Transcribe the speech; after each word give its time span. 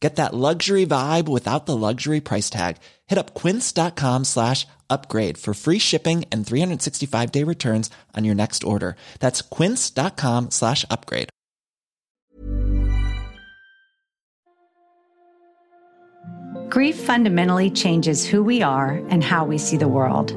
Get 0.00 0.16
that 0.16 0.34
luxury 0.34 0.86
vibe 0.86 1.28
without 1.28 1.66
the 1.66 1.76
luxury 1.76 2.20
price 2.20 2.48
tag. 2.48 2.78
Hit 3.06 3.18
up 3.18 3.34
quince.com 3.34 4.24
slash 4.24 4.66
upgrade 4.88 5.36
for 5.36 5.52
free 5.52 5.78
shipping 5.78 6.24
and 6.32 6.46
365 6.46 7.30
day 7.30 7.44
returns 7.44 7.90
on 8.16 8.24
your 8.24 8.34
next 8.34 8.64
order. 8.64 8.96
That's 9.20 9.42
quince.com 9.42 10.50
slash 10.50 10.86
upgrade. 10.90 11.28
Grief 16.70 16.96
fundamentally 16.96 17.68
changes 17.68 18.24
who 18.24 18.42
we 18.42 18.62
are 18.62 19.02
and 19.10 19.22
how 19.24 19.44
we 19.44 19.58
see 19.58 19.76
the 19.76 19.88
world. 19.88 20.32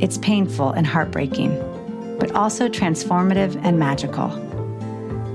It's 0.00 0.18
painful 0.18 0.70
and 0.70 0.86
heartbreaking, 0.86 1.56
but 2.20 2.32
also 2.32 2.68
transformative 2.68 3.58
and 3.64 3.78
magical. 3.78 4.28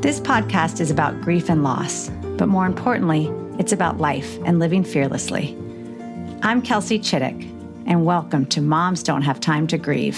This 0.02 0.20
podcast 0.22 0.80
is 0.80 0.92
about 0.92 1.20
grief 1.22 1.50
and 1.50 1.64
loss, 1.64 2.10
but 2.38 2.48
more 2.48 2.66
importantly, 2.66 3.30
it's 3.60 3.74
about 3.74 3.98
life 3.98 4.40
and 4.46 4.58
living 4.58 4.86
fearlessly. 4.86 5.56
I'm 6.44 6.62
Kelsey 6.62 6.98
Chittick, 6.98 7.44
and 7.86 8.06
welcome 8.06 8.46
to 8.48 8.62
Moms 8.62 9.04
Don't 9.04 9.22
Have 9.22 9.42
Time 9.42 9.68
to 9.68 9.78
Grieve. 9.78 10.18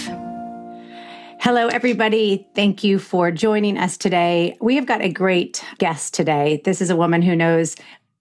Hello, 1.40 1.66
everybody. 1.66 2.46
Thank 2.54 2.84
you 2.84 3.00
for 3.00 3.32
joining 3.32 3.78
us 3.78 3.96
today. 3.96 4.56
We 4.60 4.76
have 4.76 4.86
got 4.86 5.02
a 5.02 5.08
great 5.08 5.64
guest 5.78 6.14
today. 6.14 6.62
This 6.64 6.80
is 6.80 6.88
a 6.88 6.94
woman 6.94 7.20
who 7.20 7.34
knows 7.34 7.74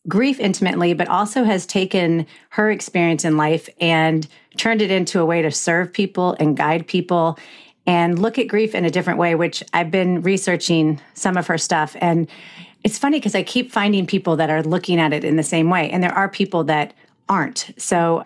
grief 0.08 0.40
intimately, 0.40 0.96
but 0.96 1.08
also 1.08 1.44
has 1.44 1.68
taken 1.68 2.26
her 2.50 2.72
experience 2.72 3.24
in 3.24 3.38
life 3.38 3.70
and 3.80 4.28
turned 4.58 4.82
it 4.82 4.90
into 4.90 5.22
a 5.22 5.26
way 5.26 5.44
to 5.44 5.52
serve 5.52 5.94
people 5.94 6.36
and 6.40 6.58
guide 6.58 6.88
people 6.88 7.38
and 7.86 8.18
look 8.18 8.40
at 8.40 8.48
grief 8.48 8.74
in 8.74 8.86
a 8.86 8.92
different 8.92 9.20
way, 9.20 9.36
which 9.36 9.64
I've 9.72 9.92
been 9.92 10.24
researching 10.24 11.00
some 11.14 11.38
of 11.38 11.46
her 11.46 11.60
stuff. 11.60 11.96
And 12.02 12.28
it's 12.84 12.98
funny 12.98 13.20
because 13.20 13.36
I 13.36 13.44
keep 13.44 13.72
finding 13.72 14.06
people 14.06 14.36
that 14.38 14.50
are 14.50 14.64
looking 14.64 15.00
at 15.00 15.14
it 15.14 15.24
in 15.24 15.36
the 15.36 15.44
same 15.44 15.70
way, 15.70 15.90
and 15.90 16.04
there 16.04 16.14
are 16.14 16.30
people 16.30 16.64
that 16.66 16.94
aren't. 17.30 17.72
So 17.78 18.24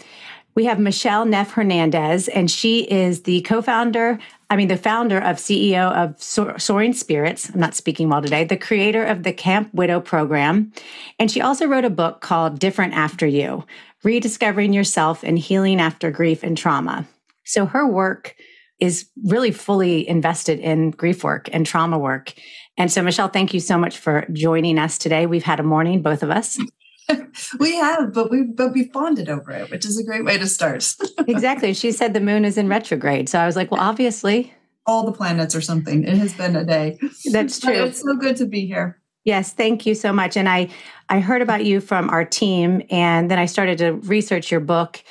we 0.55 0.65
have 0.65 0.79
Michele 0.79 1.25
Neff 1.25 1.51
Hernandez, 1.51 2.29
and 2.29 2.49
she 2.49 2.83
is 2.83 3.23
the 3.23 3.41
co 3.41 3.61
founder, 3.61 4.17
I 4.49 4.55
mean, 4.55 4.69
the 4.69 4.77
founder 4.77 5.17
of 5.17 5.35
CEO 5.35 5.91
of 5.91 6.21
Soaring 6.61 6.93
Spirits. 6.93 7.49
I'm 7.49 7.59
not 7.59 7.75
speaking 7.75 8.09
well 8.09 8.21
today, 8.21 8.45
the 8.45 8.55
creator 8.55 9.03
of 9.03 9.23
the 9.23 9.33
Camp 9.33 9.73
Widow 9.73 9.99
program. 9.99 10.71
And 11.19 11.29
she 11.29 11.41
also 11.41 11.67
wrote 11.67 11.83
a 11.83 11.89
book 11.89 12.21
called 12.21 12.59
Different 12.59 12.93
After 12.93 13.27
You 13.27 13.65
Rediscovering 14.03 14.71
Yourself 14.71 15.23
and 15.23 15.37
Healing 15.37 15.81
After 15.81 16.09
Grief 16.09 16.41
and 16.41 16.57
Trauma. 16.57 17.05
So 17.43 17.65
her 17.65 17.85
work 17.85 18.35
is 18.79 19.09
really 19.25 19.51
fully 19.51 20.07
invested 20.07 20.59
in 20.59 20.91
grief 20.91 21.23
work 21.23 21.49
and 21.51 21.65
trauma 21.65 21.97
work. 21.97 22.33
And 22.77 22.91
so, 22.91 23.01
Michele, 23.01 23.29
thank 23.29 23.53
you 23.53 23.59
so 23.59 23.77
much 23.77 23.97
for 23.97 24.25
joining 24.33 24.77
us 24.77 24.97
today. 24.97 25.25
We've 25.25 25.43
had 25.43 25.59
a 25.59 25.63
morning, 25.63 26.01
both 26.01 26.23
of 26.23 26.29
us. 26.29 26.59
we 27.59 27.75
have, 27.75 28.13
but 28.13 28.29
we 28.31 28.43
but 28.43 28.73
we 28.73 28.89
bonded 28.89 29.29
over 29.29 29.51
it, 29.51 29.69
which 29.69 29.85
is 29.85 29.97
a 29.97 30.03
great 30.03 30.25
way 30.25 30.37
to 30.37 30.47
start. 30.47 30.85
exactly. 31.27 31.73
She 31.73 31.91
said 31.91 32.13
the 32.13 32.19
moon 32.19 32.43
is 32.45 32.57
in 32.57 32.67
retrograde, 32.67 33.29
so 33.29 33.39
I 33.39 33.45
was 33.45 33.55
like, 33.55 33.71
well, 33.71 33.81
obviously, 33.81 34.53
all 34.85 35.05
the 35.05 35.11
planets 35.11 35.55
or 35.55 35.61
something. 35.61 36.03
It 36.03 36.17
has 36.17 36.33
been 36.33 36.55
a 36.55 36.65
day. 36.65 36.99
That's 37.31 37.59
true. 37.59 37.73
But 37.73 37.87
it's 37.89 38.01
so 38.01 38.15
good 38.15 38.35
to 38.37 38.45
be 38.45 38.65
here. 38.65 38.99
Yes, 39.23 39.53
thank 39.53 39.85
you 39.85 39.95
so 39.95 40.11
much. 40.11 40.35
And 40.35 40.49
I 40.49 40.69
I 41.09 41.19
heard 41.19 41.41
about 41.41 41.63
you 41.63 41.79
from 41.79 42.09
our 42.09 42.25
team, 42.25 42.81
and 42.89 43.29
then 43.29 43.39
I 43.39 43.45
started 43.45 43.77
to 43.79 43.93
research 43.93 44.51
your 44.51 44.59
book 44.59 45.01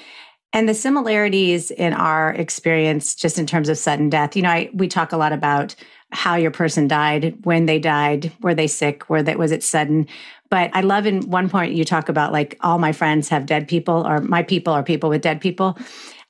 and 0.52 0.68
the 0.68 0.74
similarities 0.74 1.72
in 1.72 1.92
our 1.92 2.32
experience, 2.32 3.14
just 3.14 3.38
in 3.38 3.46
terms 3.46 3.68
of 3.68 3.76
sudden 3.76 4.08
death. 4.08 4.36
You 4.36 4.42
know, 4.42 4.50
I, 4.50 4.70
we 4.72 4.86
talk 4.86 5.12
a 5.12 5.16
lot 5.16 5.32
about 5.32 5.74
how 6.14 6.36
your 6.36 6.50
person 6.50 6.88
died, 6.88 7.36
when 7.44 7.66
they 7.66 7.78
died, 7.78 8.32
were 8.40 8.54
they 8.54 8.66
sick, 8.66 9.10
were 9.10 9.22
that 9.22 9.38
was 9.38 9.52
it 9.52 9.62
sudden? 9.62 10.06
But 10.48 10.70
I 10.72 10.82
love 10.82 11.06
in 11.06 11.28
one 11.28 11.50
point 11.50 11.74
you 11.74 11.84
talk 11.84 12.08
about 12.08 12.32
like 12.32 12.56
all 12.60 12.78
my 12.78 12.92
friends 12.92 13.28
have 13.28 13.46
dead 13.46 13.66
people 13.66 14.06
or 14.06 14.20
my 14.20 14.42
people 14.42 14.72
are 14.72 14.82
people 14.82 15.10
with 15.10 15.22
dead 15.22 15.40
people. 15.40 15.76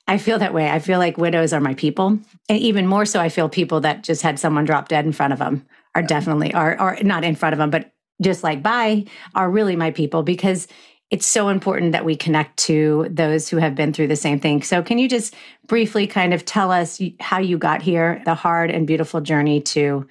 I 0.07 0.17
feel 0.17 0.39
that 0.39 0.53
way. 0.53 0.69
I 0.69 0.79
feel 0.79 0.99
like 0.99 1.17
widows 1.17 1.53
are 1.53 1.61
my 1.61 1.73
people. 1.73 2.19
And 2.49 2.59
even 2.59 2.87
more 2.87 3.05
so, 3.05 3.19
I 3.19 3.29
feel 3.29 3.49
people 3.49 3.79
that 3.81 4.03
just 4.03 4.21
had 4.21 4.39
someone 4.39 4.65
drop 4.65 4.87
dead 4.87 5.05
in 5.05 5.11
front 5.11 5.33
of 5.33 5.39
them 5.39 5.65
are 5.95 6.03
definitely, 6.03 6.53
are, 6.53 6.79
or 6.79 6.97
not 7.01 7.23
in 7.23 7.35
front 7.35 7.53
of 7.53 7.59
them, 7.59 7.69
but 7.69 7.91
just 8.21 8.43
like 8.43 8.63
bye, 8.63 9.05
are 9.33 9.49
really 9.49 9.75
my 9.75 9.91
people 9.91 10.23
because 10.23 10.67
it's 11.15 11.25
so 11.25 11.47
important 11.47 11.93
that 11.93 12.03
we 12.03 12.13
connect 12.13 12.57
to 12.57 13.07
those 13.09 13.47
who 13.47 13.55
have 13.55 13.73
been 13.73 13.93
through 13.93 14.07
the 14.07 14.17
same 14.17 14.37
thing. 14.37 14.61
So, 14.61 14.83
can 14.83 14.97
you 14.97 15.07
just 15.07 15.33
briefly 15.65 16.07
kind 16.07 16.33
of 16.33 16.43
tell 16.43 16.71
us 16.71 17.01
how 17.21 17.39
you 17.39 17.57
got 17.57 17.81
here, 17.81 18.21
the 18.25 18.35
hard 18.35 18.69
and 18.69 18.85
beautiful 18.85 19.21
journey 19.21 19.61
to 19.61 20.05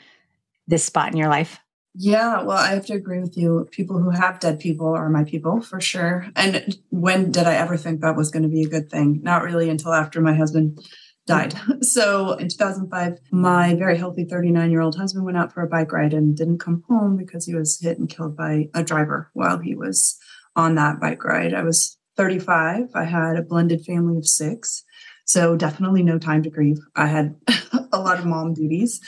this 0.66 0.82
spot 0.82 1.12
in 1.12 1.19
your 1.19 1.28
life? 1.28 1.59
Yeah, 1.94 2.42
well, 2.42 2.56
I 2.56 2.70
have 2.70 2.87
to 2.87 2.94
agree 2.94 3.20
with 3.20 3.37
you. 3.37 3.69
People 3.70 3.98
who 3.98 4.09
have 4.09 4.41
dead 4.41 4.60
people 4.60 4.88
are 4.88 5.10
my 5.10 5.25
people 5.25 5.60
for 5.60 5.78
sure. 5.78 6.26
And 6.37 6.78
when 6.88 7.31
did 7.31 7.44
I 7.44 7.56
ever 7.56 7.76
think 7.76 8.00
that 8.00 8.16
was 8.16 8.31
going 8.31 8.44
to 8.44 8.48
be 8.48 8.62
a 8.62 8.69
good 8.69 8.91
thing? 8.91 9.21
Not 9.22 9.42
really 9.42 9.69
until 9.69 9.92
after 9.92 10.22
my 10.22 10.34
husband 10.34 10.81
died. 11.26 11.54
So 11.82 12.32
in 12.32 12.48
2005, 12.48 13.19
my 13.31 13.75
very 13.75 13.98
healthy 13.98 14.25
39 14.25 14.71
year 14.71 14.81
old 14.81 14.97
husband 14.97 15.26
went 15.26 15.36
out 15.36 15.53
for 15.53 15.62
a 15.62 15.69
bike 15.69 15.92
ride 15.92 16.15
and 16.15 16.34
didn't 16.34 16.60
come 16.60 16.82
home 16.88 17.19
because 17.19 17.44
he 17.44 17.54
was 17.54 17.78
hit 17.78 17.98
and 17.98 18.09
killed 18.09 18.36
by 18.36 18.71
a 18.72 18.82
driver 18.82 19.31
while 19.34 19.59
he 19.59 19.75
was 19.75 20.19
on 20.56 20.75
that 20.76 21.00
bike 21.00 21.25
ride. 21.25 21.54
I 21.54 21.62
was 21.62 21.98
35. 22.16 22.91
I 22.94 23.04
had 23.04 23.37
a 23.37 23.42
blended 23.42 23.84
family 23.84 24.16
of 24.19 24.26
six. 24.26 24.84
So 25.26 25.56
definitely 25.56 26.03
no 26.03 26.19
time 26.19 26.42
to 26.42 26.50
grieve. 26.50 26.78
I 26.94 27.06
had 27.06 27.34
a 27.92 27.98
lot 27.98 28.19
of 28.19 28.26
mom 28.26 28.54
duties. 28.54 29.00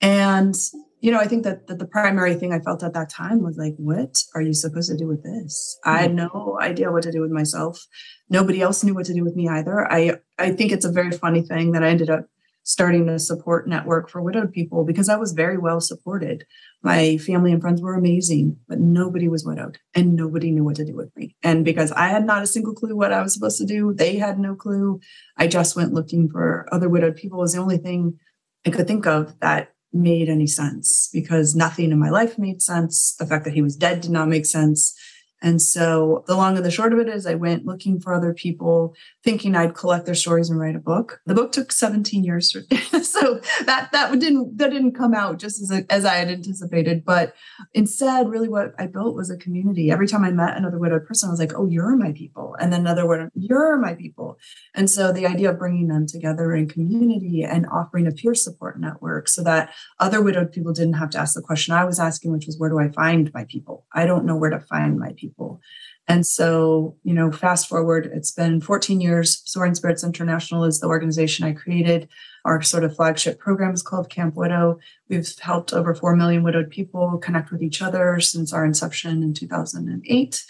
And 0.00 0.54
you 1.00 1.10
know, 1.10 1.18
I 1.18 1.26
think 1.26 1.44
that, 1.44 1.66
that 1.66 1.78
the 1.78 1.86
primary 1.86 2.34
thing 2.34 2.52
I 2.52 2.60
felt 2.60 2.82
at 2.82 2.92
that 2.92 3.08
time 3.08 3.42
was 3.42 3.56
like, 3.56 3.74
what 3.78 4.22
are 4.34 4.42
you 4.42 4.52
supposed 4.52 4.90
to 4.90 4.96
do 4.96 5.08
with 5.08 5.22
this? 5.22 5.78
Mm-hmm. 5.84 5.96
I 5.96 6.02
had 6.02 6.14
no 6.14 6.58
idea 6.60 6.92
what 6.92 7.02
to 7.04 7.12
do 7.12 7.22
with 7.22 7.30
myself. 7.30 7.86
Nobody 8.28 8.60
else 8.60 8.84
knew 8.84 8.94
what 8.94 9.06
to 9.06 9.14
do 9.14 9.24
with 9.24 9.34
me 9.34 9.48
either. 9.48 9.90
I, 9.90 10.18
I 10.38 10.52
think 10.52 10.72
it's 10.72 10.84
a 10.84 10.92
very 10.92 11.12
funny 11.12 11.42
thing 11.42 11.72
that 11.72 11.82
I 11.82 11.88
ended 11.88 12.10
up 12.10 12.26
starting 12.70 13.08
a 13.08 13.18
support 13.18 13.66
network 13.66 14.08
for 14.08 14.22
widowed 14.22 14.52
people 14.52 14.84
because 14.84 15.08
I 15.08 15.16
was 15.16 15.32
very 15.32 15.58
well 15.58 15.80
supported. 15.80 16.46
My 16.84 17.16
family 17.16 17.50
and 17.50 17.60
friends 17.60 17.82
were 17.82 17.94
amazing, 17.94 18.58
but 18.68 18.78
nobody 18.78 19.26
was 19.26 19.44
widowed 19.44 19.78
and 19.92 20.14
nobody 20.14 20.52
knew 20.52 20.62
what 20.62 20.76
to 20.76 20.84
do 20.84 20.94
with 20.94 21.10
me. 21.16 21.34
And 21.42 21.64
because 21.64 21.90
I 21.90 22.06
had 22.06 22.24
not 22.24 22.44
a 22.44 22.46
single 22.46 22.72
clue 22.72 22.94
what 22.94 23.12
I 23.12 23.22
was 23.22 23.34
supposed 23.34 23.58
to 23.58 23.66
do, 23.66 23.92
they 23.92 24.18
had 24.18 24.38
no 24.38 24.54
clue. 24.54 25.00
I 25.36 25.48
just 25.48 25.74
went 25.74 25.92
looking 25.92 26.30
for 26.30 26.68
other 26.70 26.88
widowed 26.88 27.16
people 27.16 27.40
was 27.40 27.54
the 27.54 27.60
only 27.60 27.78
thing 27.78 28.20
I 28.64 28.70
could 28.70 28.86
think 28.86 29.04
of 29.04 29.36
that 29.40 29.72
made 29.92 30.28
any 30.28 30.46
sense 30.46 31.10
because 31.12 31.56
nothing 31.56 31.90
in 31.90 31.98
my 31.98 32.10
life 32.10 32.38
made 32.38 32.62
sense. 32.62 33.16
The 33.18 33.26
fact 33.26 33.44
that 33.46 33.54
he 33.54 33.62
was 33.62 33.74
dead 33.74 34.00
did 34.00 34.12
not 34.12 34.28
make 34.28 34.46
sense. 34.46 34.94
And 35.42 35.62
so 35.62 36.24
the 36.26 36.36
long 36.36 36.56
and 36.56 36.64
the 36.64 36.70
short 36.70 36.92
of 36.92 36.98
it 36.98 37.08
is 37.08 37.26
I 37.26 37.34
went 37.34 37.64
looking 37.64 37.98
for 37.98 38.12
other 38.12 38.34
people, 38.34 38.94
thinking 39.24 39.56
I'd 39.56 39.74
collect 39.74 40.04
their 40.04 40.14
stories 40.14 40.50
and 40.50 40.60
write 40.60 40.76
a 40.76 40.80
book. 40.80 41.20
The 41.24 41.34
book 41.34 41.52
took 41.52 41.72
17 41.72 42.24
years. 42.24 42.50
so 43.02 43.40
that 43.64 43.90
that 43.92 44.18
didn't 44.18 44.58
that 44.58 44.70
didn't 44.70 44.92
come 44.92 45.14
out 45.14 45.38
just 45.38 45.62
as, 45.62 45.84
as 45.88 46.04
I 46.04 46.14
had 46.16 46.28
anticipated. 46.28 47.04
But 47.04 47.34
instead, 47.72 48.28
really 48.28 48.48
what 48.48 48.74
I 48.78 48.86
built 48.86 49.16
was 49.16 49.30
a 49.30 49.36
community. 49.36 49.90
Every 49.90 50.06
time 50.06 50.24
I 50.24 50.30
met 50.30 50.56
another 50.56 50.78
widowed 50.78 51.06
person, 51.06 51.28
I 51.28 51.32
was 51.32 51.40
like, 51.40 51.54
oh, 51.54 51.66
you're 51.66 51.96
my 51.96 52.12
people. 52.12 52.56
And 52.60 52.72
then 52.72 52.80
another 52.80 53.06
word, 53.06 53.30
you're 53.34 53.78
my 53.78 53.94
people. 53.94 54.38
And 54.74 54.90
so 54.90 55.12
the 55.12 55.26
idea 55.26 55.50
of 55.50 55.58
bringing 55.58 55.88
them 55.88 56.06
together 56.06 56.54
in 56.54 56.68
community 56.68 57.44
and 57.44 57.66
offering 57.66 58.06
a 58.06 58.12
peer 58.12 58.34
support 58.34 58.78
network 58.78 59.28
so 59.28 59.42
that 59.44 59.72
other 59.98 60.20
widowed 60.20 60.52
people 60.52 60.72
didn't 60.72 60.94
have 60.94 61.10
to 61.10 61.18
ask 61.18 61.34
the 61.34 61.42
question 61.42 61.72
I 61.72 61.84
was 61.84 61.98
asking, 61.98 62.32
which 62.32 62.46
was, 62.46 62.58
where 62.58 62.70
do 62.70 62.78
I 62.78 62.88
find 62.88 63.30
my 63.32 63.44
people? 63.44 63.86
I 63.94 64.06
don't 64.06 64.24
know 64.24 64.36
where 64.36 64.50
to 64.50 64.60
find 64.60 64.98
my 64.98 65.12
people 65.16 65.29
people. 65.30 65.60
And 66.08 66.26
so, 66.26 66.96
you 67.04 67.14
know, 67.14 67.30
fast 67.30 67.68
forward, 67.68 68.10
it's 68.12 68.32
been 68.32 68.60
14 68.60 69.00
years. 69.00 69.42
Soaring 69.44 69.76
Spirits 69.76 70.02
International 70.02 70.64
is 70.64 70.80
the 70.80 70.88
organization 70.88 71.46
I 71.46 71.52
created. 71.52 72.08
Our 72.44 72.62
sort 72.62 72.82
of 72.82 72.96
flagship 72.96 73.38
program 73.38 73.72
is 73.72 73.82
called 73.82 74.10
Camp 74.10 74.34
Widow. 74.34 74.80
We've 75.08 75.32
helped 75.38 75.72
over 75.72 75.94
4 75.94 76.16
million 76.16 76.42
widowed 76.42 76.70
people 76.70 77.18
connect 77.18 77.52
with 77.52 77.62
each 77.62 77.80
other 77.80 78.18
since 78.18 78.52
our 78.52 78.64
inception 78.64 79.22
in 79.22 79.34
2008. 79.34 80.44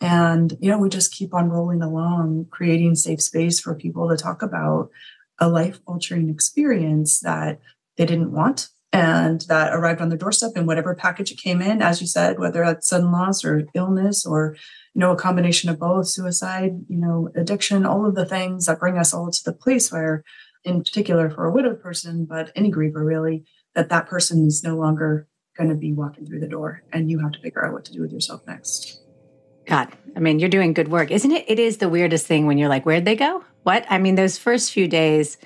And, 0.00 0.56
you 0.60 0.70
know, 0.70 0.78
we 0.78 0.90
just 0.90 1.14
keep 1.14 1.32
on 1.32 1.48
rolling 1.48 1.82
along, 1.82 2.46
creating 2.50 2.94
safe 2.94 3.22
space 3.22 3.60
for 3.60 3.74
people 3.74 4.10
to 4.10 4.16
talk 4.16 4.42
about 4.42 4.90
a 5.38 5.48
life 5.48 5.80
altering 5.86 6.28
experience 6.28 7.20
that 7.20 7.60
they 7.96 8.04
didn't 8.04 8.32
want 8.32 8.68
and 8.92 9.42
that 9.48 9.74
arrived 9.74 10.00
on 10.00 10.08
their 10.08 10.18
doorstep 10.18 10.52
in 10.56 10.66
whatever 10.66 10.94
package 10.94 11.30
it 11.30 11.38
came 11.38 11.60
in, 11.60 11.82
as 11.82 12.00
you 12.00 12.06
said, 12.06 12.38
whether 12.38 12.64
that's 12.64 12.88
sudden 12.88 13.12
loss 13.12 13.44
or 13.44 13.66
illness 13.74 14.24
or, 14.24 14.56
you 14.94 15.00
know, 15.00 15.12
a 15.12 15.16
combination 15.16 15.68
of 15.68 15.78
both, 15.78 16.08
suicide, 16.08 16.72
you 16.88 16.98
know, 16.98 17.28
addiction, 17.36 17.84
all 17.84 18.06
of 18.06 18.14
the 18.14 18.24
things 18.24 18.66
that 18.66 18.80
bring 18.80 18.96
us 18.96 19.12
all 19.12 19.30
to 19.30 19.44
the 19.44 19.52
place 19.52 19.92
where, 19.92 20.24
in 20.64 20.78
particular 20.78 21.28
for 21.28 21.44
a 21.44 21.52
widowed 21.52 21.82
person, 21.82 22.24
but 22.24 22.50
any 22.56 22.70
griever 22.70 23.04
really, 23.04 23.44
that 23.74 23.90
that 23.90 24.06
person 24.06 24.46
is 24.46 24.64
no 24.64 24.76
longer 24.76 25.28
going 25.56 25.68
to 25.68 25.76
be 25.76 25.92
walking 25.92 26.24
through 26.24 26.40
the 26.40 26.48
door 26.48 26.82
and 26.92 27.10
you 27.10 27.18
have 27.18 27.32
to 27.32 27.40
figure 27.40 27.64
out 27.64 27.74
what 27.74 27.84
to 27.84 27.92
do 27.92 28.00
with 28.00 28.12
yourself 28.12 28.40
next. 28.46 29.02
God, 29.66 29.88
I 30.16 30.20
mean, 30.20 30.38
you're 30.38 30.48
doing 30.48 30.72
good 30.72 30.88
work. 30.88 31.10
Isn't 31.10 31.30
it? 31.30 31.44
It 31.46 31.58
is 31.58 31.76
the 31.76 31.90
weirdest 31.90 32.26
thing 32.26 32.46
when 32.46 32.56
you're 32.56 32.70
like, 32.70 32.86
where'd 32.86 33.04
they 33.04 33.16
go? 33.16 33.44
What? 33.64 33.84
I 33.90 33.98
mean, 33.98 34.14
those 34.14 34.38
first 34.38 34.72
few 34.72 34.88
days, 34.88 35.36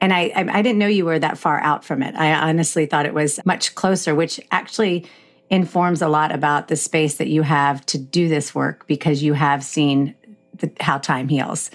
and 0.00 0.12
I, 0.12 0.32
I, 0.34 0.58
I 0.58 0.62
didn't 0.62 0.78
know 0.78 0.86
you 0.86 1.04
were 1.04 1.18
that 1.18 1.38
far 1.38 1.60
out 1.60 1.84
from 1.84 2.02
it. 2.02 2.14
I 2.14 2.32
honestly 2.32 2.86
thought 2.86 3.06
it 3.06 3.14
was 3.14 3.40
much 3.44 3.74
closer, 3.74 4.14
which 4.14 4.40
actually 4.50 5.06
informs 5.50 6.02
a 6.02 6.08
lot 6.08 6.32
about 6.32 6.68
the 6.68 6.76
space 6.76 7.16
that 7.16 7.28
you 7.28 7.42
have 7.42 7.84
to 7.86 7.98
do 7.98 8.28
this 8.28 8.54
work 8.54 8.86
because 8.86 9.22
you 9.22 9.32
have 9.32 9.64
seen 9.64 10.14
the, 10.54 10.70
how 10.80 10.98
time 10.98 11.28
heals. 11.28 11.70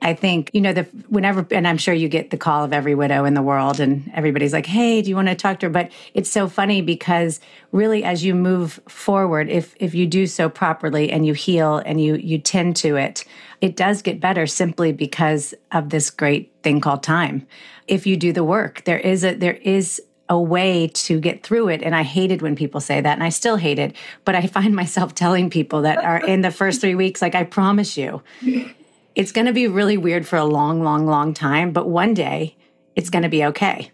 I 0.00 0.14
think, 0.14 0.50
you 0.52 0.60
know, 0.60 0.72
the 0.72 0.84
whenever, 1.08 1.44
and 1.50 1.66
I'm 1.66 1.76
sure 1.76 1.92
you 1.92 2.08
get 2.08 2.30
the 2.30 2.36
call 2.36 2.64
of 2.64 2.72
every 2.72 2.94
widow 2.94 3.24
in 3.24 3.34
the 3.34 3.42
world, 3.42 3.80
and 3.80 4.08
everybody's 4.14 4.52
like, 4.52 4.66
hey, 4.66 5.02
do 5.02 5.10
you 5.10 5.16
want 5.16 5.26
to 5.26 5.34
talk 5.34 5.58
to 5.60 5.66
her? 5.66 5.70
But 5.70 5.90
it's 6.14 6.30
so 6.30 6.48
funny 6.48 6.80
because 6.82 7.40
really, 7.72 8.04
as 8.04 8.24
you 8.24 8.34
move 8.34 8.80
forward, 8.88 9.48
if 9.48 9.74
if 9.80 9.94
you 9.94 10.06
do 10.06 10.28
so 10.28 10.48
properly 10.48 11.10
and 11.10 11.26
you 11.26 11.34
heal 11.34 11.78
and 11.78 12.00
you 12.00 12.14
you 12.14 12.38
tend 12.38 12.76
to 12.76 12.94
it, 12.94 13.24
it 13.60 13.74
does 13.74 14.02
get 14.02 14.20
better 14.20 14.46
simply 14.46 14.92
because 14.92 15.52
of 15.72 15.90
this 15.90 16.10
great 16.10 16.57
thing 16.68 16.80
called 16.80 17.02
time. 17.02 17.46
If 17.86 18.06
you 18.06 18.16
do 18.16 18.32
the 18.32 18.44
work, 18.44 18.84
there 18.84 18.98
is 18.98 19.24
a 19.24 19.34
there 19.34 19.54
is 19.54 20.02
a 20.28 20.38
way 20.38 20.88
to 20.88 21.18
get 21.18 21.42
through 21.42 21.68
it. 21.68 21.82
And 21.82 21.94
I 21.94 22.02
hated 22.02 22.42
when 22.42 22.54
people 22.54 22.80
say 22.80 23.00
that, 23.00 23.14
and 23.14 23.24
I 23.24 23.30
still 23.30 23.56
hate 23.56 23.78
it. 23.78 23.96
But 24.26 24.34
I 24.34 24.46
find 24.46 24.74
myself 24.76 25.14
telling 25.14 25.48
people 25.48 25.82
that 25.82 26.04
are 26.04 26.20
in 26.20 26.42
the 26.42 26.50
first 26.50 26.82
three 26.82 26.94
weeks, 26.94 27.22
like, 27.22 27.34
I 27.34 27.44
promise 27.44 27.96
you, 27.96 28.22
it's 29.14 29.32
going 29.32 29.46
to 29.46 29.54
be 29.54 29.66
really 29.66 29.96
weird 29.96 30.26
for 30.26 30.36
a 30.36 30.44
long, 30.44 30.82
long, 30.82 31.06
long 31.06 31.32
time, 31.32 31.72
but 31.72 31.88
one 31.88 32.12
day 32.12 32.56
it's 32.94 33.08
going 33.08 33.22
to 33.22 33.30
be 33.30 33.42
okay. 33.46 33.90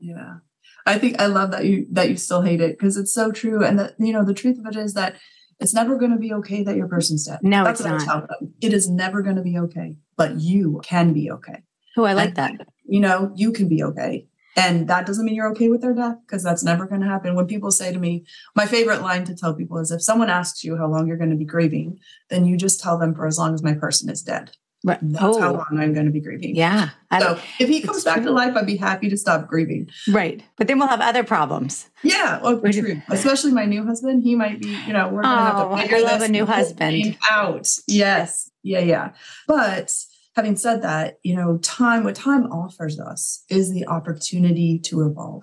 Yeah. 0.00 0.38
I 0.84 0.98
think 0.98 1.20
I 1.20 1.26
love 1.26 1.52
that 1.52 1.64
you 1.64 1.86
that 1.92 2.08
you 2.08 2.16
still 2.16 2.42
hate 2.42 2.60
it 2.60 2.78
because 2.78 2.96
it's 2.96 3.12
so 3.14 3.30
true. 3.30 3.64
And 3.64 3.78
that 3.78 3.94
you 3.98 4.12
know 4.12 4.24
the 4.24 4.34
truth 4.34 4.58
of 4.58 4.66
it 4.66 4.76
is 4.76 4.94
that 4.94 5.16
it's 5.60 5.74
never 5.74 5.96
going 5.96 6.12
to 6.12 6.18
be 6.18 6.32
okay 6.34 6.62
that 6.62 6.76
your 6.76 6.88
person's 6.88 7.26
dead. 7.26 7.40
No, 7.42 7.62
That's 7.62 7.80
it's 7.80 8.06
not. 8.06 8.30
It 8.60 8.72
is 8.72 8.88
never 8.88 9.22
going 9.22 9.36
to 9.36 9.42
be 9.42 9.58
okay, 9.58 9.96
but 10.16 10.40
you 10.40 10.80
can 10.82 11.12
be 11.12 11.30
okay. 11.30 11.62
Oh, 11.96 12.04
I 12.04 12.12
like 12.12 12.28
and, 12.28 12.36
that. 12.36 12.68
You 12.84 13.00
know, 13.00 13.32
you 13.34 13.52
can 13.52 13.68
be 13.68 13.82
okay. 13.82 14.26
And 14.56 14.88
that 14.88 15.06
doesn't 15.06 15.24
mean 15.24 15.36
you're 15.36 15.50
okay 15.52 15.68
with 15.68 15.82
their 15.82 15.94
death 15.94 16.16
because 16.26 16.42
that's 16.42 16.64
never 16.64 16.86
going 16.86 17.00
to 17.00 17.06
happen. 17.06 17.36
When 17.36 17.46
people 17.46 17.70
say 17.70 17.92
to 17.92 17.98
me, 17.98 18.26
my 18.56 18.66
favorite 18.66 19.02
line 19.02 19.24
to 19.26 19.36
tell 19.36 19.54
people 19.54 19.78
is 19.78 19.92
if 19.92 20.02
someone 20.02 20.30
asks 20.30 20.64
you 20.64 20.76
how 20.76 20.88
long 20.88 21.06
you're 21.06 21.16
going 21.16 21.30
to 21.30 21.36
be 21.36 21.44
grieving, 21.44 22.00
then 22.28 22.44
you 22.44 22.56
just 22.56 22.80
tell 22.80 22.98
them 22.98 23.14
for 23.14 23.26
as 23.26 23.38
long 23.38 23.54
as 23.54 23.62
my 23.62 23.74
person 23.74 24.10
is 24.10 24.22
dead. 24.22 24.50
Right. 24.84 24.98
That's 25.00 25.24
oh. 25.24 25.40
how 25.40 25.52
long 25.52 25.78
I'm 25.78 25.92
going 25.92 26.06
to 26.06 26.12
be 26.12 26.20
grieving. 26.20 26.54
Yeah. 26.54 26.90
So 27.18 27.38
if 27.58 27.68
he 27.68 27.80
comes 27.82 28.04
back 28.04 28.16
true. 28.16 28.26
to 28.26 28.30
life, 28.32 28.54
I'd 28.56 28.66
be 28.66 28.76
happy 28.76 29.08
to 29.08 29.16
stop 29.16 29.48
grieving. 29.48 29.90
Right. 30.08 30.42
But 30.56 30.68
then 30.68 30.78
we'll 30.78 30.88
have 30.88 31.00
other 31.00 31.24
problems. 31.24 31.88
Yeah. 32.02 32.38
Oh, 32.42 32.56
well, 32.56 32.72
true. 32.72 33.02
Especially 33.08 33.52
my 33.52 33.64
new 33.64 33.84
husband. 33.84 34.22
He 34.22 34.36
might 34.36 34.60
be, 34.60 34.68
you 34.86 34.92
know, 34.92 35.08
we're 35.08 35.22
going 35.22 35.36
to 35.36 35.42
oh, 35.42 35.44
have 35.44 35.70
to 35.70 35.82
figure 35.82 35.96
I 35.96 36.12
love 36.12 36.22
a 36.22 36.28
new 36.28 36.46
husband 36.46 37.18
out. 37.28 37.68
Yes. 37.88 38.50
Yeah. 38.62 38.80
Yeah. 38.80 39.12
But 39.48 39.92
having 40.38 40.54
said 40.54 40.82
that, 40.82 41.18
you 41.24 41.34
know, 41.34 41.58
time, 41.58 42.04
what 42.04 42.14
time 42.14 42.44
offers 42.52 43.00
us 43.00 43.42
is 43.48 43.72
the 43.72 43.84
opportunity 43.88 44.78
to 44.78 45.04
evolve. 45.04 45.42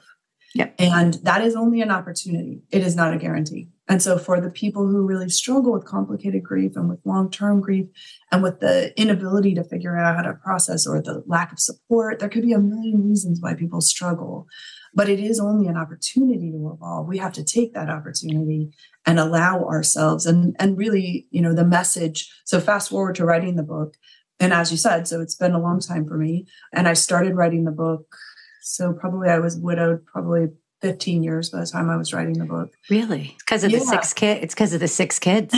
Yep. 0.53 0.75
And 0.80 1.15
that 1.24 1.42
is 1.42 1.53
only 1.53 1.81
an 1.81 1.92
opportunity. 1.92 2.62
It 2.71 2.81
is 2.81 2.95
not 2.95 3.13
a 3.13 3.18
guarantee. 3.18 3.68
And 3.89 4.01
so 4.01 4.18
for 4.18 4.39
the 4.39 4.50
people 4.50 4.88
who 4.88 5.06
really 5.06 5.27
struggle 5.27 5.74
with 5.74 5.83
complicated 5.83 6.44
grief 6.44 6.77
and 6.77 6.88
with 6.89 7.01
long-term 7.03 7.59
grief 7.59 7.88
and 8.31 8.42
with 8.42 8.62
the 8.62 8.97
inability 8.97 9.53
to 9.56 9.65
figure 9.65 9.97
out 9.97 10.15
how 10.15 10.21
to 10.21 10.33
process 10.33 10.88
or 10.88 11.01
the 11.01 11.24
lack 11.27 11.51
of 11.51 11.59
support, 11.59 12.19
there 12.19 12.30
could 12.30 12.44
be 12.44 12.53
a 12.53 12.59
million 12.59 13.03
reasons 13.03 13.42
why 13.42 13.53
people 13.53 13.81
struggle. 13.81 14.47
But 14.94 15.09
it 15.09 15.19
is 15.19 15.42
only 15.42 15.68
an 15.68 15.75
opportunity 15.75 16.51
to 16.51 16.71
evolve. 16.74 17.09
We 17.09 17.18
have 17.18 17.33
to 17.33 17.44
take 17.44 17.74
that 17.74 17.89
opportunity 17.89 18.71
and 19.06 19.19
allow 19.19 19.65
ourselves 19.65 20.25
and 20.25 20.56
and 20.57 20.77
really, 20.77 21.27
you 21.31 21.42
know, 21.42 21.53
the 21.53 21.65
message. 21.65 22.31
So 22.45 22.62
fast 22.62 22.92
forward 22.92 23.15
to 23.15 23.25
writing 23.25 23.57
the 23.57 23.63
book, 23.63 23.95
and 24.40 24.54
as 24.54 24.72
you 24.72 24.78
said, 24.78 25.08
so 25.08 25.22
it's 25.22 25.36
been 25.36 25.54
a 25.54 25.60
long 25.60 25.80
time 25.80 26.08
for 26.08 26.18
me. 26.18 26.46
And 26.74 26.88
I 26.88 26.94
started 26.94 27.36
writing 27.36 27.64
the 27.66 27.72
book. 27.72 28.16
So 28.62 28.94
probably 28.94 29.30
I 29.30 29.40
was 29.40 29.58
widowed 29.58 30.06
probably 30.06 30.48
15 30.82 31.24
years 31.24 31.50
by 31.50 31.62
the 31.62 31.66
time 31.66 31.90
I 31.90 31.98
was 31.98 32.14
writing 32.14 32.38
the 32.38 32.46
book. 32.46 32.72
Really? 32.90 33.36
Because 33.40 33.64
of 33.64 33.72
yeah. 33.72 33.80
the 33.80 33.86
six 33.86 34.14
kids? 34.14 34.42
It's 34.44 34.54
because 34.54 34.74
of 34.74 34.82
the 34.82 34.88
six 34.88 35.20
kids. 35.20 35.56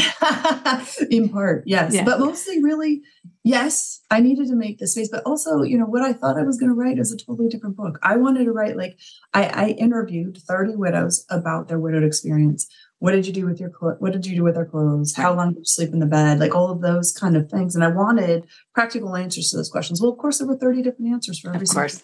In 1.10 1.30
part, 1.30 1.64
yes. 1.66 1.94
Yeah. 1.94 2.04
But 2.04 2.20
mostly 2.20 2.64
really, 2.64 3.02
yes, 3.44 4.02
I 4.12 4.20
needed 4.20 4.48
to 4.48 4.56
make 4.56 4.78
the 4.78 4.88
space. 4.88 5.10
But 5.10 5.24
also, 5.24 5.64
you 5.64 5.78
know, 5.78 5.86
what 5.86 6.04
I 6.04 6.14
thought 6.14 6.38
I 6.38 6.44
was 6.44 6.58
going 6.58 6.70
to 6.70 6.76
write 6.76 7.00
is 7.00 7.12
a 7.12 7.18
totally 7.18 7.50
different 7.50 7.76
book. 7.76 8.00
I 8.04 8.16
wanted 8.16 8.46
to 8.46 8.52
write 8.52 8.78
like 8.78 9.00
I, 9.34 9.46
I 9.46 9.68
interviewed 9.70 10.38
30 10.38 10.76
widows 10.76 11.26
about 11.30 11.68
their 11.68 11.80
widowed 11.80 12.04
experience 12.04 12.68
what 13.00 13.12
did 13.12 13.28
you 13.28 13.34
do 13.34 13.46
with 13.46 13.60
your 13.60 13.70
clothes 13.70 13.98
what 14.00 14.12
did 14.12 14.26
you 14.26 14.36
do 14.36 14.44
with 14.44 14.56
their 14.56 14.66
clothes? 14.66 15.16
How 15.16 15.34
long 15.34 15.54
did 15.54 15.60
you 15.60 15.66
sleep 15.66 15.94
in 15.94 16.00
the 16.00 16.06
bed? 16.06 16.40
Like 16.40 16.56
all 16.56 16.72
of 16.72 16.82
those 16.82 17.12
kind 17.12 17.38
of 17.38 17.50
things. 17.50 17.76
And 17.76 17.84
i 17.84 17.88
wanted 17.88 18.46
practical 18.74 19.16
answers 19.16 19.52
to 19.52 19.58
those 19.58 19.70
questions. 19.70 20.02
Well 20.02 20.12
of 20.12 20.18
course 20.18 20.40
there 20.40 20.48
were 20.48 20.58
30 20.58 20.82
different 20.82 21.12
answers 21.12 21.40
for 21.40 21.50
every 21.50 21.64
of 21.64 21.70
course. 21.70 22.02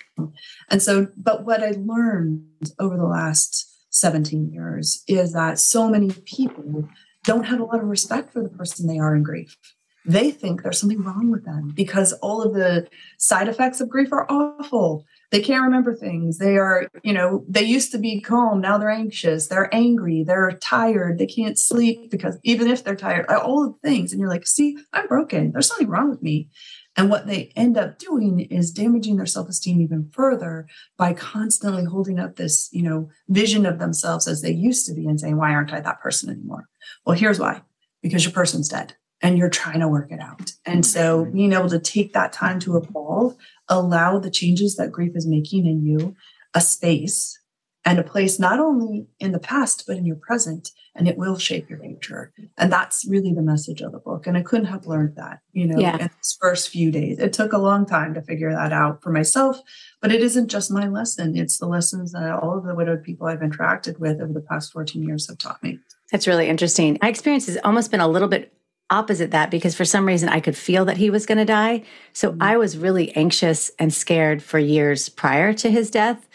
and 0.69 0.81
so 0.81 1.07
but 1.17 1.45
what 1.45 1.63
i 1.63 1.73
learned 1.77 2.45
over 2.79 2.97
the 2.97 3.05
last 3.05 3.69
17 3.89 4.51
years 4.51 5.03
is 5.07 5.33
that 5.33 5.59
so 5.59 5.87
many 5.87 6.11
people 6.25 6.89
don't 7.23 7.45
have 7.45 7.59
a 7.59 7.63
lot 7.63 7.79
of 7.79 7.87
respect 7.87 8.33
for 8.33 8.41
the 8.41 8.49
person 8.49 8.87
they 8.87 8.99
are 8.99 9.15
in 9.15 9.23
grief. 9.23 9.57
They 10.05 10.31
think 10.31 10.61
there's 10.61 10.79
something 10.79 11.01
wrong 11.01 11.31
with 11.31 11.45
them 11.45 11.71
because 11.73 12.11
all 12.13 12.41
of 12.41 12.53
the 12.53 12.87
side 13.17 13.47
effects 13.47 13.79
of 13.79 13.89
grief 13.89 14.11
are 14.11 14.29
awful 14.29 15.05
they 15.33 15.41
can't 15.41 15.63
remember 15.63 15.95
things. 15.95 16.37
They 16.37 16.57
are 16.57 16.87
you 17.01 17.11
know 17.11 17.43
they 17.49 17.63
used 17.63 17.91
to 17.93 17.97
be 17.97 18.21
calm. 18.21 18.61
Now 18.61 18.77
they're 18.77 18.91
anxious. 18.91 19.47
They're 19.47 19.73
angry. 19.73 20.23
They're 20.23 20.51
tired. 20.61 21.17
They 21.17 21.25
can't 21.25 21.57
sleep 21.57 22.11
because 22.11 22.37
even 22.43 22.67
if 22.67 22.83
they're 22.83 22.95
tired 22.95 23.25
all 23.25 23.65
the 23.65 23.89
things. 23.89 24.11
And 24.11 24.19
you're 24.19 24.29
like 24.29 24.45
see 24.45 24.77
i'm 24.93 25.07
broken. 25.07 25.51
There's 25.51 25.67
something 25.67 25.89
wrong 25.89 26.11
with 26.11 26.21
me. 26.21 26.49
And 26.95 27.09
what 27.09 27.25
they 27.25 27.51
end 27.55 27.77
up 27.77 27.97
doing 27.97 28.41
is 28.41 28.71
damaging 28.71 29.17
their 29.17 29.25
self-esteem 29.25 29.81
even 29.81 30.11
further 30.13 30.67
by 30.97 31.13
constantly 31.13 31.85
holding 31.85 32.19
up 32.19 32.35
this 32.35 32.69
you 32.71 32.83
know 32.83 33.09
vision 33.27 33.65
of 33.65 33.79
themselves 33.79 34.27
as 34.27 34.43
they 34.43 34.51
used 34.51 34.85
to 34.85 34.93
be 34.93 35.07
and 35.07 35.19
saying 35.19 35.37
why 35.37 35.51
aren't 35.51 35.73
i 35.73 35.79
that 35.79 35.99
person 35.99 36.29
anymore? 36.29 36.69
Well 37.07 37.17
here's 37.17 37.39
why. 37.39 37.63
Because 38.03 38.23
your 38.23 38.33
person's 38.33 38.69
dead 38.69 38.93
and 39.23 39.37
you're 39.37 39.49
trying 39.49 39.79
to 39.79 39.87
work 39.87 40.11
it 40.11 40.19
out. 40.19 40.51
And 40.65 40.85
so 40.85 41.25
being 41.25 41.53
able 41.53 41.69
to 41.69 41.79
take 41.79 42.11
that 42.13 42.33
time 42.33 42.59
to 42.59 42.75
evolve, 42.75 43.37
allow 43.69 44.19
the 44.19 44.31
changes 44.31 44.75
that 44.75 44.91
grief 44.91 45.13
is 45.15 45.27
making 45.27 45.65
in 45.65 45.85
you 45.85 46.15
a 46.53 46.61
space 46.61 47.39
and 47.85 47.99
a 47.99 48.03
place 48.03 48.39
not 48.39 48.59
only 48.59 49.07
in 49.19 49.31
the 49.31 49.39
past 49.39 49.83
but 49.87 49.97
in 49.97 50.05
your 50.05 50.15
present 50.15 50.69
and 50.95 51.07
it 51.07 51.17
will 51.17 51.37
shape 51.39 51.69
your 51.69 51.79
future. 51.79 52.31
And 52.55 52.71
that's 52.71 53.03
really 53.09 53.33
the 53.33 53.41
message 53.41 53.81
of 53.81 53.91
the 53.91 53.97
book. 53.97 54.27
And 54.27 54.37
i 54.37 54.43
couldn't 54.43 54.67
have 54.67 54.85
learned 54.85 55.15
that 55.15 55.39
you 55.51 55.65
know 55.65 55.79
yeah. 55.79 55.97
in 55.97 56.09
these 56.15 56.37
first 56.39 56.69
few 56.69 56.91
days. 56.91 57.19
It 57.19 57.33
took 57.33 57.53
a 57.53 57.57
long 57.57 57.85
time 57.85 58.13
to 58.13 58.21
figure 58.21 58.51
that 58.51 58.71
out 58.71 59.01
for 59.01 59.11
myself 59.11 59.59
but 60.01 60.11
it 60.11 60.21
isn't 60.21 60.49
just 60.49 60.71
my 60.71 60.87
lesson. 60.87 61.35
It's 61.35 61.57
the 61.57 61.67
lessons 61.67 62.11
that 62.11 62.31
all 62.31 62.57
of 62.57 62.65
the 62.65 62.75
widowed 62.75 63.03
people 63.03 63.27
i've 63.27 63.39
interacted 63.39 63.99
with 63.99 64.21
over 64.21 64.33
the 64.33 64.41
past 64.41 64.71
14 64.71 65.03
years 65.03 65.27
have 65.27 65.37
taught 65.37 65.63
me. 65.63 65.79
That's 66.11 66.27
really 66.27 66.47
interesting. 66.47 66.97
My 67.01 67.09
experience 67.09 67.47
has 67.47 67.57
almost 67.63 67.89
been 67.89 67.99
a 67.99 68.07
little 68.07 68.27
bit 68.27 68.53
opposite 68.93 69.31
that 69.31 69.49
because 69.49 69.75
for 69.75 69.85
some 69.85 70.05
reason 70.05 70.29
I 70.29 70.39
could 70.39 70.55
feel 70.55 70.85
that 70.85 70.97
he 70.97 71.09
was 71.09 71.25
going 71.25 71.39
to 71.39 71.45
die. 71.45 71.83
So 72.13 72.31
mm-hmm. 72.31 72.43
I 72.43 72.57
was 72.57 72.77
really 72.77 73.15
anxious 73.15 73.71
and 73.79 73.93
scared 73.93 74.43
for 74.43 74.59
years 74.59 75.09
prior 75.09 75.53
to 75.53 75.71
his 75.71 75.89
death 75.89 76.29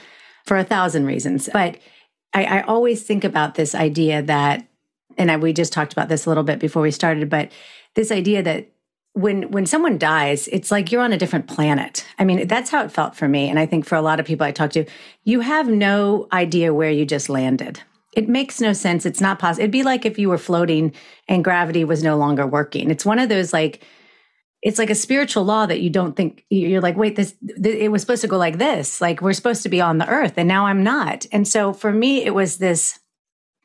for 0.45 0.57
a 0.57 0.65
thousand 0.65 1.07
reasons. 1.07 1.49
But 1.53 1.79
I, 2.35 2.45
I 2.45 2.61
always 2.63 3.03
think 3.03 3.25
about 3.25 3.55
this 3.55 3.75
idea 3.75 4.23
that, 4.23 4.67
and 5.17 5.31
I, 5.31 5.37
we 5.37 5.53
just 5.53 5.73
talked 5.73 5.93
about 5.93 6.09
this 6.09 6.27
a 6.27 6.31
little 6.31 6.45
bit 6.45 6.59
before 6.59 6.83
we 6.83 6.91
started, 6.91 7.31
but 7.31 7.51
this 7.95 8.11
idea 8.11 8.43
that 8.43 8.69
when 9.15 9.51
when 9.51 9.67
someone 9.67 9.99
dies 9.99 10.47
it's 10.49 10.71
like 10.71 10.93
you're 10.93 11.03
on 11.03 11.13
a 11.13 11.19
different 11.19 11.49
planet 11.49 12.07
i 12.19 12.25
mean 12.25 12.47
that's 12.47 12.71
how 12.71 12.85
it 12.85 12.93
felt 12.93 13.17
for 13.17 13.27
me 13.27 13.49
and 13.49 13.59
i 13.59 13.67
think 13.67 13.87
for 13.87 13.97
a 13.97 14.03
lot 14.03 14.21
of 14.21 14.27
people 14.27 14.47
i 14.47 14.53
talk 14.53 14.71
to 14.71 14.85
you 15.25 15.41
have 15.41 15.67
no 15.67 16.29
idea 16.31 16.75
where 16.75 16.91
you 16.91 17.07
just 17.07 17.29
landed 17.29 17.81
It 18.15 18.29
makes 18.29 18.61
no 18.61 18.73
sense. 18.73 19.05
It's 19.05 19.21
not 19.21 19.39
possible. 19.39 19.63
It'd 19.63 19.71
be 19.71 19.83
like 19.83 20.07
if 20.07 20.19
you 20.19 20.29
were 20.29 20.39
floating 20.39 20.93
and 21.29 21.45
gravity 21.45 21.85
was 21.85 22.03
no 22.03 22.17
longer 22.17 22.47
working. 22.47 22.91
It's 22.91 23.05
one 23.05 23.19
of 23.19 23.29
those 23.29 23.53
like, 23.53 23.85
it's 24.63 24.79
like 24.79 24.91
a 24.91 24.95
spiritual 24.95 25.45
law 25.45 25.67
that 25.67 25.81
you 25.81 25.91
don't 25.91 26.17
think 26.17 26.45
you're 26.51 26.81
like, 26.81 26.97
wait, 26.97 27.17
this, 27.17 27.37
this, 27.41 27.77
it 27.77 27.89
was 27.93 28.01
supposed 28.01 28.23
to 28.23 28.29
go 28.29 28.39
like 28.39 28.59
this. 28.59 29.01
Like 29.01 29.21
we're 29.21 29.33
supposed 29.33 29.63
to 29.63 29.69
be 29.69 29.81
on 29.81 29.99
the 29.99 30.09
earth 30.09 30.35
and 30.37 30.49
now 30.49 30.67
I'm 30.67 30.83
not. 30.83 31.27
And 31.31 31.47
so 31.47 31.73
for 31.73 31.93
me, 31.93 32.25
it 32.25 32.35
was 32.35 32.57
this, 32.57 32.99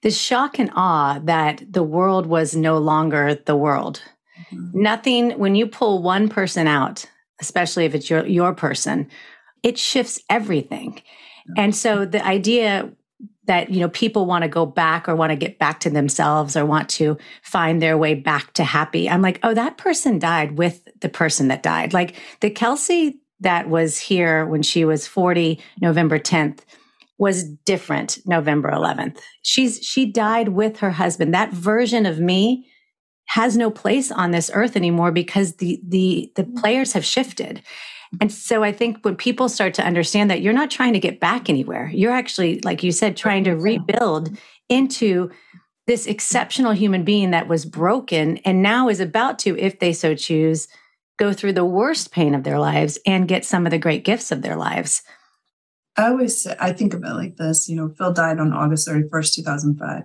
this 0.04 0.20
shock 0.20 0.60
and 0.60 0.70
awe 0.76 1.20
that 1.24 1.64
the 1.72 1.84
world 1.84 2.26
was 2.26 2.56
no 2.56 2.78
longer 2.78 3.36
the 3.36 3.56
world. 3.56 4.04
Mm-hmm. 4.52 4.82
Nothing, 4.82 5.32
when 5.40 5.56
you 5.56 5.66
pull 5.66 6.04
one 6.04 6.28
person 6.28 6.68
out, 6.68 7.06
especially 7.40 7.86
if 7.86 7.96
it's 7.96 8.10
your, 8.10 8.28
your 8.28 8.54
person, 8.54 9.10
it 9.64 9.80
shifts 9.80 10.22
everything. 10.30 11.02
And 11.58 11.76
so 11.76 12.06
the 12.06 12.26
idea 12.26 12.92
that 13.46 13.70
you 13.70 13.80
know 13.80 13.90
people 13.90 14.26
want 14.26 14.44
to 14.44 14.48
go 14.48 14.66
back 14.66 15.08
or 15.08 15.16
want 15.16 15.32
to 15.32 15.36
get 15.36 15.60
back 15.60 15.80
to 15.82 15.90
themselves 15.90 16.56
or 16.56 16.66
want 16.66 16.90
to 16.90 17.18
find 17.42 17.82
their 17.82 17.98
way 17.98 18.14
back 18.14 18.54
to 18.54 18.64
happy. 18.64 19.10
I'm 19.10 19.22
like 19.22 19.40
oh 19.44 19.54
that 19.54 19.78
person 19.78 20.20
died 20.20 20.58
with 20.58 20.88
the 21.02 21.10
person 21.10 21.48
that 21.50 21.64
died. 21.64 21.94
Like 21.94 22.16
the 22.42 22.50
kelsey 22.50 23.20
that 23.40 23.70
was 23.70 24.00
here 24.00 24.46
when 24.46 24.62
she 24.62 24.86
was 24.86 25.06
40 25.06 25.60
november 25.82 26.18
10th 26.18 26.60
was 27.18 27.44
different 27.44 28.20
november 28.26 28.72
11th 28.72 29.20
she's 29.42 29.80
she 29.84 30.06
died 30.06 30.50
with 30.50 30.80
her 30.80 30.92
husband. 30.92 31.34
That 31.34 31.54
version 31.54 32.06
of 32.06 32.20
me 32.20 32.68
has 33.28 33.56
no 33.56 33.70
place 33.70 34.12
on 34.12 34.32
this 34.32 34.50
earth 34.54 34.76
anymore 34.76 35.12
because 35.12 35.56
the 35.58 35.80
the 35.88 36.32
the 36.36 36.44
mm. 36.44 36.58
players 36.58 36.94
have 36.94 37.06
shifted 37.06 37.62
and 38.22 38.32
so 38.32 38.64
I 38.64 38.72
think 38.72 39.04
when 39.04 39.16
people 39.16 39.50
start 39.50 39.74
to 39.76 39.86
understand 39.86 40.30
that 40.30 40.42
you're 40.42 40.54
not 40.54 40.72
trying 40.72 40.94
to 40.94 41.00
get 41.00 41.20
back 41.20 41.50
anywhere, 41.50 41.90
you're 41.94 42.12
actually, 42.12 42.60
like 42.62 42.84
you 42.84 42.92
said, 42.92 43.18
trying 43.18 43.44
to 43.46 43.56
rebuild 43.56 44.38
into 44.70 45.32
this 45.88 46.06
exceptional 46.06 46.72
human 46.72 47.04
being 47.04 47.32
that 47.32 47.48
was 47.48 47.66
broken 47.66 48.38
and 48.40 48.62
now 48.62 48.88
is 48.88 49.00
about 49.00 49.40
to, 49.40 49.58
if 49.58 49.80
they 49.80 49.92
so 49.92 50.16
choose, 50.16 50.68
go 51.18 51.34
through 51.34 51.54
the 51.54 51.66
worst 51.66 52.12
pain 52.12 52.34
of 52.34 52.44
their 52.44 52.60
lives 52.60 52.98
and 53.06 53.28
get 53.28 53.46
some 53.46 53.66
of 53.66 53.72
the 53.72 53.78
great 53.78 54.06
gifts 54.06 54.32
of 54.32 54.42
their 54.42 54.56
lives. 54.56 55.02
I 55.98 56.08
always 56.08 56.42
say, 56.42 56.56
I 56.60 56.74
think 56.74 56.94
of 56.94 57.04
it 57.04 57.14
like 57.14 57.36
this, 57.36 57.68
you 57.70 57.76
know, 57.76 57.90
Phil 57.90 58.14
died 58.14 58.40
on 58.40 58.54
August 58.54 58.88
31st, 58.88 59.34
2005. 59.36 60.04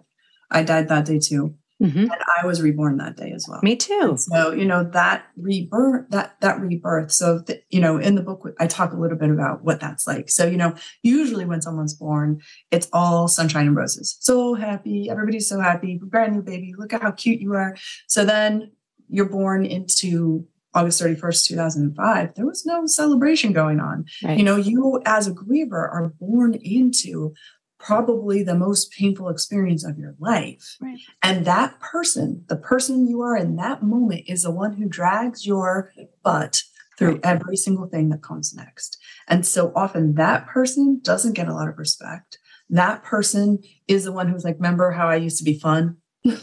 I 0.51 0.63
died 0.63 0.89
that 0.89 1.07
day 1.07 1.19
too. 1.19 1.55
Mm-hmm. 1.83 2.01
And 2.01 2.17
I 2.41 2.45
was 2.45 2.61
reborn 2.61 2.97
that 2.97 3.17
day 3.17 3.31
as 3.33 3.47
well. 3.49 3.61
Me 3.63 3.77
too. 3.77 4.01
And 4.01 4.21
so, 4.21 4.51
you 4.51 4.65
know, 4.65 4.83
that 4.93 5.27
rebirth, 5.37 6.07
that, 6.11 6.41
that 6.41 6.61
rebirth. 6.61 7.13
So, 7.13 7.45
you 7.71 7.81
know, 7.81 7.99
in 7.99 8.17
the 8.17 8.23
book, 8.23 8.49
I 8.59 8.67
talk 8.67 8.93
a 8.93 8.97
little 8.97 9.17
bit 9.17 9.31
about 9.31 9.63
what 9.63 9.79
that's 9.79 10.07
like. 10.07 10.29
So, 10.29 10.45
you 10.47 10.57
know, 10.57 10.75
usually 11.03 11.45
when 11.45 11.63
someone's 11.63 11.95
born, 11.95 12.41
it's 12.73 12.89
all 12.93 13.29
sunshine 13.29 13.69
and 13.69 13.77
roses. 13.77 14.17
So 14.21 14.55
happy. 14.55 15.09
Everybody's 15.09 15.49
so 15.49 15.61
happy. 15.61 16.01
Brand 16.03 16.35
new 16.35 16.43
baby. 16.43 16.75
Look 16.77 16.93
at 16.93 17.03
how 17.03 17.13
cute 17.13 17.41
you 17.41 17.55
are. 17.55 17.77
So 18.09 18.25
then 18.25 18.73
you're 19.09 19.29
born 19.29 19.65
into 19.65 20.47
August 20.75 21.01
31st, 21.03 21.47
2005, 21.47 22.35
there 22.35 22.47
was 22.47 22.67
no 22.67 22.87
celebration 22.87 23.53
going 23.53 23.81
on. 23.81 24.05
Right. 24.23 24.39
You 24.39 24.45
know, 24.45 24.57
you 24.57 25.01
as 25.07 25.27
a 25.27 25.33
griever 25.33 25.73
are 25.73 26.13
born 26.21 26.55
into 26.55 27.33
probably 27.79 28.43
the 28.43 28.55
most 28.55 28.93
painful 28.93 29.29
experience 29.29 29.85
of 29.85 29.99
your 29.99 30.15
life. 30.19 30.77
Right. 30.81 30.99
And 31.23 31.45
that 31.45 31.79
person, 31.81 32.45
the 32.49 32.57
person 32.57 33.07
you 33.07 33.21
are 33.23 33.37
in 33.37 33.57
that 33.57 33.83
moment, 33.83 34.25
is 34.27 34.43
the 34.43 34.51
one 34.51 34.75
who 34.75 34.89
drags 34.89 35.47
your 35.47 35.93
butt 36.23 36.63
through 36.99 37.21
every 37.23 37.57
single 37.57 37.87
thing 37.87 38.09
that 38.09 38.23
comes 38.23 38.53
next. 38.53 38.99
And 39.29 39.47
so 39.47 39.73
often 39.77 40.15
that 40.15 40.49
person 40.49 41.01
doesn't 41.03 41.35
get 41.35 41.49
a 41.49 41.55
lot 41.55 41.69
of 41.69 41.79
respect. 41.79 42.39
That 42.69 43.05
person 43.05 43.61
is 43.87 44.05
the 44.05 44.13
one 44.13 44.29
who's 44.29 44.45
like, 44.45 44.57
remember 44.57 44.91
how 44.91 45.09
I 45.09 45.17
used 45.17 45.39
to 45.39 45.45
be 45.45 45.59
fun? 45.59 45.97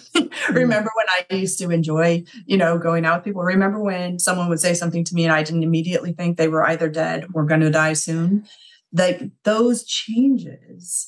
Mm. 0.47 0.55
remember 0.55 0.91
when 0.95 1.05
I 1.09 1.35
used 1.35 1.57
to 1.59 1.71
enjoy, 1.71 2.23
you 2.45 2.55
know, 2.55 2.77
going 2.77 3.03
out 3.03 3.17
with 3.17 3.25
people? 3.25 3.41
Remember 3.41 3.79
when 3.79 4.19
someone 4.19 4.47
would 4.49 4.59
say 4.59 4.75
something 4.75 5.03
to 5.03 5.15
me 5.15 5.23
and 5.23 5.33
I 5.33 5.41
didn't 5.41 5.63
immediately 5.63 6.13
think 6.13 6.37
they 6.37 6.47
were 6.47 6.65
either 6.65 6.87
dead 6.87 7.25
or 7.33 7.45
going 7.45 7.61
to 7.61 7.71
die 7.71 7.93
soon? 7.93 8.45
Like 8.93 9.23
those 9.43 9.83
changes 9.85 11.07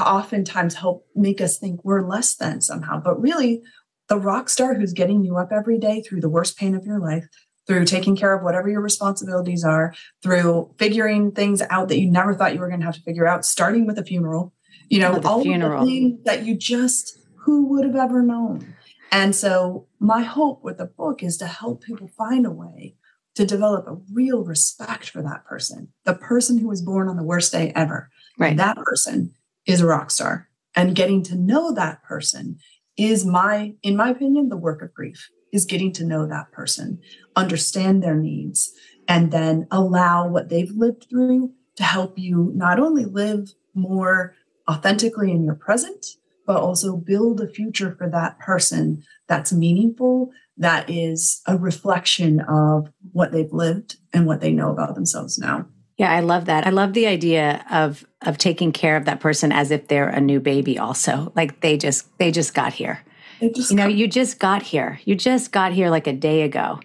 oftentimes 0.00 0.74
help 0.74 1.06
make 1.14 1.40
us 1.40 1.58
think 1.58 1.84
we're 1.84 2.06
less 2.06 2.34
than 2.34 2.60
somehow. 2.60 3.00
But 3.00 3.20
really, 3.20 3.62
the 4.08 4.18
rock 4.18 4.48
star 4.48 4.74
who's 4.74 4.92
getting 4.92 5.24
you 5.24 5.36
up 5.36 5.50
every 5.52 5.78
day 5.78 6.02
through 6.02 6.20
the 6.20 6.28
worst 6.28 6.58
pain 6.58 6.74
of 6.74 6.84
your 6.84 6.98
life, 6.98 7.26
through 7.66 7.84
taking 7.84 8.16
care 8.16 8.34
of 8.34 8.42
whatever 8.42 8.68
your 8.68 8.80
responsibilities 8.80 9.64
are, 9.64 9.94
through 10.22 10.74
figuring 10.78 11.32
things 11.32 11.62
out 11.70 11.88
that 11.88 12.00
you 12.00 12.10
never 12.10 12.34
thought 12.34 12.54
you 12.54 12.60
were 12.60 12.68
going 12.68 12.80
to 12.80 12.86
have 12.86 12.96
to 12.96 13.02
figure 13.02 13.26
out, 13.26 13.44
starting 13.44 13.86
with 13.86 13.98
a 13.98 14.04
funeral, 14.04 14.52
you 14.88 14.98
know, 14.98 15.20
all 15.24 15.42
funeral. 15.42 15.84
the 15.84 15.90
things 15.90 16.24
that 16.24 16.44
you 16.44 16.56
just, 16.56 17.18
who 17.36 17.66
would 17.68 17.84
have 17.84 17.96
ever 17.96 18.22
known? 18.22 18.74
And 19.10 19.34
so, 19.34 19.86
my 20.00 20.22
hope 20.22 20.62
with 20.64 20.78
the 20.78 20.86
book 20.86 21.22
is 21.22 21.36
to 21.38 21.46
help 21.46 21.84
people 21.84 22.08
find 22.08 22.44
a 22.44 22.50
way 22.50 22.96
to 23.36 23.46
develop 23.46 23.86
a 23.86 23.96
real 24.12 24.44
respect 24.44 25.08
for 25.08 25.22
that 25.22 25.44
person, 25.44 25.88
the 26.04 26.14
person 26.14 26.58
who 26.58 26.68
was 26.68 26.82
born 26.82 27.08
on 27.08 27.16
the 27.16 27.22
worst 27.22 27.52
day 27.52 27.72
ever. 27.74 28.10
Right. 28.38 28.56
That 28.56 28.76
person 28.76 29.32
is 29.66 29.80
a 29.80 29.86
rock 29.86 30.10
star. 30.10 30.48
And 30.76 30.96
getting 30.96 31.22
to 31.24 31.36
know 31.36 31.72
that 31.72 32.02
person 32.02 32.58
is 32.96 33.24
my, 33.24 33.74
in 33.82 33.96
my 33.96 34.10
opinion, 34.10 34.48
the 34.48 34.56
work 34.56 34.82
of 34.82 34.94
grief 34.94 35.30
is 35.52 35.64
getting 35.64 35.92
to 35.92 36.04
know 36.04 36.26
that 36.26 36.50
person, 36.52 37.00
understand 37.36 38.02
their 38.02 38.16
needs, 38.16 38.72
and 39.06 39.30
then 39.30 39.66
allow 39.70 40.26
what 40.26 40.48
they've 40.48 40.72
lived 40.72 41.06
through 41.08 41.52
to 41.76 41.84
help 41.84 42.18
you 42.18 42.52
not 42.54 42.80
only 42.80 43.04
live 43.04 43.52
more 43.74 44.34
authentically 44.68 45.30
in 45.30 45.44
your 45.44 45.54
present, 45.54 46.06
but 46.46 46.56
also 46.56 46.96
build 46.96 47.40
a 47.40 47.48
future 47.48 47.94
for 47.96 48.08
that 48.08 48.38
person 48.38 49.02
that's 49.26 49.52
meaningful, 49.52 50.30
that 50.56 50.88
is 50.88 51.40
a 51.46 51.56
reflection 51.56 52.40
of 52.40 52.88
what 53.12 53.32
they've 53.32 53.52
lived 53.52 53.96
and 54.12 54.26
what 54.26 54.40
they 54.40 54.52
know 54.52 54.70
about 54.70 54.94
themselves 54.94 55.38
now. 55.38 55.66
Yeah, 55.96 56.12
I 56.12 56.20
love 56.20 56.46
that. 56.46 56.66
I 56.66 56.70
love 56.70 56.92
the 56.92 57.06
idea 57.06 57.64
of 57.70 58.04
of 58.22 58.38
taking 58.38 58.72
care 58.72 58.96
of 58.96 59.04
that 59.04 59.20
person 59.20 59.52
as 59.52 59.70
if 59.70 59.88
they're 59.88 60.08
a 60.08 60.20
new 60.20 60.40
baby 60.40 60.78
also. 60.78 61.32
Like 61.36 61.60
they 61.60 61.76
just 61.76 62.06
they 62.18 62.30
just 62.30 62.54
got 62.54 62.72
here. 62.72 63.04
Just 63.40 63.70
you 63.70 63.76
know, 63.76 63.86
you 63.86 64.08
just 64.08 64.38
got 64.38 64.62
here. 64.62 65.00
You 65.04 65.14
just 65.14 65.52
got 65.52 65.72
here 65.72 65.90
like 65.90 66.06
a 66.06 66.12
day 66.12 66.42
ago. 66.42 66.80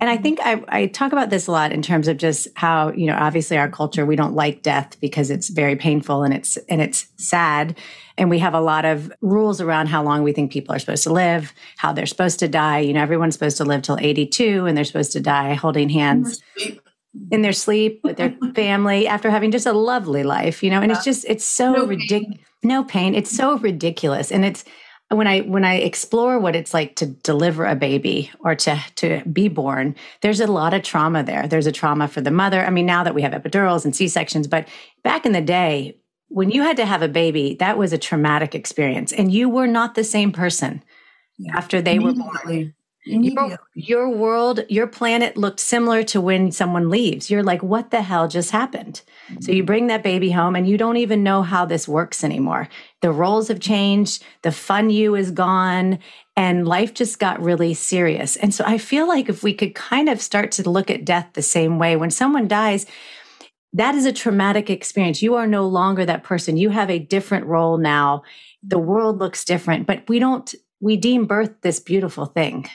And 0.00 0.08
I 0.08 0.14
mm-hmm. 0.14 0.22
think 0.22 0.38
I, 0.42 0.64
I 0.68 0.86
talk 0.86 1.12
about 1.12 1.30
this 1.30 1.46
a 1.46 1.52
lot 1.52 1.72
in 1.72 1.82
terms 1.82 2.08
of 2.08 2.16
just 2.16 2.48
how, 2.54 2.90
you 2.92 3.06
know, 3.06 3.16
obviously 3.16 3.58
our 3.58 3.68
culture, 3.68 4.04
we 4.04 4.16
don't 4.16 4.34
like 4.34 4.62
death 4.62 4.98
because 5.00 5.30
it's 5.30 5.48
very 5.48 5.76
painful 5.76 6.22
and 6.22 6.34
it's 6.34 6.56
and 6.68 6.80
it's 6.80 7.06
sad. 7.16 7.78
And 8.18 8.28
we 8.28 8.38
have 8.40 8.54
a 8.54 8.60
lot 8.60 8.84
of 8.84 9.12
rules 9.20 9.60
around 9.60 9.86
how 9.86 10.02
long 10.02 10.22
we 10.22 10.32
think 10.32 10.52
people 10.52 10.74
are 10.74 10.78
supposed 10.78 11.04
to 11.04 11.12
live, 11.12 11.54
how 11.76 11.92
they're 11.92 12.06
supposed 12.06 12.38
to 12.40 12.48
die. 12.48 12.80
You 12.80 12.92
know, 12.92 13.02
everyone's 13.02 13.34
supposed 13.34 13.56
to 13.58 13.64
live 13.64 13.82
till 13.82 13.98
82 13.98 14.66
and 14.66 14.76
they're 14.76 14.84
supposed 14.84 15.12
to 15.12 15.20
die 15.20 15.54
holding 15.54 15.88
hands 15.88 16.42
in 17.30 17.42
their 17.42 17.52
sleep 17.52 18.00
with 18.04 18.16
their 18.16 18.36
family 18.54 19.06
after 19.08 19.30
having 19.30 19.50
just 19.50 19.66
a 19.66 19.72
lovely 19.72 20.22
life, 20.22 20.62
you 20.62 20.70
know, 20.70 20.80
and 20.80 20.90
yeah. 20.90 20.96
it's 20.96 21.04
just 21.04 21.24
it's 21.28 21.44
so 21.44 21.72
no 21.72 21.86
ridiculous. 21.86 22.38
No 22.62 22.84
pain. 22.84 23.14
It's 23.14 23.34
so 23.34 23.56
ridiculous. 23.58 24.30
And 24.30 24.44
it's 24.44 24.64
when 25.08 25.26
I 25.26 25.40
when 25.40 25.64
I 25.64 25.76
explore 25.76 26.38
what 26.38 26.54
it's 26.54 26.72
like 26.72 26.96
to 26.96 27.06
deliver 27.06 27.64
a 27.64 27.74
baby 27.74 28.30
or 28.40 28.54
to 28.54 28.80
to 28.96 29.22
be 29.24 29.48
born, 29.48 29.96
there's 30.20 30.40
a 30.40 30.46
lot 30.46 30.74
of 30.74 30.82
trauma 30.82 31.24
there. 31.24 31.48
There's 31.48 31.66
a 31.66 31.72
trauma 31.72 32.06
for 32.06 32.20
the 32.20 32.30
mother. 32.30 32.64
I 32.64 32.70
mean, 32.70 32.86
now 32.86 33.02
that 33.02 33.14
we 33.14 33.22
have 33.22 33.32
epidurals 33.32 33.84
and 33.84 33.96
C-sections, 33.96 34.46
but 34.46 34.68
back 35.02 35.26
in 35.26 35.32
the 35.32 35.40
day, 35.40 35.96
when 36.28 36.50
you 36.50 36.62
had 36.62 36.76
to 36.76 36.86
have 36.86 37.02
a 37.02 37.08
baby, 37.08 37.56
that 37.58 37.76
was 37.76 37.92
a 37.92 37.98
traumatic 37.98 38.54
experience. 38.54 39.12
And 39.12 39.32
you 39.32 39.48
were 39.48 39.66
not 39.66 39.96
the 39.96 40.04
same 40.04 40.30
person 40.30 40.82
yeah. 41.38 41.56
after 41.56 41.82
they 41.82 41.98
were 41.98 42.12
born. 42.12 42.74
Your, 43.06 43.58
your 43.74 44.10
world, 44.10 44.60
your 44.68 44.86
planet 44.86 45.36
looked 45.36 45.60
similar 45.60 46.02
to 46.04 46.20
when 46.20 46.52
someone 46.52 46.90
leaves. 46.90 47.30
You're 47.30 47.42
like, 47.42 47.62
what 47.62 47.90
the 47.90 48.02
hell 48.02 48.28
just 48.28 48.50
happened? 48.50 49.00
Mm-hmm. 49.28 49.40
So 49.40 49.52
you 49.52 49.64
bring 49.64 49.86
that 49.86 50.02
baby 50.02 50.30
home 50.30 50.54
and 50.54 50.68
you 50.68 50.76
don't 50.76 50.98
even 50.98 51.22
know 51.22 51.42
how 51.42 51.64
this 51.64 51.88
works 51.88 52.22
anymore. 52.22 52.68
The 53.00 53.10
roles 53.10 53.48
have 53.48 53.58
changed, 53.58 54.22
the 54.42 54.52
fun 54.52 54.90
you 54.90 55.14
is 55.14 55.30
gone, 55.30 55.98
and 56.36 56.68
life 56.68 56.92
just 56.92 57.18
got 57.18 57.42
really 57.42 57.72
serious. 57.72 58.36
And 58.36 58.54
so 58.54 58.64
I 58.66 58.76
feel 58.76 59.08
like 59.08 59.30
if 59.30 59.42
we 59.42 59.54
could 59.54 59.74
kind 59.74 60.10
of 60.10 60.20
start 60.20 60.52
to 60.52 60.68
look 60.68 60.90
at 60.90 61.06
death 61.06 61.30
the 61.32 61.42
same 61.42 61.78
way, 61.78 61.96
when 61.96 62.10
someone 62.10 62.48
dies, 62.48 62.84
that 63.72 63.94
is 63.94 64.04
a 64.04 64.12
traumatic 64.12 64.68
experience. 64.68 65.22
You 65.22 65.36
are 65.36 65.46
no 65.46 65.66
longer 65.66 66.04
that 66.04 66.24
person. 66.24 66.58
You 66.58 66.70
have 66.70 66.90
a 66.90 66.98
different 66.98 67.46
role 67.46 67.78
now. 67.78 68.24
The 68.62 68.78
world 68.78 69.18
looks 69.18 69.44
different, 69.44 69.86
but 69.86 70.06
we 70.06 70.18
don't, 70.18 70.54
we 70.80 70.98
deem 70.98 71.26
birth 71.26 71.52
this 71.62 71.80
beautiful 71.80 72.26
thing. 72.26 72.68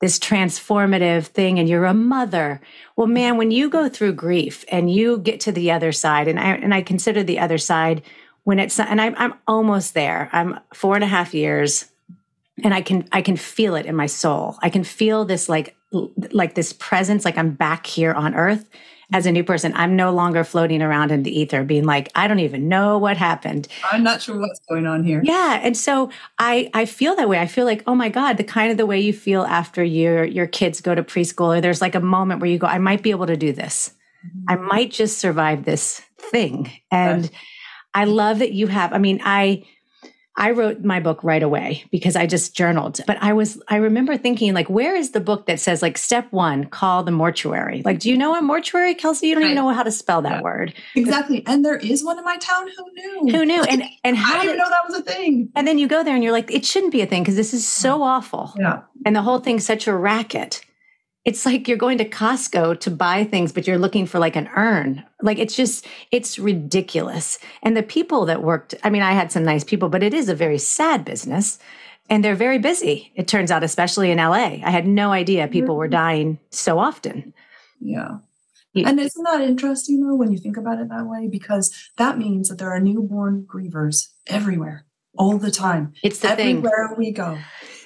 This 0.00 0.18
transformative 0.18 1.26
thing, 1.26 1.58
and 1.58 1.68
you're 1.68 1.86
a 1.86 1.94
mother. 1.94 2.60
Well, 2.96 3.06
man, 3.06 3.36
when 3.36 3.50
you 3.50 3.70
go 3.70 3.88
through 3.88 4.14
grief 4.14 4.64
and 4.68 4.92
you 4.92 5.18
get 5.18 5.40
to 5.40 5.52
the 5.52 5.70
other 5.70 5.92
side, 5.92 6.28
and 6.28 6.38
I 6.38 6.54
and 6.54 6.74
I 6.74 6.82
consider 6.82 7.22
the 7.22 7.38
other 7.38 7.58
side 7.58 8.02
when 8.42 8.58
it's 8.58 8.78
and 8.78 9.00
I'm 9.00 9.14
I'm 9.16 9.34
almost 9.46 9.94
there. 9.94 10.28
I'm 10.32 10.60
four 10.74 10.94
and 10.94 11.04
a 11.04 11.08
half 11.08 11.32
years, 11.32 11.86
and 12.62 12.74
I 12.74 12.82
can 12.82 13.08
I 13.12 13.22
can 13.22 13.36
feel 13.36 13.74
it 13.76 13.86
in 13.86 13.96
my 13.96 14.06
soul. 14.06 14.58
I 14.60 14.68
can 14.68 14.84
feel 14.84 15.24
this 15.24 15.48
like 15.48 15.74
like 16.32 16.54
this 16.54 16.72
presence, 16.72 17.24
like 17.24 17.38
I'm 17.38 17.52
back 17.52 17.86
here 17.86 18.12
on 18.12 18.34
earth, 18.34 18.68
as 19.14 19.26
a 19.26 19.32
new 19.32 19.44
person. 19.44 19.72
I'm 19.76 19.94
no 19.94 20.10
longer 20.10 20.42
floating 20.42 20.82
around 20.82 21.12
in 21.12 21.22
the 21.22 21.30
ether 21.30 21.62
being 21.62 21.84
like, 21.84 22.10
I 22.16 22.26
don't 22.26 22.40
even 22.40 22.68
know 22.68 22.98
what 22.98 23.16
happened. 23.16 23.68
I'm 23.90 24.02
not 24.02 24.20
sure 24.20 24.36
what's 24.36 24.58
going 24.68 24.86
on 24.86 25.04
here. 25.04 25.22
Yeah. 25.24 25.60
And 25.62 25.76
so 25.76 26.10
I 26.40 26.68
I 26.74 26.84
feel 26.84 27.14
that 27.14 27.28
way. 27.28 27.38
I 27.38 27.46
feel 27.46 27.64
like, 27.64 27.84
oh 27.86 27.94
my 27.94 28.08
God, 28.08 28.38
the 28.38 28.44
kind 28.44 28.72
of 28.72 28.76
the 28.76 28.86
way 28.86 28.98
you 28.98 29.12
feel 29.12 29.42
after 29.44 29.84
your 29.84 30.24
your 30.24 30.48
kids 30.48 30.80
go 30.80 30.96
to 30.96 31.04
preschool, 31.04 31.56
or 31.56 31.60
there's 31.60 31.80
like 31.80 31.94
a 31.94 32.00
moment 32.00 32.40
where 32.40 32.50
you 32.50 32.58
go, 32.58 32.66
I 32.66 32.78
might 32.78 33.04
be 33.04 33.12
able 33.12 33.26
to 33.26 33.36
do 33.36 33.52
this. 33.52 33.92
Mm-hmm. 34.26 34.50
I 34.50 34.56
might 34.56 34.90
just 34.90 35.18
survive 35.18 35.64
this 35.64 36.02
thing. 36.18 36.72
And 36.90 37.22
right. 37.22 37.32
I 37.94 38.04
love 38.06 38.40
that 38.40 38.52
you 38.52 38.66
have, 38.66 38.92
I 38.92 38.98
mean, 38.98 39.20
I 39.22 39.64
I 40.36 40.50
wrote 40.50 40.82
my 40.82 40.98
book 40.98 41.22
right 41.22 41.42
away 41.42 41.84
because 41.92 42.16
I 42.16 42.26
just 42.26 42.56
journaled. 42.56 43.00
But 43.06 43.18
I 43.20 43.32
was, 43.32 43.62
I 43.68 43.76
remember 43.76 44.16
thinking, 44.16 44.52
like, 44.52 44.68
where 44.68 44.96
is 44.96 45.12
the 45.12 45.20
book 45.20 45.46
that 45.46 45.60
says, 45.60 45.80
like, 45.80 45.96
step 45.96 46.26
one, 46.32 46.64
call 46.64 47.04
the 47.04 47.12
mortuary? 47.12 47.82
Like, 47.84 48.00
do 48.00 48.10
you 48.10 48.18
know 48.18 48.34
a 48.34 48.42
mortuary, 48.42 48.94
Kelsey? 48.94 49.28
You 49.28 49.34
don't 49.34 49.44
right. 49.44 49.52
even 49.52 49.62
know 49.62 49.72
how 49.72 49.84
to 49.84 49.92
spell 49.92 50.22
that 50.22 50.38
yeah. 50.38 50.42
word. 50.42 50.74
Exactly. 50.96 51.44
And 51.46 51.64
there 51.64 51.76
is 51.76 52.04
one 52.04 52.18
in 52.18 52.24
my 52.24 52.36
town. 52.38 52.66
Who 52.76 52.92
knew? 52.94 53.38
Who 53.38 53.44
knew? 53.44 53.62
And 53.62 53.84
and 54.04 54.16
how 54.16 54.38
I 54.38 54.42
didn't 54.42 54.56
did, 54.56 54.58
know 54.58 54.70
that 54.70 54.88
was 54.88 54.98
a 54.98 55.02
thing. 55.02 55.50
And 55.54 55.68
then 55.68 55.78
you 55.78 55.86
go 55.86 56.02
there 56.02 56.14
and 56.14 56.24
you're 56.24 56.32
like, 56.32 56.50
it 56.50 56.64
shouldn't 56.64 56.92
be 56.92 57.00
a 57.00 57.06
thing 57.06 57.22
because 57.22 57.36
this 57.36 57.54
is 57.54 57.66
so 57.66 58.02
awful. 58.02 58.54
Yeah. 58.58 58.82
And 59.06 59.14
the 59.14 59.22
whole 59.22 59.38
thing's 59.38 59.64
such 59.64 59.86
a 59.86 59.96
racket 59.96 60.64
it's 61.24 61.46
like 61.46 61.66
you're 61.66 61.78
going 61.78 61.98
to 61.98 62.08
Costco 62.08 62.80
to 62.80 62.90
buy 62.90 63.24
things, 63.24 63.50
but 63.50 63.66
you're 63.66 63.78
looking 63.78 64.06
for 64.06 64.18
like 64.18 64.36
an 64.36 64.48
urn. 64.56 65.02
Like 65.22 65.38
it's 65.38 65.56
just, 65.56 65.86
it's 66.10 66.38
ridiculous. 66.38 67.38
And 67.62 67.76
the 67.76 67.82
people 67.82 68.26
that 68.26 68.42
worked, 68.42 68.74
I 68.84 68.90
mean, 68.90 69.02
I 69.02 69.12
had 69.12 69.32
some 69.32 69.44
nice 69.44 69.64
people, 69.64 69.88
but 69.88 70.02
it 70.02 70.12
is 70.12 70.28
a 70.28 70.34
very 70.34 70.58
sad 70.58 71.04
business 71.04 71.58
and 72.10 72.22
they're 72.22 72.34
very 72.34 72.58
busy. 72.58 73.10
It 73.14 73.26
turns 73.26 73.50
out, 73.50 73.64
especially 73.64 74.10
in 74.10 74.18
LA. 74.18 74.60
I 74.62 74.70
had 74.70 74.86
no 74.86 75.12
idea 75.12 75.48
people 75.48 75.76
were 75.76 75.86
mm-hmm. 75.86 75.92
dying 75.92 76.38
so 76.50 76.78
often. 76.78 77.32
Yeah. 77.80 78.18
And 78.76 78.98
isn't 78.98 79.22
that 79.22 79.40
interesting 79.40 80.04
though, 80.04 80.16
when 80.16 80.32
you 80.32 80.38
think 80.38 80.56
about 80.56 80.80
it 80.80 80.88
that 80.88 81.06
way? 81.06 81.28
Because 81.28 81.72
that 81.96 82.18
means 82.18 82.48
that 82.48 82.58
there 82.58 82.72
are 82.72 82.80
newborn 82.80 83.46
grievers 83.46 84.08
everywhere, 84.26 84.84
all 85.16 85.38
the 85.38 85.52
time. 85.52 85.94
It's 86.02 86.18
the 86.18 86.32
everywhere 86.32 86.88
thing. 86.88 86.98
we 86.98 87.12
go 87.12 87.38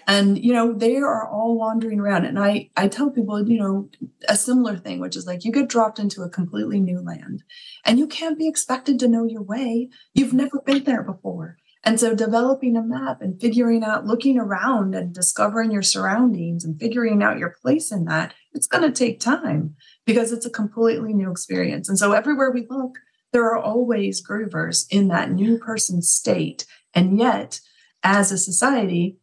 and 0.08 0.42
you 0.42 0.52
know 0.52 0.72
they 0.72 0.96
are 0.96 1.28
all 1.28 1.56
wandering 1.56 2.00
around. 2.00 2.24
And 2.24 2.38
i 2.38 2.70
i 2.76 2.88
tell 2.88 3.10
people 3.10 3.48
you 3.48 3.58
know 3.60 3.88
a 4.28 4.36
similar 4.36 4.76
thing 4.76 4.98
which 4.98 5.14
is 5.14 5.26
like 5.26 5.44
you 5.44 5.52
get 5.52 5.68
dropped 5.68 6.00
into 6.00 6.22
a 6.22 6.30
completely 6.30 6.80
new 6.80 7.00
land 7.00 7.44
and 7.84 7.98
you 7.98 8.08
can't 8.08 8.38
be 8.38 8.48
expected 8.48 8.98
to 8.98 9.08
know 9.08 9.24
your 9.24 9.42
way. 9.42 9.90
You've 10.14 10.32
never 10.32 10.60
been 10.66 10.82
there 10.82 11.04
before. 11.04 11.58
And 11.84 12.00
so 12.00 12.14
developing 12.14 12.76
a 12.76 12.82
map 12.82 13.22
and 13.22 13.40
figuring 13.40 13.84
out 13.84 14.04
looking 14.04 14.36
around 14.36 14.96
and 14.96 15.14
discovering 15.14 15.70
your 15.70 15.82
surroundings 15.82 16.64
and 16.64 16.78
figuring 16.80 17.22
out 17.22 17.38
your 17.38 17.54
place 17.62 17.92
in 17.92 18.06
that 18.06 18.34
it's 18.52 18.66
going 18.66 18.82
to 18.82 18.90
take 18.90 19.20
time 19.20 19.76
because 20.04 20.32
it's 20.32 20.46
a 20.46 20.50
completely 20.50 21.12
new 21.12 21.30
experience. 21.30 21.88
And 21.88 21.98
so 21.98 22.12
everywhere 22.12 22.50
we 22.50 22.66
look 22.68 22.98
there 23.30 23.44
are 23.44 23.58
always 23.58 24.26
groovers 24.26 24.86
in 24.90 25.08
that 25.08 25.30
new 25.30 25.58
person 25.58 26.00
state. 26.00 26.64
And 26.94 27.18
yet 27.18 27.60
as 28.02 28.32
a 28.32 28.38
society 28.38 29.18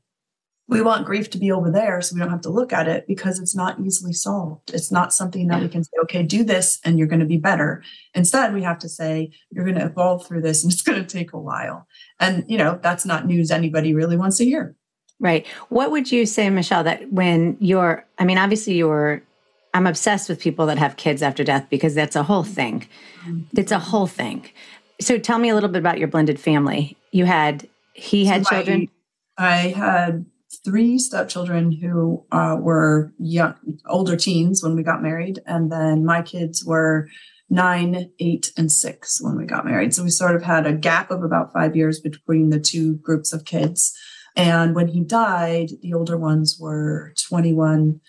we 0.68 0.82
want 0.82 1.06
grief 1.06 1.30
to 1.30 1.38
be 1.38 1.52
over 1.52 1.70
there 1.70 2.02
so 2.02 2.16
we 2.16 2.20
don't 2.20 2.32
have 2.32 2.42
to 2.42 2.50
look 2.50 2.74
at 2.74 2.88
it 2.88 3.06
because 3.08 3.40
it's 3.40 3.56
not 3.56 3.80
easily 3.80 4.14
solved. 4.14 4.74
It's 4.74 4.92
not 4.92 5.14
something 5.14 5.48
that 5.48 5.62
we 5.62 5.68
can 5.68 5.84
say, 5.84 5.92
okay, 6.04 6.24
do 6.24 6.44
this 6.44 6.80
and 6.84 6.98
you're 6.98 7.08
going 7.08 7.20
to 7.20 7.26
be 7.26 7.38
better. 7.38 7.84
Instead, 8.16 8.54
we 8.54 8.64
have 8.64 8.80
to 8.80 8.90
say, 8.90 9.32
you're 9.52 9.64
going 9.64 9.78
to 9.78 9.86
evolve 9.86 10.26
through 10.26 10.42
this 10.42 10.64
and 10.64 10.74
it's 10.74 10.82
going 10.82 11.00
to 11.00 11.08
take 11.08 11.34
a 11.34 11.40
while. 11.40 11.88
And, 12.20 12.44
you 12.48 12.58
know, 12.58 12.80
that's 12.82 13.06
not 13.06 13.28
news 13.28 13.52
anybody 13.52 13.94
really 13.94 14.18
wants 14.18 14.38
to 14.38 14.46
hear. 14.46 14.76
Right. 15.20 15.46
What 15.70 15.92
would 15.92 16.12
you 16.12 16.26
say, 16.26 16.50
Michele, 16.50 16.84
that 16.84 17.12
when 17.12 17.58
you're, 17.60 18.04
I 18.18 18.26
mean, 18.26 18.40
obviously 18.40 18.74
you're, 18.74 19.22
I'm 19.76 19.86
obsessed 19.86 20.30
with 20.30 20.40
people 20.40 20.66
that 20.66 20.80
have 20.80 20.98
kids 20.98 21.22
after 21.22 21.44
death 21.44 21.68
because 21.70 21.94
that's 21.94 22.16
a 22.16 22.24
whole 22.24 22.44
thing. 22.44 22.88
Mm-hmm. 23.26 23.60
It's 23.60 23.72
a 23.72 23.80
whole 23.80 24.08
thing. 24.08 24.50
So 25.00 25.20
tell 25.20 25.38
me 25.38 25.50
a 25.50 25.54
little 25.54 25.70
bit 25.70 25.80
about 25.80 26.00
your 26.00 26.08
blended 26.08 26.40
family. 26.40 26.98
You 27.12 27.26
had, 27.26 27.70
he 27.94 28.26
had 28.26 28.46
so 28.46 28.56
children? 28.56 28.90
I 29.38 29.58
had 29.58 30.26
three 30.64 30.98
stepchildren 30.98 31.72
who 31.72 32.26
uh, 32.32 32.58
were 32.60 33.14
young, 33.20 33.56
older 33.88 34.16
teens 34.16 34.64
when 34.64 34.76
we 34.76 34.84
got 34.84 35.02
married, 35.02 35.40
and 35.46 35.72
then 35.72 36.06
my 36.06 36.22
kids 36.22 36.64
were 36.66 37.08
nine, 37.50 38.12
eight, 38.20 38.52
and 38.58 38.72
six 38.72 39.22
when 39.22 39.38
we 39.38 39.46
got 39.46 39.66
married. 39.66 39.94
So 39.94 40.04
we 40.04 40.10
sort 40.10 40.36
of 40.36 40.44
had 40.44 40.66
a 40.66 40.74
gap 40.74 41.12
of 41.12 41.24
about 41.24 41.54
five 41.54 41.76
years 41.76 42.00
between 42.00 42.50
the 42.50 42.60
two 42.60 42.96
groups 42.96 43.34
of 43.34 43.46
kids. 43.46 43.96
And 44.36 44.76
when 44.76 44.90
he 44.90 45.02
died, 45.02 45.70
the 45.82 45.94
older 45.94 46.18
ones 46.18 46.58
were 46.60 47.14
21, 47.28 48.02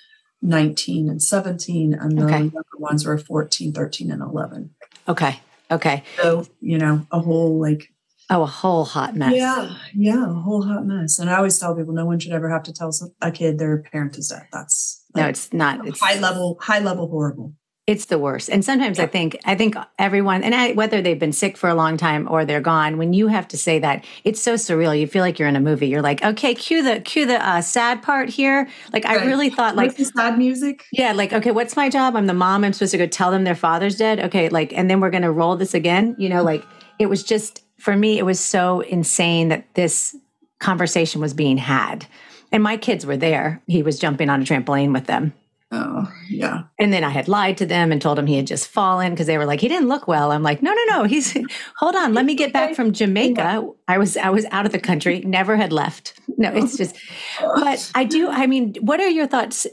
19, 0.43 1.09
and 1.09 1.23
17, 1.23 1.95
and 1.95 2.19
the 2.19 2.25
okay. 2.25 2.39
younger 2.39 2.63
ones 2.79 3.07
were 3.07 3.19
14, 3.19 3.73
13, 3.73 4.11
and 4.11 4.23
11. 4.23 4.71
Okay. 5.09 5.41
Okay. 5.71 6.03
So, 6.17 6.47
you 6.61 6.79
know, 6.79 7.07
a 7.11 7.21
whole 7.21 7.61
like 7.61 7.93
Oh, 8.29 8.43
a 8.43 8.47
whole 8.47 8.85
hot 8.85 9.15
mess. 9.15 9.35
Yeah, 9.35 9.77
yeah, 9.95 10.25
a 10.25 10.35
whole 10.35 10.63
hot 10.63 10.85
mess. 10.85 11.19
And 11.19 11.31
I 11.31 11.37
always 11.37 11.59
tell 11.59 11.77
people, 11.77 11.95
no 11.95 12.07
one 12.07 12.19
should 12.19 12.33
ever 12.33 12.51
have 12.51 12.65
to 12.65 12.73
tell 12.73 12.91
a 13.23 13.31
kid 13.31 13.59
their 13.59 13.83
parent 13.83 14.19
is 14.19 14.29
dead. 14.29 14.49
That's 14.53 15.05
like, 15.15 15.23
no, 15.23 15.29
it's 15.29 15.53
not. 15.53 15.87
It's 15.87 16.01
high 16.01 16.19
level, 16.19 16.59
high 16.61 16.81
level 16.81 17.09
horrible. 17.09 17.55
It's 17.87 18.07
the 18.07 18.19
worst. 18.19 18.51
And 18.51 18.65
sometimes 18.65 18.99
yeah. 18.99 19.05
I 19.05 19.07
think, 19.07 19.39
I 19.45 19.55
think 19.55 19.77
everyone, 19.97 20.43
and 20.43 20.57
I, 20.57 20.73
whether 20.73 21.01
they've 21.01 21.21
been 21.21 21.33
sick 21.33 21.57
for 21.57 21.71
a 21.71 21.75
long 21.75 21.97
time 21.97 22.27
or 22.29 22.45
they're 22.45 22.61
gone, 22.61 22.99
when 22.99 23.13
you 23.13 23.29
have 23.29 23.47
to 23.47 23.57
say 23.57 23.79
that, 23.79 24.05
it's 24.25 24.43
so 24.43 24.55
surreal. 24.55 24.99
You 24.99 25.07
feel 25.07 25.23
like 25.23 25.39
you're 25.39 25.47
in 25.47 25.55
a 25.55 25.61
movie. 25.61 25.87
You're 25.87 26.03
like, 26.03 26.21
okay, 26.25 26.53
cue 26.53 26.83
the 26.83 26.99
cue 26.99 27.27
the 27.27 27.49
uh, 27.49 27.61
sad 27.61 28.03
part 28.03 28.29
here. 28.29 28.69
Like 28.93 29.05
right. 29.05 29.21
I 29.21 29.27
really 29.27 29.51
thought, 29.51 29.77
like 29.77 29.97
sad 29.97 30.37
music. 30.37 30.85
Yeah, 30.91 31.13
like 31.13 31.33
okay, 31.33 31.53
what's 31.53 31.77
my 31.77 31.89
job? 31.89 32.17
I'm 32.17 32.27
the 32.27 32.35
mom. 32.35 32.65
I'm 32.65 32.73
supposed 32.73 32.91
to 32.91 32.99
go 32.99 33.07
tell 33.07 33.31
them 33.31 33.45
their 33.45 33.55
father's 33.55 33.95
dead. 33.95 34.19
Okay, 34.19 34.49
like, 34.49 34.73
and 34.73 34.91
then 34.91 34.99
we're 34.99 35.11
gonna 35.11 35.31
roll 35.31 35.55
this 35.55 35.73
again. 35.73 36.17
You 36.19 36.29
know, 36.29 36.43
like 36.43 36.65
it 36.99 37.07
was 37.07 37.23
just 37.23 37.63
for 37.79 37.97
me, 37.97 38.19
it 38.19 38.25
was 38.25 38.41
so 38.41 38.81
insane 38.81 39.49
that 39.49 39.75
this 39.75 40.17
conversation 40.59 41.21
was 41.21 41.35
being 41.35 41.59
had. 41.59 42.07
And 42.53 42.63
my 42.63 42.77
kids 42.77 43.05
were 43.05 43.17
there. 43.17 43.63
He 43.67 43.83
was 43.83 43.99
jumping 43.99 44.31
on 44.31 44.41
a 44.41 44.45
trampoline 44.45 44.93
with 44.93 45.07
them. 45.07 45.35
Oh, 45.73 46.11
yeah. 46.31 46.63
And 46.79 46.93
then 46.93 47.03
I 47.03 47.11
had 47.11 47.27
lied 47.27 47.59
to 47.59 47.67
them 47.67 47.91
and 47.91 48.01
told 48.01 48.19
them 48.19 48.27
he 48.29 48.37
had 48.37 48.47
just 48.47 48.69
fallen 48.69 49.11
because 49.11 49.27
they 49.27 49.37
were 49.37 49.45
like, 49.45 49.61
he 49.61 49.67
didn't 49.67 49.89
look 49.89 50.07
well. 50.07 50.31
I'm 50.31 50.45
like, 50.45 50.63
no, 50.63 50.73
no, 50.73 50.85
no. 50.91 51.05
He's 51.05 51.37
hold 51.77 51.97
on. 51.97 52.15
Let 52.15 52.25
me 52.25 52.37
get 52.37 52.53
back 52.53 52.77
from 52.77 52.93
Jamaica. 52.93 53.69
I 53.89 53.99
was 53.99 54.17
I 54.17 54.31
was 54.31 54.47
out 54.53 54.65
of 54.65 54.71
the 54.71 54.79
country, 54.79 55.21
never 55.21 55.57
had 55.57 55.73
left. 55.73 56.19
No, 56.39 56.53
it's 56.55 56.77
just 56.77 56.97
but 57.41 57.91
I 57.95 58.05
do, 58.05 58.29
I 58.29 58.47
mean, 58.47 58.75
what 58.81 59.01
are 59.01 59.09
your 59.09 59.27
thoughts? 59.27 59.67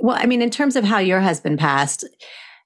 Well, 0.00 0.16
I 0.18 0.26
mean, 0.26 0.42
in 0.42 0.50
terms 0.50 0.76
of 0.76 0.84
how 0.84 0.98
your 0.98 1.20
husband 1.20 1.58
passed, 1.58 2.04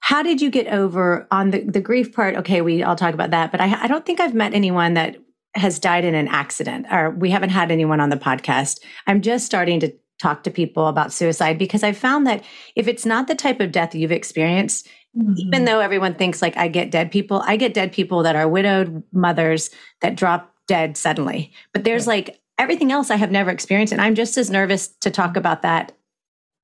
how 0.02 0.22
did 0.22 0.42
you 0.42 0.50
get 0.50 0.66
over 0.66 1.28
on 1.30 1.50
the, 1.50 1.60
the 1.60 1.80
grief 1.80 2.12
part? 2.12 2.34
Okay, 2.34 2.60
we 2.60 2.82
all 2.82 2.96
talk 2.96 3.14
about 3.14 3.30
that, 3.30 3.52
but 3.52 3.60
I, 3.60 3.84
I 3.84 3.86
don't 3.86 4.04
think 4.04 4.18
I've 4.18 4.34
met 4.34 4.52
anyone 4.52 4.94
that 4.94 5.16
has 5.54 5.78
died 5.78 6.04
in 6.04 6.16
an 6.16 6.26
accident, 6.26 6.86
or 6.90 7.10
we 7.10 7.30
haven't 7.30 7.50
had 7.50 7.70
anyone 7.70 8.00
on 8.00 8.10
the 8.10 8.16
podcast. 8.16 8.80
I'm 9.06 9.22
just 9.22 9.46
starting 9.46 9.78
to 9.80 9.92
talk 10.20 10.42
to 10.42 10.50
people 10.50 10.88
about 10.88 11.12
suicide 11.12 11.56
because 11.56 11.84
I 11.84 11.92
found 11.92 12.26
that 12.26 12.42
if 12.74 12.88
it's 12.88 13.06
not 13.06 13.28
the 13.28 13.36
type 13.36 13.60
of 13.60 13.70
death 13.70 13.94
you've 13.94 14.10
experienced, 14.10 14.88
mm-hmm. 15.16 15.34
even 15.36 15.66
though 15.66 15.78
everyone 15.78 16.14
thinks 16.14 16.42
like 16.42 16.56
I 16.56 16.66
get 16.66 16.90
dead 16.90 17.12
people, 17.12 17.40
I 17.46 17.56
get 17.56 17.72
dead 17.72 17.92
people 17.92 18.24
that 18.24 18.34
are 18.34 18.48
widowed 18.48 19.04
mothers 19.12 19.70
that 20.00 20.16
drop 20.16 20.52
dead 20.66 20.96
suddenly. 20.96 21.52
But 21.72 21.84
there's 21.84 22.08
like 22.08 22.40
everything 22.58 22.90
else 22.90 23.08
I 23.10 23.16
have 23.16 23.30
never 23.30 23.50
experienced. 23.50 23.92
And 23.92 24.02
I'm 24.02 24.16
just 24.16 24.36
as 24.36 24.50
nervous 24.50 24.88
to 24.88 25.12
talk 25.12 25.36
about 25.36 25.62
that 25.62 25.92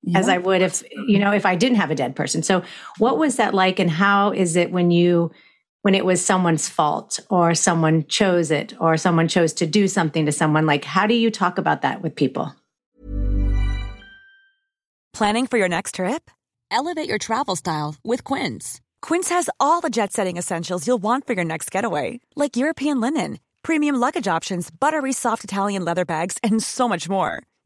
yeah. 0.02 0.18
as 0.18 0.28
I 0.28 0.38
would 0.38 0.62
if 0.62 0.82
you 1.06 1.18
know 1.18 1.32
if 1.32 1.44
I 1.46 1.56
didn't 1.56 1.76
have 1.76 1.90
a 1.90 1.94
dead 1.94 2.14
person. 2.16 2.42
So 2.42 2.62
what 2.98 3.18
was 3.18 3.36
that 3.36 3.54
like 3.54 3.78
and 3.78 3.90
how 3.90 4.32
is 4.32 4.56
it 4.56 4.70
when 4.70 4.90
you 4.90 5.30
when 5.82 5.94
it 5.94 6.04
was 6.04 6.24
someone's 6.24 6.68
fault 6.68 7.20
or 7.30 7.54
someone 7.54 8.06
chose 8.06 8.50
it 8.50 8.74
or 8.80 8.96
someone 8.96 9.28
chose 9.28 9.52
to 9.54 9.66
do 9.66 9.88
something 9.88 10.26
to 10.26 10.32
someone 10.32 10.66
like 10.66 10.84
how 10.84 11.06
do 11.06 11.14
you 11.14 11.30
talk 11.30 11.58
about 11.58 11.82
that 11.82 12.02
with 12.02 12.14
people? 12.14 12.54
Planning 15.12 15.46
for 15.46 15.58
your 15.58 15.68
next 15.68 15.96
trip? 15.96 16.30
Elevate 16.70 17.08
your 17.08 17.18
travel 17.18 17.56
style 17.56 17.96
with 18.04 18.22
Quince. 18.24 18.80
Quince 19.02 19.30
has 19.30 19.48
all 19.58 19.80
the 19.80 19.90
jet-setting 19.90 20.36
essentials 20.36 20.86
you'll 20.86 20.98
want 21.02 21.26
for 21.26 21.32
your 21.32 21.44
next 21.44 21.70
getaway, 21.70 22.20
like 22.36 22.56
European 22.56 23.00
linen, 23.00 23.38
premium 23.62 23.96
luggage 23.96 24.28
options, 24.28 24.70
buttery 24.70 25.12
soft 25.12 25.44
Italian 25.44 25.84
leather 25.84 26.04
bags 26.04 26.36
and 26.42 26.62
so 26.62 26.88
much 26.88 27.08
more 27.08 27.42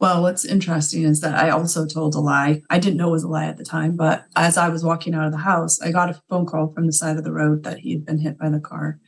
Well, 0.00 0.22
what's 0.22 0.44
interesting 0.44 1.02
is 1.02 1.20
that 1.20 1.34
I 1.34 1.50
also 1.50 1.84
told 1.86 2.14
a 2.14 2.20
lie. 2.20 2.62
I 2.70 2.78
didn't 2.78 2.98
know 2.98 3.08
it 3.08 3.12
was 3.12 3.24
a 3.24 3.28
lie 3.28 3.46
at 3.46 3.56
the 3.56 3.64
time, 3.64 3.96
but 3.96 4.26
as 4.36 4.56
I 4.56 4.68
was 4.68 4.84
walking 4.84 5.14
out 5.14 5.26
of 5.26 5.32
the 5.32 5.38
house, 5.38 5.80
I 5.80 5.90
got 5.90 6.10
a 6.10 6.22
phone 6.28 6.46
call 6.46 6.72
from 6.72 6.86
the 6.86 6.92
side 6.92 7.16
of 7.16 7.24
the 7.24 7.32
road 7.32 7.64
that 7.64 7.78
he 7.78 7.92
had 7.92 8.06
been 8.06 8.20
hit 8.20 8.38
by 8.38 8.48
the 8.48 8.60
car. 8.60 9.00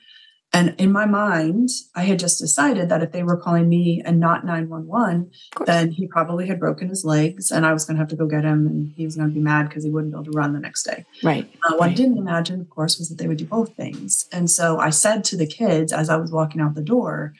And 0.53 0.75
in 0.79 0.91
my 0.91 1.07
mind, 1.07 1.69
I 1.95 2.03
had 2.03 2.19
just 2.19 2.41
decided 2.41 2.89
that 2.89 3.03
if 3.03 3.13
they 3.13 3.23
were 3.23 3.37
calling 3.37 3.69
me 3.69 4.03
and 4.05 4.19
not 4.19 4.45
911, 4.45 5.31
then 5.65 5.93
he 5.93 6.09
probably 6.09 6.49
had 6.49 6.59
broken 6.59 6.89
his 6.89 7.05
legs 7.05 7.53
and 7.53 7.65
I 7.65 7.73
was 7.73 7.85
going 7.85 7.97
to 7.97 8.01
have 8.01 8.09
to 8.09 8.17
go 8.17 8.27
get 8.27 8.45
him 8.45 8.67
and 8.67 8.93
he 8.97 9.05
was 9.05 9.15
going 9.15 9.29
to 9.29 9.35
be 9.35 9.41
mad 9.41 9.69
because 9.69 9.85
he 9.85 9.91
wouldn't 9.91 10.13
be 10.13 10.17
able 10.17 10.25
to 10.25 10.37
run 10.37 10.53
the 10.53 10.59
next 10.59 10.83
day. 10.83 11.05
Right. 11.23 11.49
Uh, 11.65 11.75
what 11.75 11.81
right. 11.83 11.91
I 11.93 11.95
didn't 11.95 12.19
imagine, 12.19 12.61
of 12.61 12.69
course, 12.69 12.99
was 12.99 13.09
that 13.11 13.19
they 13.19 13.29
would 13.29 13.39
do 13.39 13.45
both 13.45 13.77
things. 13.77 14.27
And 14.33 14.51
so 14.51 14.81
I 14.81 14.91
said 14.91 15.23
to 15.25 15.37
the 15.37 15.47
kids 15.47 15.93
as 15.93 16.11
I 16.11 16.17
was 16.17 16.33
walking 16.33 16.61
out 16.61 16.75
the 16.75 16.83
door, 16.83 17.33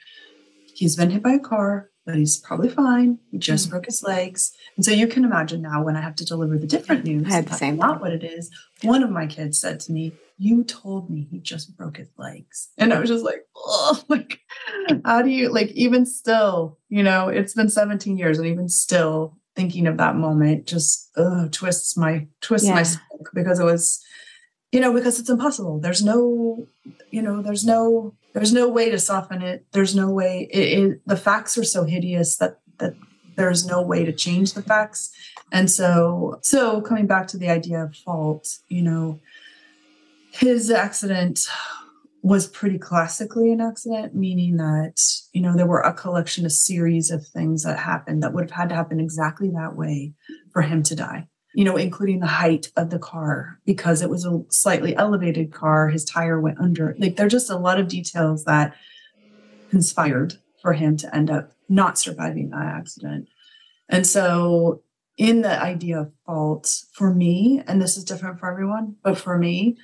he's 0.73 0.95
been 0.95 1.09
hit 1.09 1.21
by 1.21 1.33
a 1.33 1.39
car, 1.39 1.90
but 2.11 2.19
he's 2.19 2.37
probably 2.37 2.69
fine. 2.69 3.17
He 3.31 3.37
just 3.37 3.67
Mm. 3.67 3.71
broke 3.71 3.85
his 3.85 4.03
legs. 4.03 4.51
And 4.75 4.83
so 4.85 4.91
you 4.91 5.07
can 5.07 5.23
imagine 5.23 5.61
now 5.61 5.83
when 5.83 5.95
I 5.95 6.01
have 6.01 6.15
to 6.17 6.25
deliver 6.25 6.57
the 6.57 6.67
different 6.67 7.05
news, 7.05 7.25
I 7.27 7.31
had 7.35 7.47
the 7.47 7.53
same 7.55 7.77
not 7.77 8.01
what 8.01 8.11
it 8.11 8.23
is. 8.23 8.49
One 8.83 9.01
of 9.03 9.09
my 9.09 9.27
kids 9.27 9.59
said 9.59 9.79
to 9.81 9.91
me, 9.91 10.13
You 10.37 10.63
told 10.63 11.09
me 11.09 11.27
he 11.31 11.39
just 11.39 11.77
broke 11.77 11.97
his 11.97 12.09
legs. 12.17 12.69
And 12.77 12.93
I 12.93 12.99
was 12.99 13.09
just 13.09 13.23
like, 13.23 13.45
Oh, 13.55 14.01
like, 14.09 14.39
how 15.05 15.21
do 15.21 15.29
you, 15.29 15.49
like, 15.53 15.69
even 15.71 16.05
still, 16.05 16.77
you 16.89 17.03
know, 17.03 17.29
it's 17.29 17.53
been 17.53 17.69
17 17.69 18.17
years, 18.17 18.37
and 18.39 18.47
even 18.47 18.67
still 18.67 19.37
thinking 19.55 19.85
of 19.87 19.97
that 19.97 20.15
moment 20.15 20.65
just 20.65 21.11
ugh, 21.17 21.51
twists 21.51 21.95
my, 21.95 22.27
twists 22.41 22.67
my 22.69 22.77
Yeah. 22.79 22.83
stomach 22.83 23.29
because 23.33 23.59
it 23.59 23.65
was, 23.65 24.03
you 24.71 24.79
know, 24.79 24.93
because 24.93 25.19
it's 25.19 25.29
impossible. 25.29 25.79
There's 25.79 26.03
no, 26.03 26.67
you 27.11 27.21
know, 27.21 27.41
there's 27.41 27.65
no, 27.65 28.15
there's 28.33 28.53
no 28.53 28.67
way 28.67 28.89
to 28.89 28.99
soften 28.99 29.41
it. 29.41 29.65
There's 29.71 29.95
no 29.95 30.09
way. 30.09 30.47
It, 30.51 30.79
it, 30.79 31.01
the 31.05 31.17
facts 31.17 31.57
are 31.57 31.63
so 31.63 31.83
hideous 31.83 32.37
that 32.37 32.59
that 32.79 32.95
there's 33.35 33.65
no 33.65 33.81
way 33.81 34.05
to 34.05 34.11
change 34.11 34.53
the 34.53 34.61
facts. 34.61 35.11
And 35.51 35.69
so, 35.69 36.39
so 36.41 36.81
coming 36.81 37.07
back 37.07 37.27
to 37.27 37.37
the 37.37 37.49
idea 37.49 37.83
of 37.83 37.95
fault, 37.95 38.47
you 38.67 38.81
know, 38.81 39.19
his 40.31 40.71
accident 40.71 41.47
was 42.23 42.47
pretty 42.47 42.77
classically 42.77 43.51
an 43.51 43.61
accident, 43.61 44.15
meaning 44.15 44.57
that, 44.57 44.95
you 45.33 45.41
know, 45.41 45.55
there 45.55 45.65
were 45.65 45.81
a 45.81 45.93
collection, 45.93 46.45
a 46.45 46.49
series 46.49 47.09
of 47.09 47.25
things 47.27 47.63
that 47.63 47.79
happened 47.79 48.21
that 48.21 48.33
would 48.33 48.43
have 48.43 48.51
had 48.51 48.69
to 48.69 48.75
happen 48.75 48.99
exactly 48.99 49.49
that 49.49 49.75
way 49.75 50.13
for 50.53 50.61
him 50.61 50.83
to 50.83 50.95
die, 50.95 51.27
you 51.53 51.63
know, 51.65 51.75
including 51.77 52.19
the 52.19 52.27
height 52.27 52.71
of 52.77 52.89
the 52.89 52.99
car 52.99 53.59
because 53.65 54.01
it 54.01 54.09
was 54.09 54.25
a 54.25 54.41
slightly 54.49 54.95
elevated 54.95 55.51
car. 55.53 55.89
His 55.89 56.05
tire 56.05 56.39
went 56.39 56.59
under. 56.59 56.95
Like, 56.97 57.15
there 57.15 57.25
are 57.25 57.29
just 57.29 57.49
a 57.49 57.57
lot 57.57 57.79
of 57.79 57.87
details 57.87 58.45
that 58.45 58.73
conspired 59.69 60.35
for 60.61 60.73
him 60.73 60.97
to 60.97 61.15
end 61.15 61.29
up 61.29 61.51
not 61.69 61.97
surviving 61.97 62.49
that 62.49 62.65
accident. 62.65 63.27
And 63.89 64.05
so, 64.05 64.83
in 65.17 65.41
the 65.41 65.61
idea 65.61 65.99
of 65.99 66.11
fault, 66.25 66.83
for 66.93 67.13
me, 67.13 67.61
and 67.67 67.81
this 67.81 67.97
is 67.97 68.03
different 68.03 68.39
for 68.39 68.49
everyone, 68.49 68.95
but 69.03 69.17
for 69.17 69.37
me, 69.37 69.77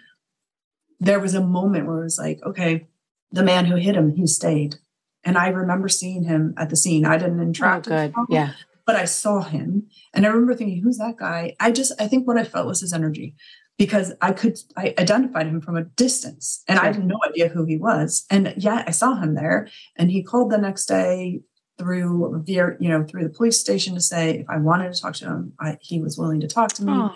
there 1.00 1.20
was 1.20 1.34
a 1.36 1.44
moment 1.44 1.86
where 1.88 2.00
it 2.00 2.04
was 2.04 2.18
like, 2.18 2.40
okay, 2.46 2.88
the 3.32 3.44
man 3.44 3.66
who 3.66 3.76
hit 3.76 3.96
him, 3.96 4.16
he 4.16 4.26
stayed. 4.26 4.76
And 5.24 5.38
I 5.38 5.50
remember 5.50 5.90
seeing 5.90 6.24
him 6.24 6.54
at 6.58 6.70
the 6.70 6.76
scene. 6.78 7.06
I 7.06 7.18
didn't 7.18 7.40
Oh, 7.40 7.44
interact 7.44 7.88
with 7.88 7.96
good. 7.96 8.14
him, 8.16 8.26
Yeah. 8.30 8.54
But 8.88 8.96
I 8.96 9.06
saw 9.06 9.42
him. 9.42 9.88
And 10.14 10.26
I 10.26 10.30
remember 10.30 10.56
thinking, 10.56 10.82
who's 10.82 10.98
that 10.98 11.18
guy? 11.18 11.56
I 11.60 11.72
just, 11.72 11.92
I 12.02 12.08
think 12.08 12.26
what 12.26 12.38
I 12.38 12.44
felt 12.46 12.66
was 12.66 12.82
his 12.82 12.94
energy 12.94 13.36
because 13.78 14.14
I 14.22 14.32
could, 14.32 14.58
I 14.76 14.96
identified 14.98 15.46
him 15.46 15.62
from 15.62 15.78
a 15.78 15.84
distance 15.84 16.64
and 16.68 16.80
I 16.80 16.86
had 16.88 17.06
no 17.06 17.20
idea 17.28 17.50
who 17.50 17.66
he 17.66 17.78
was. 17.78 18.26
And 18.32 18.54
yeah, 18.58 18.84
I 18.88 18.92
saw 18.92 19.16
him 19.22 19.36
there 19.36 19.68
and 19.98 20.10
he 20.10 20.24
called 20.24 20.50
the 20.52 20.58
next 20.58 20.88
day 20.88 21.42
through 21.78 22.42
via, 22.46 22.76
you 22.80 22.90
know, 22.90 23.04
through 23.04 23.24
the 23.24 23.30
police 23.30 23.60
station 23.60 23.94
to 23.94 24.02
say 24.02 24.40
if 24.40 24.50
I 24.50 24.58
wanted 24.58 24.92
to 24.94 25.00
talk 25.00 25.14
to 25.16 25.26
him, 25.26 25.54
I, 25.60 25.78
he 25.82 26.02
was 26.02 26.18
willing 26.18 26.40
to 26.40 26.48
talk 26.48 26.70
to 26.74 26.84
me. 26.84 26.94
Oh, 26.96 27.14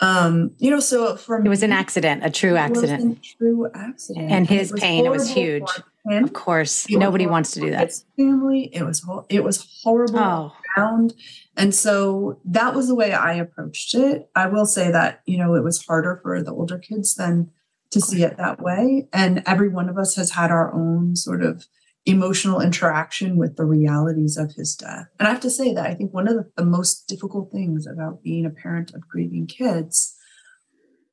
Um, 0.00 0.50
you 0.58 0.70
know, 0.70 0.80
so 0.80 1.16
for 1.16 1.42
it 1.42 1.48
was 1.48 1.62
an 1.62 1.72
accident, 1.72 2.22
a 2.22 2.30
true 2.30 2.56
it 2.56 2.70
was 2.70 2.82
accident. 2.82 3.18
a 3.18 3.36
true 3.38 3.70
accident. 3.74 4.30
And 4.30 4.46
his 4.46 4.72
pain, 4.72 5.06
it 5.06 5.10
was 5.10 5.30
huge. 5.30 5.64
Him. 6.08 6.24
Of 6.24 6.32
course. 6.32 6.86
It 6.88 6.98
Nobody 6.98 7.26
wants 7.26 7.52
to 7.52 7.60
do 7.60 7.70
that. 7.70 7.88
His 7.88 8.04
family. 8.16 8.70
It 8.72 8.84
was 8.84 9.06
it 9.28 9.44
was 9.44 9.80
horrible 9.82 10.18
Oh, 10.18 10.52
around. 10.76 11.14
And 11.56 11.74
so 11.74 12.40
that 12.44 12.74
was 12.74 12.88
the 12.88 12.94
way 12.94 13.12
I 13.12 13.34
approached 13.34 13.94
it. 13.94 14.28
I 14.34 14.46
will 14.46 14.66
say 14.66 14.90
that, 14.90 15.22
you 15.26 15.38
know, 15.38 15.54
it 15.54 15.64
was 15.64 15.84
harder 15.84 16.20
for 16.22 16.42
the 16.42 16.52
older 16.52 16.78
kids 16.78 17.14
than 17.14 17.50
to 17.90 18.00
see 18.00 18.22
it 18.22 18.36
that 18.36 18.60
way. 18.60 19.08
And 19.12 19.42
every 19.46 19.68
one 19.68 19.88
of 19.88 19.96
us 19.96 20.16
has 20.16 20.32
had 20.32 20.50
our 20.50 20.72
own 20.74 21.16
sort 21.16 21.42
of 21.42 21.66
emotional 22.04 22.60
interaction 22.60 23.36
with 23.36 23.56
the 23.56 23.64
realities 23.64 24.36
of 24.36 24.52
his 24.52 24.76
death. 24.76 25.06
And 25.18 25.26
I 25.26 25.30
have 25.32 25.40
to 25.40 25.50
say 25.50 25.72
that 25.74 25.86
I 25.86 25.94
think 25.94 26.14
one 26.14 26.28
of 26.28 26.34
the, 26.34 26.50
the 26.56 26.64
most 26.64 27.08
difficult 27.08 27.50
things 27.50 27.86
about 27.86 28.22
being 28.22 28.46
a 28.46 28.50
parent 28.50 28.94
of 28.94 29.08
grieving 29.08 29.46
kids 29.46 30.16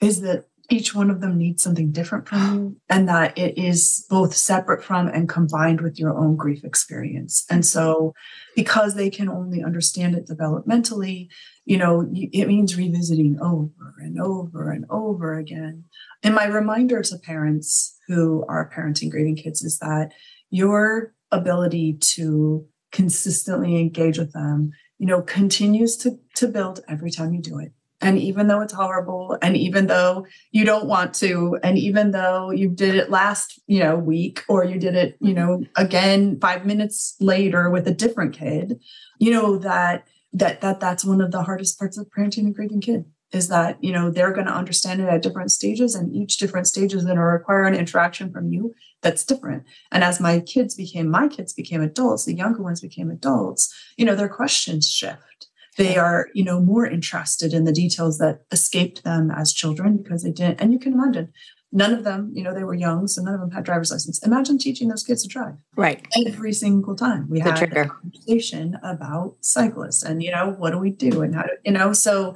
is 0.01 0.21
that 0.21 0.45
each 0.69 0.95
one 0.95 1.09
of 1.09 1.19
them 1.19 1.37
needs 1.37 1.61
something 1.61 1.91
different 1.91 2.27
from 2.27 2.55
you 2.55 2.77
and 2.89 3.07
that 3.09 3.37
it 3.37 3.57
is 3.57 4.05
both 4.09 4.33
separate 4.33 4.83
from 4.83 5.07
and 5.07 5.27
combined 5.27 5.81
with 5.81 5.99
your 5.99 6.17
own 6.17 6.35
grief 6.35 6.63
experience. 6.63 7.45
And 7.49 7.65
so 7.65 8.13
because 8.55 8.95
they 8.95 9.09
can 9.09 9.27
only 9.27 9.61
understand 9.61 10.15
it 10.15 10.27
developmentally 10.27 11.27
you 11.65 11.77
know 11.77 12.05
it 12.11 12.47
means 12.47 12.77
revisiting 12.77 13.37
over 13.41 13.95
and 13.99 14.19
over 14.19 14.71
and 14.71 14.85
over 14.89 15.37
again. 15.37 15.85
And 16.21 16.35
my 16.35 16.45
reminder 16.45 17.01
to 17.01 17.17
parents 17.17 17.97
who 18.07 18.45
are 18.47 18.69
parenting 18.69 19.09
grieving 19.09 19.35
kids 19.35 19.61
is 19.63 19.79
that 19.79 20.11
your 20.49 21.13
ability 21.31 21.97
to 21.99 22.65
consistently 22.91 23.79
engage 23.79 24.19
with 24.19 24.33
them 24.33 24.71
you 24.99 25.07
know 25.07 25.21
continues 25.21 25.97
to 25.97 26.19
to 26.35 26.47
build 26.47 26.81
every 26.87 27.11
time 27.11 27.33
you 27.33 27.41
do 27.41 27.59
it 27.59 27.71
and 28.03 28.19
even 28.19 28.47
though 28.47 28.61
it's 28.61 28.73
horrible 28.73 29.37
and 29.41 29.55
even 29.55 29.87
though 29.87 30.25
you 30.51 30.65
don't 30.65 30.85
want 30.85 31.13
to 31.13 31.57
and 31.63 31.77
even 31.77 32.11
though 32.11 32.51
you 32.51 32.69
did 32.69 32.95
it 32.95 33.09
last 33.09 33.59
you 33.67 33.79
know 33.79 33.95
week 33.95 34.43
or 34.47 34.63
you 34.63 34.79
did 34.79 34.95
it 34.95 35.17
you 35.21 35.33
know 35.33 35.63
again 35.75 36.39
5 36.39 36.65
minutes 36.65 37.15
later 37.19 37.69
with 37.69 37.87
a 37.87 37.93
different 37.93 38.33
kid 38.33 38.79
you 39.19 39.31
know 39.31 39.57
that 39.57 40.07
that 40.33 40.61
that 40.61 40.79
that's 40.79 41.05
one 41.05 41.21
of 41.21 41.31
the 41.31 41.43
hardest 41.43 41.79
parts 41.79 41.97
of 41.97 42.07
parenting 42.15 42.47
a 42.47 42.51
grieving 42.51 42.81
kid 42.81 43.05
is 43.31 43.47
that 43.47 43.83
you 43.83 43.91
know 43.91 44.11
they're 44.11 44.33
going 44.33 44.47
to 44.47 44.53
understand 44.53 45.01
it 45.01 45.09
at 45.09 45.23
different 45.23 45.51
stages 45.51 45.95
and 45.95 46.15
each 46.15 46.37
different 46.37 46.67
stage 46.67 46.93
is 46.93 47.03
going 47.03 47.17
to 47.17 47.23
require 47.23 47.63
an 47.63 47.75
interaction 47.75 48.31
from 48.31 48.49
you 48.49 48.73
that's 49.01 49.25
different. 49.25 49.63
And 49.91 50.01
as 50.01 50.21
my 50.21 50.39
kids 50.39 50.75
became 50.75 51.09
my 51.09 51.27
kids 51.27 51.51
became 51.53 51.81
adults 51.81 52.25
the 52.25 52.33
younger 52.33 52.61
ones 52.61 52.81
became 52.81 53.09
adults 53.09 53.73
you 53.97 54.05
know 54.05 54.15
their 54.15 54.29
questions 54.29 54.87
shift 54.87 55.47
they 55.77 55.97
are 55.97 56.27
you 56.33 56.43
know 56.43 56.59
more 56.59 56.85
interested 56.85 57.53
in 57.53 57.63
the 57.65 57.71
details 57.73 58.17
that 58.17 58.41
escaped 58.51 59.03
them 59.03 59.31
as 59.31 59.53
children 59.53 59.97
because 59.97 60.23
they 60.23 60.31
didn't 60.31 60.61
and 60.61 60.71
you 60.73 60.79
can 60.79 60.93
imagine 60.93 61.31
none 61.71 61.93
of 61.93 62.03
them 62.03 62.31
you 62.33 62.43
know 62.43 62.53
they 62.53 62.63
were 62.63 62.73
young 62.75 63.07
so 63.07 63.21
none 63.21 63.33
of 63.33 63.39
them 63.39 63.51
had 63.51 63.63
driver's 63.63 63.91
license 63.91 64.21
imagine 64.25 64.57
teaching 64.57 64.87
those 64.89 65.03
kids 65.03 65.23
to 65.23 65.27
drive 65.27 65.55
right. 65.75 66.05
every 66.27 66.53
single 66.53 66.95
time 66.95 67.27
we 67.29 67.39
The 67.39 67.45
had 67.45 67.55
trigger. 67.57 67.81
a 67.81 67.89
conversation 67.89 68.77
about 68.83 69.35
cyclists 69.41 70.03
and 70.03 70.21
you 70.23 70.31
know 70.31 70.51
what 70.57 70.71
do 70.71 70.77
we 70.77 70.91
do 70.91 71.21
and 71.21 71.33
how 71.35 71.43
do 71.43 71.49
you 71.65 71.71
know 71.71 71.93
so 71.93 72.35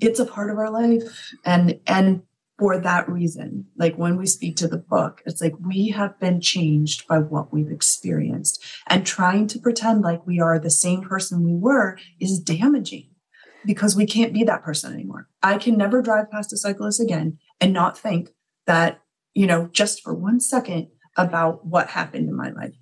it's 0.00 0.18
a 0.18 0.26
part 0.26 0.50
of 0.50 0.58
our 0.58 0.70
life 0.70 1.02
and 1.44 1.78
and 1.86 2.22
for 2.58 2.78
that 2.78 3.08
reason. 3.08 3.66
Like 3.76 3.96
when 3.96 4.16
we 4.16 4.26
speak 4.26 4.56
to 4.56 4.68
the 4.68 4.78
book 4.78 5.22
it's 5.26 5.40
like 5.40 5.54
we 5.60 5.88
have 5.88 6.18
been 6.20 6.40
changed 6.40 7.06
by 7.08 7.18
what 7.18 7.52
we've 7.52 7.70
experienced. 7.70 8.62
And 8.86 9.06
trying 9.06 9.46
to 9.48 9.58
pretend 9.58 10.02
like 10.02 10.26
we 10.26 10.40
are 10.40 10.58
the 10.58 10.70
same 10.70 11.02
person 11.02 11.44
we 11.44 11.54
were 11.54 11.98
is 12.20 12.38
damaging 12.38 13.08
because 13.64 13.96
we 13.96 14.06
can't 14.06 14.34
be 14.34 14.44
that 14.44 14.62
person 14.62 14.92
anymore. 14.92 15.28
I 15.42 15.58
can 15.58 15.76
never 15.76 16.02
drive 16.02 16.30
past 16.30 16.52
a 16.52 16.56
cyclist 16.56 17.00
again 17.00 17.38
and 17.60 17.72
not 17.72 17.98
think 17.98 18.30
that 18.66 19.00
you 19.34 19.46
know 19.46 19.68
just 19.72 20.02
for 20.02 20.14
one 20.14 20.40
second 20.40 20.88
about 21.16 21.66
what 21.66 21.88
happened 21.88 22.28
in 22.28 22.36
my 22.36 22.50
life. 22.50 22.74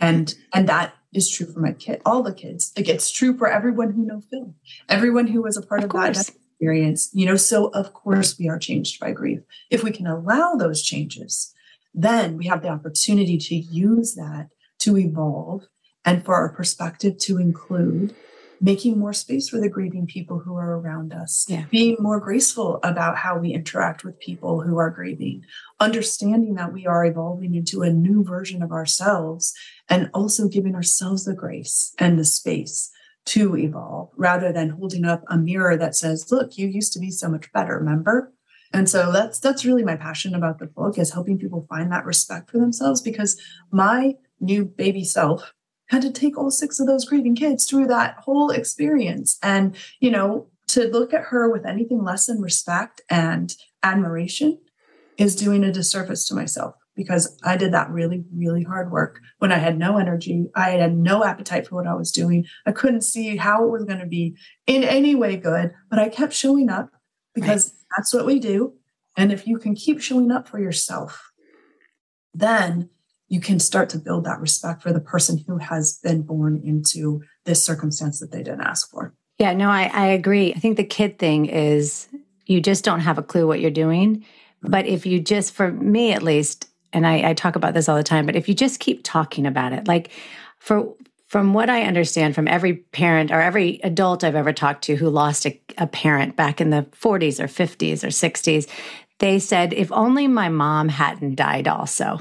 And 0.00 0.34
and 0.52 0.68
that 0.68 0.94
is 1.12 1.30
true 1.30 1.46
for 1.46 1.60
my 1.60 1.72
kid 1.72 2.02
all 2.04 2.22
the 2.22 2.34
kids. 2.34 2.72
Like 2.76 2.88
it's 2.88 3.10
true 3.10 3.36
for 3.38 3.50
everyone 3.50 3.92
who 3.92 4.04
knows 4.04 4.26
Phil 4.30 4.54
everyone 4.88 5.28
who 5.28 5.42
was 5.42 5.56
a 5.56 5.62
part 5.62 5.84
Of 5.84 5.90
of, 5.94 6.14
that 6.14 6.30
experience 6.58 7.10
you 7.12 7.26
know 7.26 7.36
so 7.36 7.66
of 7.68 7.92
course 7.92 8.38
we 8.38 8.48
are 8.48 8.58
changed 8.58 9.00
by 9.00 9.10
grief 9.10 9.40
if 9.70 9.82
we 9.82 9.90
can 9.90 10.06
allow 10.06 10.54
those 10.54 10.82
changes 10.82 11.52
then 11.92 12.36
we 12.36 12.46
have 12.46 12.62
the 12.62 12.68
opportunity 12.68 13.36
to 13.38 13.54
use 13.54 14.14
that 14.14 14.48
to 14.78 14.96
evolve 14.96 15.62
and 16.04 16.24
for 16.24 16.34
our 16.34 16.50
perspective 16.52 17.16
to 17.18 17.38
include 17.38 18.14
making 18.60 18.98
more 18.98 19.12
space 19.12 19.48
for 19.48 19.60
the 19.60 19.68
grieving 19.68 20.06
people 20.06 20.38
who 20.38 20.56
are 20.56 20.78
around 20.78 21.12
us 21.12 21.44
Yeah. 21.48 21.64
being 21.70 21.96
more 21.98 22.20
graceful 22.20 22.78
about 22.84 23.16
how 23.18 23.36
we 23.36 23.52
interact 23.52 24.04
with 24.04 24.18
people 24.20 24.60
who 24.62 24.78
are 24.78 24.90
grieving 24.90 25.42
understanding 25.80 26.54
that 26.54 26.72
we 26.72 26.86
are 26.86 27.04
evolving 27.04 27.54
into 27.56 27.82
a 27.82 27.90
new 27.90 28.22
version 28.24 28.62
of 28.62 28.70
ourselves 28.70 29.52
and 29.88 30.08
also 30.14 30.48
giving 30.48 30.74
ourselves 30.76 31.24
the 31.24 31.34
grace 31.34 31.92
and 31.98 32.16
the 32.18 32.24
space 32.24 32.90
to 33.26 33.56
evolve 33.56 34.10
rather 34.16 34.52
than 34.52 34.70
holding 34.70 35.04
up 35.04 35.22
a 35.28 35.36
mirror 35.36 35.76
that 35.76 35.96
says, 35.96 36.30
look, 36.30 36.58
you 36.58 36.66
used 36.66 36.92
to 36.92 36.98
be 36.98 37.10
so 37.10 37.28
much 37.28 37.50
better, 37.52 37.78
remember? 37.78 38.32
And 38.72 38.88
so 38.88 39.12
that's 39.12 39.38
that's 39.38 39.64
really 39.64 39.84
my 39.84 39.96
passion 39.96 40.34
about 40.34 40.58
the 40.58 40.66
book 40.66 40.98
is 40.98 41.12
helping 41.12 41.38
people 41.38 41.66
find 41.68 41.92
that 41.92 42.04
respect 42.04 42.50
for 42.50 42.58
themselves 42.58 43.00
because 43.00 43.40
my 43.70 44.14
new 44.40 44.64
baby 44.64 45.04
self 45.04 45.54
had 45.90 46.02
to 46.02 46.10
take 46.10 46.36
all 46.36 46.50
six 46.50 46.80
of 46.80 46.86
those 46.86 47.04
grieving 47.04 47.36
kids 47.36 47.66
through 47.66 47.86
that 47.86 48.16
whole 48.18 48.50
experience 48.50 49.38
and 49.42 49.76
you 50.00 50.10
know 50.10 50.48
to 50.66 50.88
look 50.88 51.14
at 51.14 51.24
her 51.24 51.48
with 51.48 51.64
anything 51.64 52.02
less 52.02 52.26
than 52.26 52.40
respect 52.40 53.00
and 53.08 53.54
admiration 53.82 54.58
is 55.18 55.36
doing 55.36 55.62
a 55.62 55.70
disservice 55.70 56.26
to 56.26 56.34
myself 56.34 56.74
because 56.94 57.38
I 57.44 57.56
did 57.56 57.72
that 57.72 57.90
really, 57.90 58.24
really 58.32 58.62
hard 58.62 58.90
work 58.90 59.20
when 59.38 59.52
I 59.52 59.58
had 59.58 59.78
no 59.78 59.98
energy. 59.98 60.46
I 60.54 60.70
had 60.70 60.96
no 60.96 61.24
appetite 61.24 61.66
for 61.66 61.74
what 61.74 61.86
I 61.86 61.94
was 61.94 62.12
doing. 62.12 62.46
I 62.66 62.72
couldn't 62.72 63.02
see 63.02 63.36
how 63.36 63.64
it 63.64 63.70
was 63.70 63.84
going 63.84 63.98
to 63.98 64.06
be 64.06 64.36
in 64.66 64.84
any 64.84 65.14
way 65.14 65.36
good, 65.36 65.72
but 65.90 65.98
I 65.98 66.08
kept 66.08 66.32
showing 66.32 66.70
up 66.70 66.90
because 67.34 67.70
right. 67.70 67.80
that's 67.96 68.14
what 68.14 68.26
we 68.26 68.38
do. 68.38 68.74
And 69.16 69.32
if 69.32 69.46
you 69.46 69.58
can 69.58 69.74
keep 69.74 70.00
showing 70.00 70.30
up 70.30 70.48
for 70.48 70.58
yourself, 70.60 71.32
then 72.32 72.90
you 73.28 73.40
can 73.40 73.58
start 73.58 73.88
to 73.90 73.98
build 73.98 74.24
that 74.24 74.40
respect 74.40 74.82
for 74.82 74.92
the 74.92 75.00
person 75.00 75.42
who 75.46 75.58
has 75.58 75.98
been 76.02 76.22
born 76.22 76.60
into 76.64 77.22
this 77.44 77.64
circumstance 77.64 78.20
that 78.20 78.30
they 78.30 78.42
didn't 78.42 78.60
ask 78.60 78.90
for. 78.90 79.14
Yeah, 79.38 79.52
no, 79.54 79.68
I, 79.68 79.90
I 79.92 80.06
agree. 80.06 80.52
I 80.54 80.58
think 80.58 80.76
the 80.76 80.84
kid 80.84 81.18
thing 81.18 81.46
is 81.46 82.08
you 82.46 82.60
just 82.60 82.84
don't 82.84 83.00
have 83.00 83.18
a 83.18 83.22
clue 83.22 83.46
what 83.46 83.60
you're 83.60 83.70
doing. 83.70 84.24
But 84.62 84.86
if 84.86 85.04
you 85.04 85.20
just, 85.20 85.52
for 85.52 85.72
me 85.72 86.12
at 86.12 86.22
least, 86.22 86.68
and 86.94 87.06
I, 87.06 87.30
I 87.30 87.34
talk 87.34 87.56
about 87.56 87.74
this 87.74 87.88
all 87.88 87.96
the 87.96 88.02
time, 88.02 88.24
but 88.24 88.36
if 88.36 88.48
you 88.48 88.54
just 88.54 88.80
keep 88.80 89.02
talking 89.02 89.46
about 89.46 89.72
it, 89.72 89.86
like 89.86 90.10
for 90.58 90.94
from 91.26 91.52
what 91.52 91.68
I 91.68 91.82
understand 91.82 92.34
from 92.34 92.46
every 92.46 92.74
parent 92.74 93.32
or 93.32 93.40
every 93.40 93.80
adult 93.82 94.22
I've 94.22 94.36
ever 94.36 94.52
talked 94.52 94.84
to 94.84 94.94
who 94.94 95.10
lost 95.10 95.46
a, 95.46 95.60
a, 95.78 95.86
parent 95.88 96.36
back 96.36 96.60
in 96.60 96.70
the 96.70 96.86
40s 96.92 97.40
or 97.40 97.48
50s 97.48 98.04
or 98.04 98.08
60s, 98.08 98.68
they 99.18 99.40
said, 99.40 99.72
if 99.72 99.90
only 99.90 100.28
my 100.28 100.48
mom 100.48 100.88
hadn't 100.88 101.34
died 101.34 101.66
also. 101.66 102.20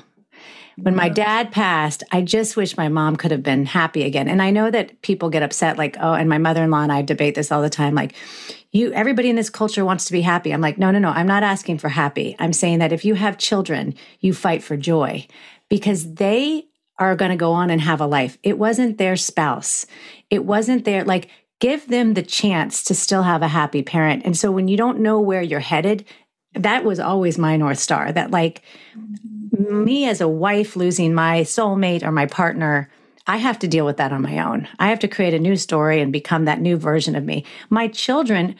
When 0.77 0.95
my 0.95 1.09
dad 1.09 1.51
passed, 1.51 2.03
I 2.11 2.21
just 2.21 2.57
wish 2.57 2.77
my 2.77 2.87
mom 2.87 3.15
could 3.15 3.31
have 3.31 3.43
been 3.43 3.65
happy 3.65 4.03
again. 4.03 4.27
And 4.27 4.41
I 4.41 4.49
know 4.49 4.71
that 4.71 5.01
people 5.01 5.29
get 5.29 5.43
upset, 5.43 5.77
like, 5.77 5.97
oh, 5.99 6.13
and 6.13 6.27
my 6.27 6.39
mother 6.39 6.63
in 6.63 6.71
law 6.71 6.81
and 6.81 6.91
I 6.91 7.01
debate 7.03 7.35
this 7.35 7.51
all 7.51 7.61
the 7.61 7.69
time. 7.69 7.93
Like, 7.93 8.13
you, 8.71 8.91
everybody 8.93 9.29
in 9.29 9.35
this 9.35 9.51
culture 9.51 9.85
wants 9.85 10.05
to 10.05 10.13
be 10.13 10.21
happy. 10.21 10.51
I'm 10.51 10.61
like, 10.61 10.79
no, 10.79 10.89
no, 10.89 10.97
no, 10.97 11.09
I'm 11.09 11.27
not 11.27 11.43
asking 11.43 11.77
for 11.77 11.89
happy. 11.89 12.35
I'm 12.39 12.53
saying 12.53 12.79
that 12.79 12.91
if 12.91 13.05
you 13.05 13.13
have 13.13 13.37
children, 13.37 13.93
you 14.19 14.33
fight 14.33 14.63
for 14.63 14.75
joy 14.75 15.27
because 15.69 16.15
they 16.15 16.65
are 16.97 17.15
going 17.15 17.31
to 17.31 17.37
go 17.37 17.51
on 17.51 17.69
and 17.69 17.81
have 17.81 18.01
a 18.01 18.07
life. 18.07 18.37
It 18.41 18.57
wasn't 18.57 18.97
their 18.97 19.15
spouse. 19.15 19.85
It 20.29 20.43
wasn't 20.43 20.85
their, 20.85 21.03
like, 21.03 21.29
give 21.59 21.87
them 21.87 22.15
the 22.15 22.23
chance 22.23 22.83
to 22.85 22.95
still 22.95 23.23
have 23.23 23.41
a 23.41 23.47
happy 23.47 23.83
parent. 23.83 24.23
And 24.25 24.35
so 24.35 24.51
when 24.51 24.67
you 24.67 24.77
don't 24.77 24.99
know 24.99 25.19
where 25.19 25.41
you're 25.41 25.59
headed, 25.59 26.05
that 26.55 26.83
was 26.83 26.99
always 26.99 27.37
my 27.37 27.57
North 27.57 27.79
Star 27.79 28.11
that, 28.11 28.31
like, 28.31 28.61
me 29.53 30.07
as 30.07 30.19
a 30.19 30.27
wife 30.27 30.75
losing 30.75 31.13
my 31.13 31.41
soulmate 31.41 32.03
or 32.03 32.11
my 32.11 32.25
partner, 32.25 32.89
I 33.27 33.37
have 33.37 33.59
to 33.59 33.67
deal 33.67 33.85
with 33.85 33.97
that 33.97 34.11
on 34.11 34.21
my 34.21 34.39
own. 34.39 34.67
I 34.79 34.89
have 34.89 34.99
to 34.99 35.07
create 35.07 35.33
a 35.33 35.39
new 35.39 35.55
story 35.55 36.01
and 36.01 36.11
become 36.11 36.45
that 36.45 36.59
new 36.59 36.75
version 36.75 37.15
of 37.15 37.23
me. 37.23 37.45
My 37.69 37.87
children, 37.87 38.55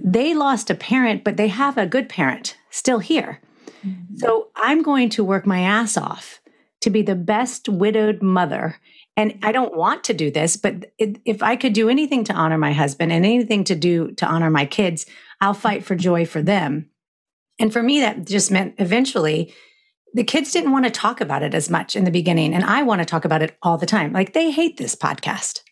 they 0.00 0.34
lost 0.34 0.70
a 0.70 0.74
parent, 0.74 1.22
but 1.22 1.36
they 1.36 1.48
have 1.48 1.78
a 1.78 1.86
good 1.86 2.08
parent 2.08 2.56
still 2.70 2.98
here. 2.98 3.40
Mm-hmm. 3.86 4.16
So 4.16 4.48
I'm 4.56 4.82
going 4.82 5.10
to 5.10 5.24
work 5.24 5.46
my 5.46 5.60
ass 5.60 5.96
off 5.96 6.40
to 6.80 6.90
be 6.90 7.02
the 7.02 7.14
best 7.14 7.68
widowed 7.68 8.22
mother. 8.22 8.80
And 9.16 9.38
I 9.42 9.52
don't 9.52 9.76
want 9.76 10.04
to 10.04 10.14
do 10.14 10.30
this, 10.30 10.56
but 10.56 10.92
if 10.98 11.42
I 11.42 11.56
could 11.56 11.72
do 11.72 11.88
anything 11.88 12.24
to 12.24 12.32
honor 12.32 12.58
my 12.58 12.72
husband 12.72 13.12
and 13.12 13.24
anything 13.24 13.64
to 13.64 13.74
do 13.74 14.12
to 14.12 14.26
honor 14.26 14.50
my 14.50 14.64
kids, 14.64 15.04
I'll 15.40 15.54
fight 15.54 15.84
for 15.84 15.94
joy 15.94 16.24
for 16.24 16.42
them. 16.42 16.90
And 17.58 17.72
for 17.72 17.82
me, 17.82 18.00
that 18.00 18.26
just 18.26 18.50
meant 18.50 18.76
eventually 18.78 19.52
the 20.14 20.24
kids 20.24 20.52
didn't 20.52 20.72
want 20.72 20.84
to 20.84 20.90
talk 20.90 21.20
about 21.20 21.42
it 21.42 21.54
as 21.54 21.70
much 21.70 21.96
in 21.96 22.04
the 22.04 22.10
beginning. 22.10 22.54
And 22.54 22.64
I 22.64 22.82
want 22.82 23.00
to 23.00 23.04
talk 23.04 23.24
about 23.24 23.42
it 23.42 23.56
all 23.62 23.78
the 23.78 23.86
time. 23.86 24.12
Like 24.12 24.32
they 24.32 24.50
hate 24.50 24.76
this 24.76 24.94
podcast. 24.94 25.62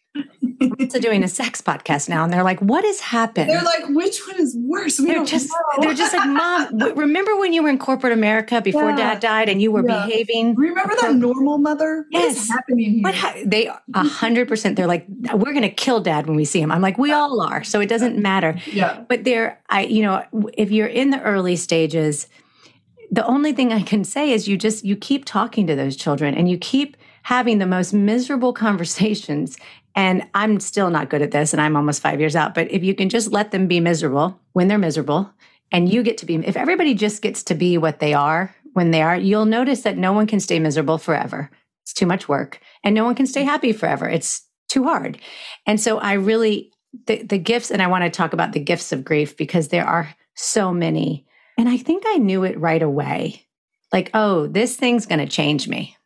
I'm 0.60 1.00
doing 1.00 1.22
a 1.22 1.28
sex 1.28 1.60
podcast 1.60 2.08
now, 2.08 2.24
and 2.24 2.32
they're 2.32 2.42
like, 2.42 2.58
"What 2.60 2.84
has 2.84 2.98
happened?" 2.98 3.48
They're 3.48 3.62
like, 3.62 3.84
"Which 3.88 4.20
one 4.26 4.40
is 4.40 4.56
worse?" 4.60 4.98
We 4.98 5.06
they're 5.06 5.24
just, 5.24 5.48
know. 5.48 5.82
they're 5.82 5.94
just 5.94 6.14
like, 6.14 6.28
"Mom, 6.28 6.76
remember 6.96 7.36
when 7.36 7.52
you 7.52 7.62
were 7.62 7.68
in 7.68 7.78
corporate 7.78 8.12
America 8.12 8.60
before 8.60 8.90
yeah. 8.90 8.96
Dad 8.96 9.20
died, 9.20 9.48
and 9.48 9.62
you 9.62 9.70
were 9.70 9.88
yeah. 9.88 10.06
behaving? 10.06 10.56
Remember 10.56 10.94
that 11.00 11.14
normal 11.14 11.58
mother? 11.58 12.06
Yes, 12.10 12.22
what 12.22 12.36
is 12.36 12.50
happening 12.50 12.92
here? 12.94 13.02
What 13.02 13.14
ha- 13.14 13.42
they 13.44 13.68
a 13.68 14.04
hundred 14.04 14.48
percent. 14.48 14.76
They're 14.76 14.88
like, 14.88 15.06
"We're 15.08 15.52
going 15.52 15.62
to 15.62 15.70
kill 15.70 16.00
Dad 16.00 16.26
when 16.26 16.36
we 16.36 16.44
see 16.44 16.60
him." 16.60 16.72
I'm 16.72 16.82
like, 16.82 16.98
"We 16.98 17.12
all 17.12 17.40
are, 17.40 17.62
so 17.62 17.80
it 17.80 17.88
doesn't 17.88 18.18
matter." 18.18 18.58
Yeah, 18.66 19.04
but 19.08 19.24
they're, 19.24 19.62
I, 19.68 19.82
you 19.82 20.02
know, 20.02 20.24
if 20.54 20.72
you're 20.72 20.88
in 20.88 21.10
the 21.10 21.22
early 21.22 21.54
stages 21.54 22.26
the 23.10 23.26
only 23.26 23.52
thing 23.52 23.72
I 23.72 23.82
can 23.82 24.04
say 24.04 24.32
is 24.32 24.48
you 24.48 24.56
just 24.56 24.84
you 24.84 24.96
keep 24.96 25.24
talking 25.24 25.66
to 25.66 25.76
those 25.76 25.96
children 25.96 26.34
and 26.34 26.48
you 26.48 26.58
keep 26.58 26.96
having 27.22 27.58
the 27.58 27.66
most 27.66 27.92
miserable 27.92 28.52
conversations. 28.66 29.56
And 29.94 30.26
I'm 30.34 30.60
still 30.60 30.90
not 30.90 31.10
good 31.10 31.22
at 31.22 31.32
this 31.32 31.52
and 31.52 31.60
I'm 31.60 31.76
almost 31.76 32.02
5 32.02 32.20
years 32.20 32.36
out 32.36 32.54
but 32.54 32.70
if 32.70 32.84
you 32.84 32.94
can 32.94 33.08
just 33.08 33.32
let 33.32 33.50
them 33.50 33.66
be 33.66 33.80
miserable 33.80 34.38
when 34.52 34.68
they're 34.68 34.78
miserable 34.78 35.30
and 35.72 35.92
you 35.92 36.02
get 36.02 36.18
to 36.18 36.26
be 36.26 36.36
if 36.36 36.56
everybody 36.56 36.94
just 36.94 37.20
gets 37.20 37.42
to 37.44 37.54
be 37.54 37.78
what 37.78 37.98
they 37.98 38.14
are 38.14 38.54
when 38.74 38.90
they 38.90 39.02
are 39.02 39.16
you'll 39.16 39.44
notice 39.44 39.82
that 39.82 39.98
no 39.98 40.12
one 40.12 40.26
can 40.26 40.40
stay 40.40 40.58
miserable 40.58 40.98
forever. 40.98 41.50
It's 41.82 41.92
too 41.92 42.06
much 42.06 42.28
work 42.28 42.60
and 42.84 42.94
no 42.94 43.04
one 43.04 43.14
can 43.14 43.26
stay 43.26 43.42
happy 43.42 43.72
forever. 43.72 44.08
It's 44.08 44.46
too 44.68 44.84
hard. 44.84 45.18
And 45.66 45.80
so 45.80 45.98
I 45.98 46.12
really 46.12 46.70
the, 47.06 47.22
the 47.22 47.38
gifts 47.38 47.70
and 47.70 47.82
I 47.82 47.86
want 47.86 48.04
to 48.04 48.10
talk 48.10 48.32
about 48.32 48.52
the 48.52 48.60
gifts 48.60 48.92
of 48.92 49.04
grief 49.04 49.36
because 49.36 49.68
there 49.68 49.86
are 49.86 50.14
so 50.34 50.72
many 50.72 51.26
and 51.58 51.68
I 51.68 51.76
think 51.76 52.04
I 52.06 52.16
knew 52.16 52.44
it 52.44 52.58
right 52.58 52.82
away. 52.82 53.44
Like, 53.92 54.10
oh, 54.14 54.46
this 54.46 54.76
thing's 54.76 55.06
going 55.06 55.18
to 55.18 55.26
change 55.26 55.66
me. 55.66 55.96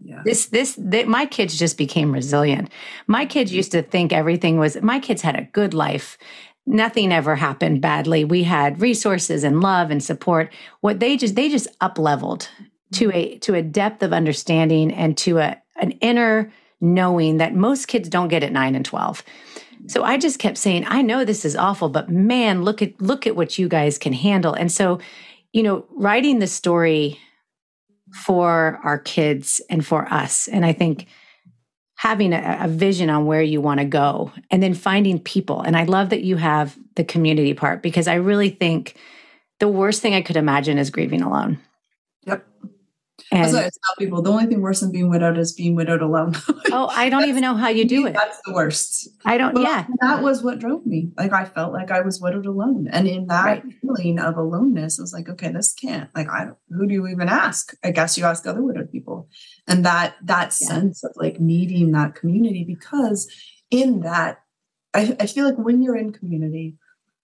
Yeah. 0.00 0.22
This, 0.24 0.46
this, 0.46 0.76
th- 0.76 1.06
my 1.06 1.26
kids 1.26 1.58
just 1.58 1.76
became 1.76 2.12
resilient. 2.12 2.70
My 3.06 3.26
kids 3.26 3.50
mm-hmm. 3.50 3.56
used 3.56 3.72
to 3.72 3.82
think 3.82 4.12
everything 4.12 4.58
was, 4.58 4.80
my 4.80 5.00
kids 5.00 5.22
had 5.22 5.36
a 5.36 5.48
good 5.52 5.74
life. 5.74 6.18
Nothing 6.66 7.12
ever 7.12 7.34
happened 7.34 7.80
badly. 7.80 8.24
We 8.24 8.44
had 8.44 8.80
resources 8.80 9.42
and 9.42 9.60
love 9.60 9.90
and 9.90 10.02
support. 10.02 10.52
What 10.80 11.00
they 11.00 11.16
just, 11.16 11.34
they 11.34 11.48
just 11.48 11.68
up 11.80 11.98
leveled 11.98 12.48
to 12.92 13.08
mm-hmm. 13.08 13.16
a, 13.16 13.38
to 13.38 13.54
a 13.54 13.62
depth 13.62 14.02
of 14.02 14.12
understanding 14.12 14.92
and 14.92 15.16
to 15.18 15.38
a, 15.38 15.60
an 15.76 15.92
inner 15.92 16.52
knowing 16.80 17.38
that 17.38 17.54
most 17.54 17.86
kids 17.86 18.08
don't 18.08 18.28
get 18.28 18.42
at 18.42 18.52
nine 18.52 18.74
and 18.74 18.84
12. 18.84 19.24
So 19.88 20.04
I 20.04 20.16
just 20.16 20.38
kept 20.38 20.58
saying, 20.58 20.84
I 20.86 21.02
know 21.02 21.24
this 21.24 21.44
is 21.44 21.56
awful, 21.56 21.88
but 21.88 22.08
man, 22.08 22.62
look 22.62 22.82
at 22.82 23.00
look 23.00 23.26
at 23.26 23.36
what 23.36 23.58
you 23.58 23.68
guys 23.68 23.98
can 23.98 24.12
handle. 24.12 24.54
And 24.54 24.70
so, 24.70 25.00
you 25.52 25.62
know, 25.62 25.86
writing 25.90 26.38
the 26.38 26.46
story 26.46 27.18
for 28.12 28.80
our 28.84 28.98
kids 28.98 29.60
and 29.70 29.84
for 29.84 30.06
us, 30.12 30.46
and 30.48 30.64
I 30.64 30.72
think 30.72 31.06
having 31.96 32.32
a, 32.32 32.58
a 32.62 32.68
vision 32.68 33.08
on 33.10 33.26
where 33.26 33.42
you 33.42 33.60
want 33.60 33.78
to 33.78 33.86
go 33.86 34.32
and 34.50 34.60
then 34.60 34.74
finding 34.74 35.20
people. 35.20 35.60
And 35.60 35.76
I 35.76 35.84
love 35.84 36.10
that 36.10 36.24
you 36.24 36.36
have 36.36 36.76
the 36.96 37.04
community 37.04 37.54
part 37.54 37.80
because 37.80 38.08
I 38.08 38.14
really 38.14 38.50
think 38.50 38.96
the 39.60 39.68
worst 39.68 40.02
thing 40.02 40.12
I 40.12 40.22
could 40.22 40.36
imagine 40.36 40.78
is 40.78 40.90
grieving 40.90 41.22
alone. 41.22 41.60
And 43.32 43.44
That's 43.44 43.54
what 43.54 43.64
I 43.64 43.70
tell 43.70 43.96
people. 43.98 44.20
The 44.20 44.30
only 44.30 44.44
thing 44.44 44.60
worse 44.60 44.80
than 44.80 44.92
being 44.92 45.08
widowed 45.08 45.38
is 45.38 45.52
being 45.52 45.74
widowed 45.74 46.02
alone. 46.02 46.34
oh, 46.70 46.88
I 46.88 47.08
don't 47.08 47.26
even 47.30 47.40
know 47.40 47.54
how 47.54 47.70
you 47.70 47.86
do 47.86 48.06
it. 48.06 48.12
That's 48.12 48.38
the 48.44 48.52
worst. 48.52 49.08
I 49.24 49.38
don't. 49.38 49.54
But 49.54 49.62
yeah, 49.62 49.86
that 50.02 50.22
was 50.22 50.42
what 50.42 50.58
drove 50.58 50.84
me. 50.84 51.12
Like 51.16 51.32
I 51.32 51.46
felt 51.46 51.72
like 51.72 51.90
I 51.90 52.02
was 52.02 52.20
widowed 52.20 52.44
alone, 52.44 52.88
and 52.92 53.08
in 53.08 53.28
that 53.28 53.44
right. 53.44 53.64
feeling 53.80 54.18
of 54.18 54.36
aloneness, 54.36 55.00
I 55.00 55.02
was 55.02 55.14
like, 55.14 55.30
okay, 55.30 55.50
this 55.50 55.72
can't. 55.72 56.10
Like, 56.14 56.28
I 56.28 56.48
who 56.68 56.86
do 56.86 56.92
you 56.92 57.06
even 57.06 57.30
ask? 57.30 57.74
I 57.82 57.90
guess 57.90 58.18
you 58.18 58.26
ask 58.26 58.46
other 58.46 58.62
widowed 58.62 58.92
people, 58.92 59.28
and 59.66 59.82
that 59.86 60.14
that 60.24 60.54
yeah. 60.60 60.68
sense 60.68 61.02
of 61.02 61.12
like 61.16 61.40
needing 61.40 61.92
that 61.92 62.14
community 62.14 62.64
because 62.64 63.32
in 63.70 64.00
that, 64.00 64.42
I, 64.92 65.16
I 65.18 65.26
feel 65.26 65.46
like 65.46 65.56
when 65.56 65.80
you're 65.80 65.96
in 65.96 66.12
community, 66.12 66.76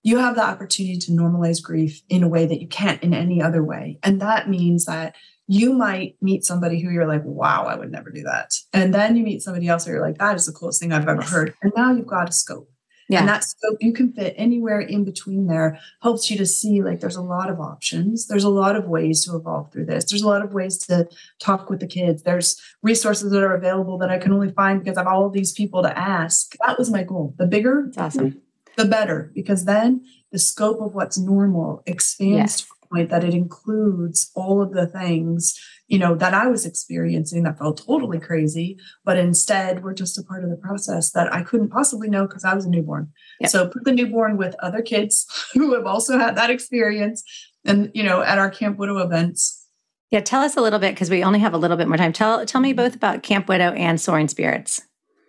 you 0.02 0.18
have 0.18 0.36
the 0.36 0.44
opportunity 0.44 0.98
to 0.98 1.12
normalize 1.12 1.62
grief 1.62 2.02
in 2.08 2.22
a 2.22 2.28
way 2.28 2.46
that 2.46 2.60
you 2.60 2.68
can't 2.68 3.02
in 3.02 3.14
any 3.14 3.42
other 3.42 3.62
way, 3.62 3.98
and 4.02 4.20
that 4.20 4.48
means 4.48 4.84
that 4.86 5.14
you 5.48 5.72
might 5.72 6.16
meet 6.20 6.44
somebody 6.44 6.78
who 6.80 6.90
you're 6.90 7.08
like, 7.08 7.24
wow, 7.24 7.64
I 7.64 7.74
would 7.74 7.90
never 7.90 8.10
do 8.10 8.22
that. 8.24 8.52
And 8.74 8.92
then 8.92 9.16
you 9.16 9.24
meet 9.24 9.42
somebody 9.42 9.66
else 9.66 9.86
where 9.86 9.96
you're 9.96 10.06
like, 10.06 10.18
that 10.18 10.36
is 10.36 10.44
the 10.44 10.52
coolest 10.52 10.78
thing 10.78 10.92
I've 10.92 11.08
ever 11.08 11.22
heard. 11.22 11.54
And 11.62 11.72
now 11.74 11.90
you've 11.90 12.06
got 12.06 12.28
a 12.28 12.32
scope. 12.32 12.70
Yeah. 13.08 13.20
And 13.20 13.28
that 13.28 13.44
scope 13.44 13.78
you 13.80 13.94
can 13.94 14.12
fit 14.12 14.34
anywhere 14.36 14.80
in 14.80 15.04
between 15.04 15.46
there 15.46 15.78
helps 16.02 16.30
you 16.30 16.36
to 16.36 16.44
see 16.44 16.82
like 16.82 17.00
there's 17.00 17.16
a 17.16 17.22
lot 17.22 17.48
of 17.48 17.58
options. 17.58 18.26
There's 18.26 18.44
a 18.44 18.50
lot 18.50 18.76
of 18.76 18.86
ways 18.86 19.24
to 19.24 19.36
evolve 19.36 19.72
through 19.72 19.86
this. 19.86 20.04
There's 20.04 20.22
a 20.22 20.28
lot 20.28 20.42
of 20.42 20.52
ways 20.52 20.76
to 20.86 21.08
talk 21.40 21.70
with 21.70 21.80
the 21.80 21.86
kids. 21.86 22.22
There's 22.22 22.60
resources 22.82 23.32
that 23.32 23.42
are 23.42 23.54
available 23.54 23.96
that 23.98 24.10
I 24.10 24.18
can 24.18 24.32
only 24.32 24.52
find 24.52 24.84
because 24.84 24.98
I 24.98 25.00
have 25.00 25.08
all 25.08 25.24
of 25.24 25.32
these 25.32 25.52
people 25.52 25.82
to 25.82 25.98
ask. 25.98 26.54
That 26.66 26.78
was 26.78 26.90
my 26.90 27.02
goal. 27.02 27.34
The 27.38 27.46
bigger, 27.46 27.90
That's 27.94 28.16
awesome. 28.16 28.42
The 28.78 28.86
better, 28.86 29.30
because 29.34 29.66
then 29.66 30.02
the 30.32 30.38
scope 30.38 30.80
of 30.80 30.94
what's 30.94 31.18
normal 31.18 31.82
expands 31.84 32.60
yes. 32.60 32.66
point 32.90 33.10
that 33.10 33.24
it 33.24 33.34
includes 33.34 34.30
all 34.34 34.62
of 34.62 34.72
the 34.72 34.86
things 34.86 35.58
you 35.88 35.98
know 35.98 36.14
that 36.14 36.34
i 36.34 36.46
was 36.46 36.66
experiencing 36.66 37.42
that 37.42 37.58
felt 37.58 37.82
totally 37.84 38.18
crazy 38.18 38.78
but 39.04 39.16
instead 39.16 39.82
we're 39.82 39.94
just 39.94 40.18
a 40.18 40.22
part 40.22 40.44
of 40.44 40.50
the 40.50 40.56
process 40.56 41.10
that 41.12 41.32
i 41.32 41.42
couldn't 41.42 41.70
possibly 41.70 42.08
know 42.08 42.26
because 42.26 42.44
i 42.44 42.54
was 42.54 42.66
a 42.66 42.70
newborn. 42.70 43.10
Yep. 43.40 43.50
so 43.50 43.68
put 43.68 43.84
the 43.84 43.92
newborn 43.92 44.36
with 44.36 44.54
other 44.60 44.82
kids 44.82 45.26
who 45.54 45.74
have 45.74 45.86
also 45.86 46.18
had 46.18 46.36
that 46.36 46.50
experience 46.50 47.22
and 47.64 47.90
you 47.94 48.02
know 48.02 48.22
at 48.22 48.38
our 48.38 48.50
camp 48.50 48.78
widow 48.78 48.98
events. 48.98 49.66
Yeah 50.10 50.20
tell 50.20 50.42
us 50.42 50.56
a 50.56 50.60
little 50.60 50.78
bit 50.78 50.94
because 50.94 51.10
we 51.10 51.24
only 51.24 51.40
have 51.40 51.54
a 51.54 51.58
little 51.58 51.76
bit 51.76 51.88
more 51.88 51.96
time. 51.96 52.12
Tell 52.12 52.44
tell 52.46 52.60
me 52.60 52.72
both 52.72 52.94
about 52.94 53.22
camp 53.22 53.48
widow 53.48 53.72
and 53.72 54.00
soaring 54.00 54.28
spirits 54.28 54.82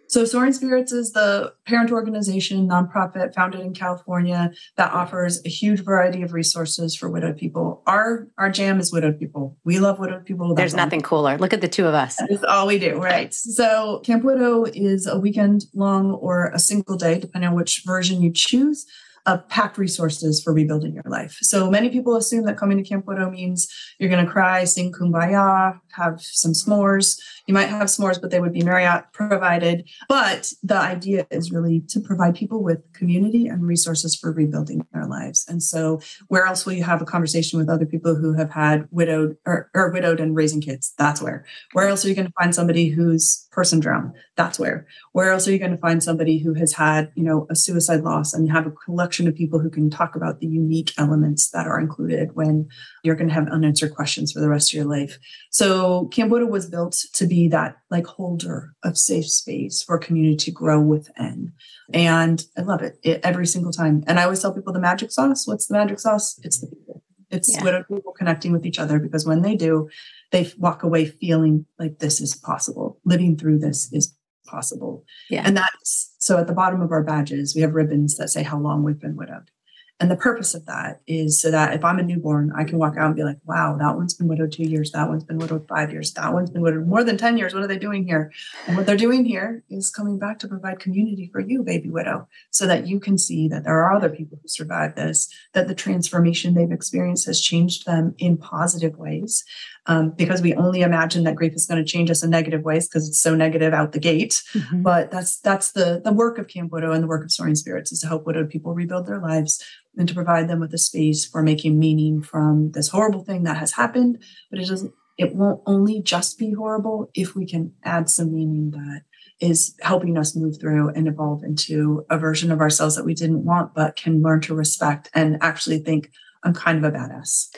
so 0.10 0.26
Soaring 0.26 0.54
Spirits 0.54 0.92
is 0.92 1.12
the 1.12 1.54
parent 1.66 1.92
organization, 1.92 2.68
nonprofit 2.68 3.34
founded 3.36 3.62
in 3.62 3.76
California 3.76 4.52
that 4.76 4.92
offers 4.92 5.40
a 5.46 5.50
huge 5.50 5.82
variety 5.82 6.24
of 6.24 6.34
resources 6.34 6.96
for 6.96 7.10
widowed 7.10 7.38
people. 7.38 7.84
Our 7.86 8.28
our 8.40 8.50
jam 8.50 8.80
is 8.80 8.92
widowed 8.92 9.20
people. 9.20 9.56
We 9.64 9.80
love 9.80 10.00
widowed 10.00 10.26
people. 10.26 10.56
There's 10.56 10.74
nothing 10.74 11.02
cooler. 11.02 11.38
Look 11.38 11.54
at 11.54 11.62
the 11.62 11.68
two 11.68 11.86
of 11.86 11.94
us. 11.94 12.18
That's 12.18 12.44
all 12.44 12.66
we 12.66 12.80
do, 12.80 13.00
right? 13.00 13.32
So 13.34 14.02
Camp 14.04 14.24
Widow 14.24 14.66
is 14.66 15.06
a 15.06 15.20
weekend 15.20 15.66
long 15.76 16.12
or 16.12 16.52
a 16.56 16.60
single 16.60 16.98
day, 16.98 17.20
depending 17.20 17.50
on 17.50 17.56
which 17.56 17.84
version 17.86 18.22
you 18.22 18.32
choose 18.34 18.88
of 19.30 19.48
packed 19.48 19.78
resources 19.78 20.42
for 20.42 20.52
rebuilding 20.54 20.94
your 20.94 21.04
life. 21.06 21.38
So 21.42 21.70
many 21.70 21.90
people 21.90 22.16
assume 22.16 22.46
that 22.46 22.58
coming 22.58 22.78
to 22.78 22.84
Camp 22.84 23.06
Widow 23.06 23.30
means 23.30 23.68
you're 24.00 24.10
going 24.10 24.26
to 24.26 24.32
cry, 24.32 24.64
sing 24.64 24.92
kumbaya, 24.92 25.80
have 25.92 26.20
some 26.20 26.54
s'mores. 26.54 27.20
You 27.46 27.54
might 27.54 27.70
have 27.70 27.88
s'mores, 27.88 28.20
but 28.20 28.32
they 28.32 28.40
would 28.40 28.54
be 28.54 28.64
Marriott 28.64 29.06
provided. 29.14 29.88
But 30.08 30.52
the 30.64 30.78
idea 30.78 31.28
is 31.30 31.52
really 31.52 31.82
to 31.90 32.00
provide 32.00 32.36
people 32.36 32.64
with 32.64 32.82
community 32.94 33.48
and 33.48 33.68
resources 33.68 34.16
for 34.16 34.32
rebuilding 34.32 34.86
their 34.94 35.06
lives. 35.06 35.46
And 35.48 35.62
so, 35.62 36.02
where 36.28 36.46
else 36.46 36.66
will 36.66 36.74
you 36.74 36.84
have 36.84 37.02
a 37.02 37.06
conversation 37.06 37.60
with 37.60 37.70
other 37.70 37.86
people 37.86 38.16
who 38.16 38.34
have 38.34 38.52
had 38.52 38.88
widowed 38.92 39.38
or, 39.46 39.70
or 39.76 39.92
widowed 39.92 40.20
and 40.20 40.36
raising 40.36 40.62
kids? 40.62 40.94
That's 40.98 41.22
where. 41.22 41.46
Where 41.74 41.88
else 41.88 42.04
are 42.04 42.10
you 42.10 42.16
going 42.16 42.28
to 42.28 42.34
find 42.40 42.56
somebody 42.56 42.90
whose 42.90 43.48
person 43.52 43.80
drowned? 43.80 44.14
That's 44.36 44.60
where. 44.60 44.88
Where 45.12 45.32
else 45.32 45.48
are 45.48 45.52
you 45.52 45.60
going 45.60 45.72
to 45.72 45.78
find 45.78 46.02
somebody 46.02 46.40
who 46.40 46.54
has 46.56 46.74
had, 46.74 47.12
you 47.16 47.24
know, 47.24 47.46
a 47.50 47.56
suicide 47.56 48.02
loss 48.02 48.34
and 48.34 48.50
have 48.52 48.66
a 48.66 48.72
collection 48.72 49.19
of 49.28 49.36
people 49.36 49.60
who 49.60 49.70
can 49.70 49.90
talk 49.90 50.16
about 50.16 50.40
the 50.40 50.48
unique 50.48 50.94
elements 50.98 51.50
that 51.52 51.68
are 51.68 51.80
included 51.80 52.36
when 52.36 52.68
you're 53.04 53.16
going 53.16 53.28
to 53.28 53.34
have 53.34 53.48
unanswered 53.50 53.96
questions 53.96 54.32
for 54.32 54.40
the 54.40 54.50
rest 54.50 54.72
of 54.72 54.78
your 54.78 54.86
life. 54.86 55.18
So 55.52 56.08
Camp 56.08 56.32
Widow 56.32 56.48
was 56.48 56.70
built 56.70 56.98
to 57.14 57.28
be 57.28 57.48
that 57.50 57.78
like 57.90 58.06
holder 58.06 58.74
of 58.84 58.98
safe 58.98 59.30
space 59.30 59.84
for 59.84 59.98
community 59.98 60.38
to 60.38 60.52
grow 60.52 60.80
within. 60.80 61.54
And 61.94 62.44
I 62.58 62.62
love 62.62 62.82
it, 62.82 63.00
it 63.04 63.22
every 63.24 63.48
single 63.48 63.72
time. 63.72 64.04
And 64.08 64.20
I 64.20 64.24
always 64.24 64.42
tell 64.42 64.54
people 64.54 64.74
the 64.74 64.80
magic 64.80 65.12
sauce. 65.12 65.48
What's 65.48 65.68
the 65.68 65.76
magic 65.76 66.00
sauce? 66.00 66.40
It's 66.44 66.60
the 66.60 66.68
people. 66.68 67.04
It's 67.32 67.54
yeah. 67.54 67.64
widowed 67.64 67.88
people 67.88 68.12
connecting 68.12 68.52
with 68.52 68.66
each 68.66 68.80
other 68.80 69.00
because 69.00 69.26
when 69.26 69.42
they 69.42 69.56
do, 69.56 69.90
they 70.32 70.52
walk 70.58 70.84
away 70.84 71.06
feeling 71.06 71.66
like 71.78 72.00
this 72.00 72.22
is 72.22 72.36
possible. 72.36 73.00
Living 73.06 73.38
through 73.38 73.60
this 73.60 73.92
is 73.92 74.16
possible. 74.50 75.06
Yeah. 75.30 75.44
And 75.46 75.56
that's 75.56 76.16
so 76.20 76.38
at 76.38 76.48
the 76.48 76.54
bottom 76.54 76.82
of 76.82 76.92
our 76.92 77.04
badges, 77.04 77.56
we 77.56 77.62
have 77.62 77.74
ribbons 77.74 78.18
that 78.18 78.30
say 78.30 78.44
how 78.44 78.60
long 78.60 78.84
we've 78.84 79.00
been 79.00 79.16
widowed. 79.16 79.52
And 80.00 80.10
the 80.10 80.16
purpose 80.16 80.56
of 80.56 80.66
that 80.66 81.02
is 81.08 81.42
so 81.42 81.52
that 81.52 81.74
if 81.74 81.84
I'm 81.84 82.00
a 82.00 82.04
newborn, 82.04 82.54
I 82.56 82.64
can 82.64 82.80
walk 82.80 82.96
out 82.98 83.08
and 83.08 83.16
be 83.16 83.24
like, 83.24 83.38
wow, 83.44 83.76
that 83.78 83.98
one's 83.98 84.14
been 84.14 84.30
widowed 84.30 84.54
two 84.54 84.64
years. 84.64 84.92
That 84.92 85.10
one's 85.10 85.26
been 85.26 85.40
widowed 85.40 85.68
five 85.68 85.92
years. 85.92 86.14
That 86.14 86.34
one's 86.34 86.50
been 86.50 86.62
widowed 86.62 86.88
more 86.88 87.04
than 87.04 87.18
10 87.18 87.38
years. 87.38 87.54
What 87.54 87.64
are 87.64 87.68
they 87.68 87.78
doing 87.78 88.06
here? 88.06 88.32
And 88.66 88.78
what 88.78 88.86
they're 88.86 88.96
doing 88.96 89.26
here 89.26 89.62
is 89.70 89.90
coming 89.90 90.18
back 90.18 90.40
to 90.40 90.48
provide 90.48 90.80
community 90.80 91.30
for 91.34 91.42
you, 91.42 91.64
baby 91.64 91.90
widow, 91.90 92.30
so 92.50 92.66
that 92.66 92.88
you 92.88 93.02
can 93.02 93.18
see 93.18 93.50
that 93.50 93.66
there 93.66 93.78
are 93.84 93.94
other 93.94 94.10
people 94.10 94.40
who 94.42 94.48
survived 94.48 94.96
this, 94.96 95.28
that 95.52 95.68
the 95.68 95.76
transformation 95.76 96.54
they've 96.54 96.72
experienced 96.72 97.26
has 97.26 97.42
changed 97.42 97.86
them 97.86 98.16
in 98.18 98.38
positive 98.38 98.98
ways, 98.98 99.44
um, 99.88 100.12
because 100.12 100.42
we 100.42 100.54
only 100.54 100.82
imagine 100.82 101.24
that 101.24 101.36
grief 101.36 101.54
is 101.54 101.66
going 101.66 101.84
to 101.84 101.90
change 101.90 102.10
us 102.10 102.24
in 102.24 102.30
negative 102.30 102.64
ways 102.64 102.88
because 102.88 103.10
it's 103.10 103.20
so 103.20 103.36
negative 103.36 103.74
out 103.74 103.92
the 103.92 104.00
gate. 104.00 104.44
Mm-hmm. 104.54 104.84
But 104.84 105.12
that's 105.12 105.40
that's 105.40 105.72
the 105.72 106.00
the 106.04 106.14
work 106.14 106.38
of 106.38 106.48
Camp 106.48 106.72
Widow 106.72 106.92
and 106.92 107.04
the 107.04 107.08
work 107.08 107.24
of 107.24 107.32
Soaring 107.32 107.56
Spirits 107.56 107.92
is 107.92 108.00
to 108.02 108.08
help 108.08 108.26
widowed 108.26 108.50
people 108.50 108.74
rebuild 108.74 109.08
their 109.08 109.20
lives 109.20 109.64
and 110.00 110.08
to 110.08 110.16
provide 110.16 110.48
them 110.48 110.62
with 110.62 110.74
a 110.74 110.78
space 110.80 111.26
for 111.26 111.44
making 111.44 111.78
meaning 111.78 112.24
from 112.24 112.72
this 112.72 112.88
horrible 112.88 113.24
thing 113.24 113.44
that 113.44 113.58
has 113.58 113.74
happened. 113.74 114.18
But 114.50 114.60
it 114.60 114.68
doesn't. 114.68 114.94
It 115.18 115.36
won't 115.36 115.62
only 115.66 116.02
just 116.02 116.40
be 116.40 116.54
horrible 116.54 117.12
if 117.14 117.36
we 117.36 117.46
can 117.46 117.74
add 117.84 118.10
some 118.10 118.34
meaning 118.34 118.72
that 118.72 119.02
is 119.42 119.76
helping 119.82 120.18
us 120.18 120.36
move 120.36 120.60
through 120.60 120.90
and 120.90 121.08
evolve 121.10 121.44
into 121.44 122.06
a 122.10 122.18
version 122.18 122.52
of 122.52 122.62
ourselves 122.62 122.96
that 122.96 123.06
we 123.06 123.14
didn't 123.14 123.44
want, 123.44 123.74
but 123.74 123.98
can 123.98 124.22
learn 124.22 124.40
to 124.42 124.56
respect 124.56 125.10
and 125.14 125.38
actually 125.42 125.80
think, 125.80 126.10
I'm 126.44 126.54
kind 126.54 126.78
of 126.78 126.86
a 126.86 126.98
badass. 126.98 127.54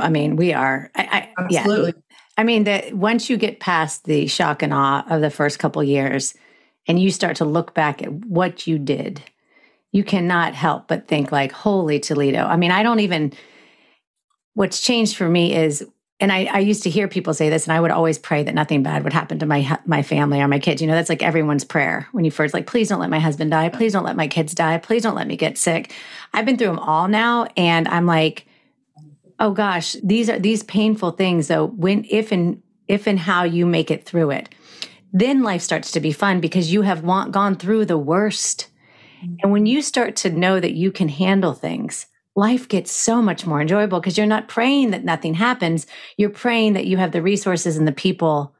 I 0.00 0.08
mean, 0.08 0.34
we 0.34 0.52
are. 0.52 0.90
I, 0.96 1.30
I, 1.38 1.44
Absolutely. 1.44 1.94
Yeah. 1.94 2.16
I 2.36 2.44
mean, 2.44 2.64
that 2.64 2.92
once 2.94 3.30
you 3.30 3.36
get 3.36 3.60
past 3.60 4.04
the 4.04 4.26
shock 4.26 4.62
and 4.62 4.74
awe 4.74 5.04
of 5.08 5.20
the 5.20 5.30
first 5.30 5.60
couple 5.60 5.82
years, 5.84 6.34
and 6.88 7.00
you 7.00 7.10
start 7.12 7.36
to 7.36 7.44
look 7.44 7.74
back 7.74 8.02
at 8.02 8.12
what 8.12 8.66
you 8.66 8.78
did, 8.78 9.22
you 9.92 10.04
cannot 10.04 10.54
help 10.54 10.88
but 10.88 11.08
think 11.08 11.32
like, 11.32 11.52
"Holy 11.52 12.00
Toledo!" 12.00 12.44
I 12.44 12.56
mean, 12.56 12.70
I 12.70 12.82
don't 12.82 13.00
even. 13.00 13.32
What's 14.54 14.80
changed 14.80 15.16
for 15.16 15.28
me 15.28 15.54
is, 15.54 15.86
and 16.18 16.32
I, 16.32 16.46
I 16.46 16.58
used 16.58 16.82
to 16.82 16.90
hear 16.90 17.06
people 17.06 17.32
say 17.32 17.48
this, 17.48 17.64
and 17.64 17.72
I 17.72 17.80
would 17.80 17.92
always 17.92 18.18
pray 18.18 18.42
that 18.42 18.54
nothing 18.54 18.82
bad 18.82 19.04
would 19.04 19.12
happen 19.12 19.38
to 19.38 19.46
my 19.46 19.78
my 19.86 20.02
family 20.02 20.40
or 20.40 20.48
my 20.48 20.58
kids. 20.58 20.80
You 20.80 20.88
know, 20.88 20.94
that's 20.94 21.08
like 21.08 21.22
everyone's 21.22 21.64
prayer 21.64 22.08
when 22.12 22.24
you 22.24 22.30
first 22.30 22.54
like, 22.54 22.66
"Please 22.66 22.88
don't 22.88 23.00
let 23.00 23.10
my 23.10 23.20
husband 23.20 23.50
die. 23.50 23.68
Please 23.68 23.92
don't 23.92 24.04
let 24.04 24.16
my 24.16 24.28
kids 24.28 24.54
die. 24.54 24.78
Please 24.78 25.02
don't 25.02 25.14
let 25.14 25.26
me 25.26 25.36
get 25.36 25.58
sick." 25.58 25.92
I've 26.32 26.44
been 26.44 26.56
through 26.56 26.68
them 26.68 26.78
all 26.78 27.08
now, 27.08 27.46
and 27.56 27.88
I'm 27.88 28.06
like 28.06 28.46
oh 29.38 29.52
gosh, 29.52 29.96
these 30.02 30.28
are 30.28 30.38
these 30.38 30.62
painful 30.62 31.12
things 31.12 31.48
though, 31.48 31.66
when 31.66 32.04
if 32.10 32.32
and 32.32 32.62
if 32.86 33.06
and 33.06 33.18
how 33.18 33.44
you 33.44 33.66
make 33.66 33.90
it 33.90 34.04
through 34.04 34.30
it, 34.30 34.48
then 35.12 35.42
life 35.42 35.62
starts 35.62 35.90
to 35.92 36.00
be 36.00 36.12
fun 36.12 36.40
because 36.40 36.72
you 36.72 36.82
have 36.82 37.02
want, 37.02 37.32
gone 37.32 37.54
through 37.54 37.84
the 37.84 37.98
worst. 37.98 38.68
Mm-hmm. 39.22 39.34
And 39.42 39.52
when 39.52 39.66
you 39.66 39.82
start 39.82 40.16
to 40.16 40.30
know 40.30 40.60
that 40.60 40.72
you 40.72 40.90
can 40.92 41.08
handle 41.08 41.52
things, 41.52 42.06
life 42.36 42.68
gets 42.68 42.92
so 42.92 43.20
much 43.20 43.46
more 43.46 43.60
enjoyable 43.60 44.00
because 44.00 44.16
you're 44.16 44.26
not 44.26 44.48
praying 44.48 44.90
that 44.92 45.04
nothing 45.04 45.34
happens. 45.34 45.86
You're 46.16 46.30
praying 46.30 46.74
that 46.74 46.86
you 46.86 46.96
have 46.96 47.12
the 47.12 47.22
resources 47.22 47.76
and 47.76 47.86
the 47.86 47.92
people 47.92 48.54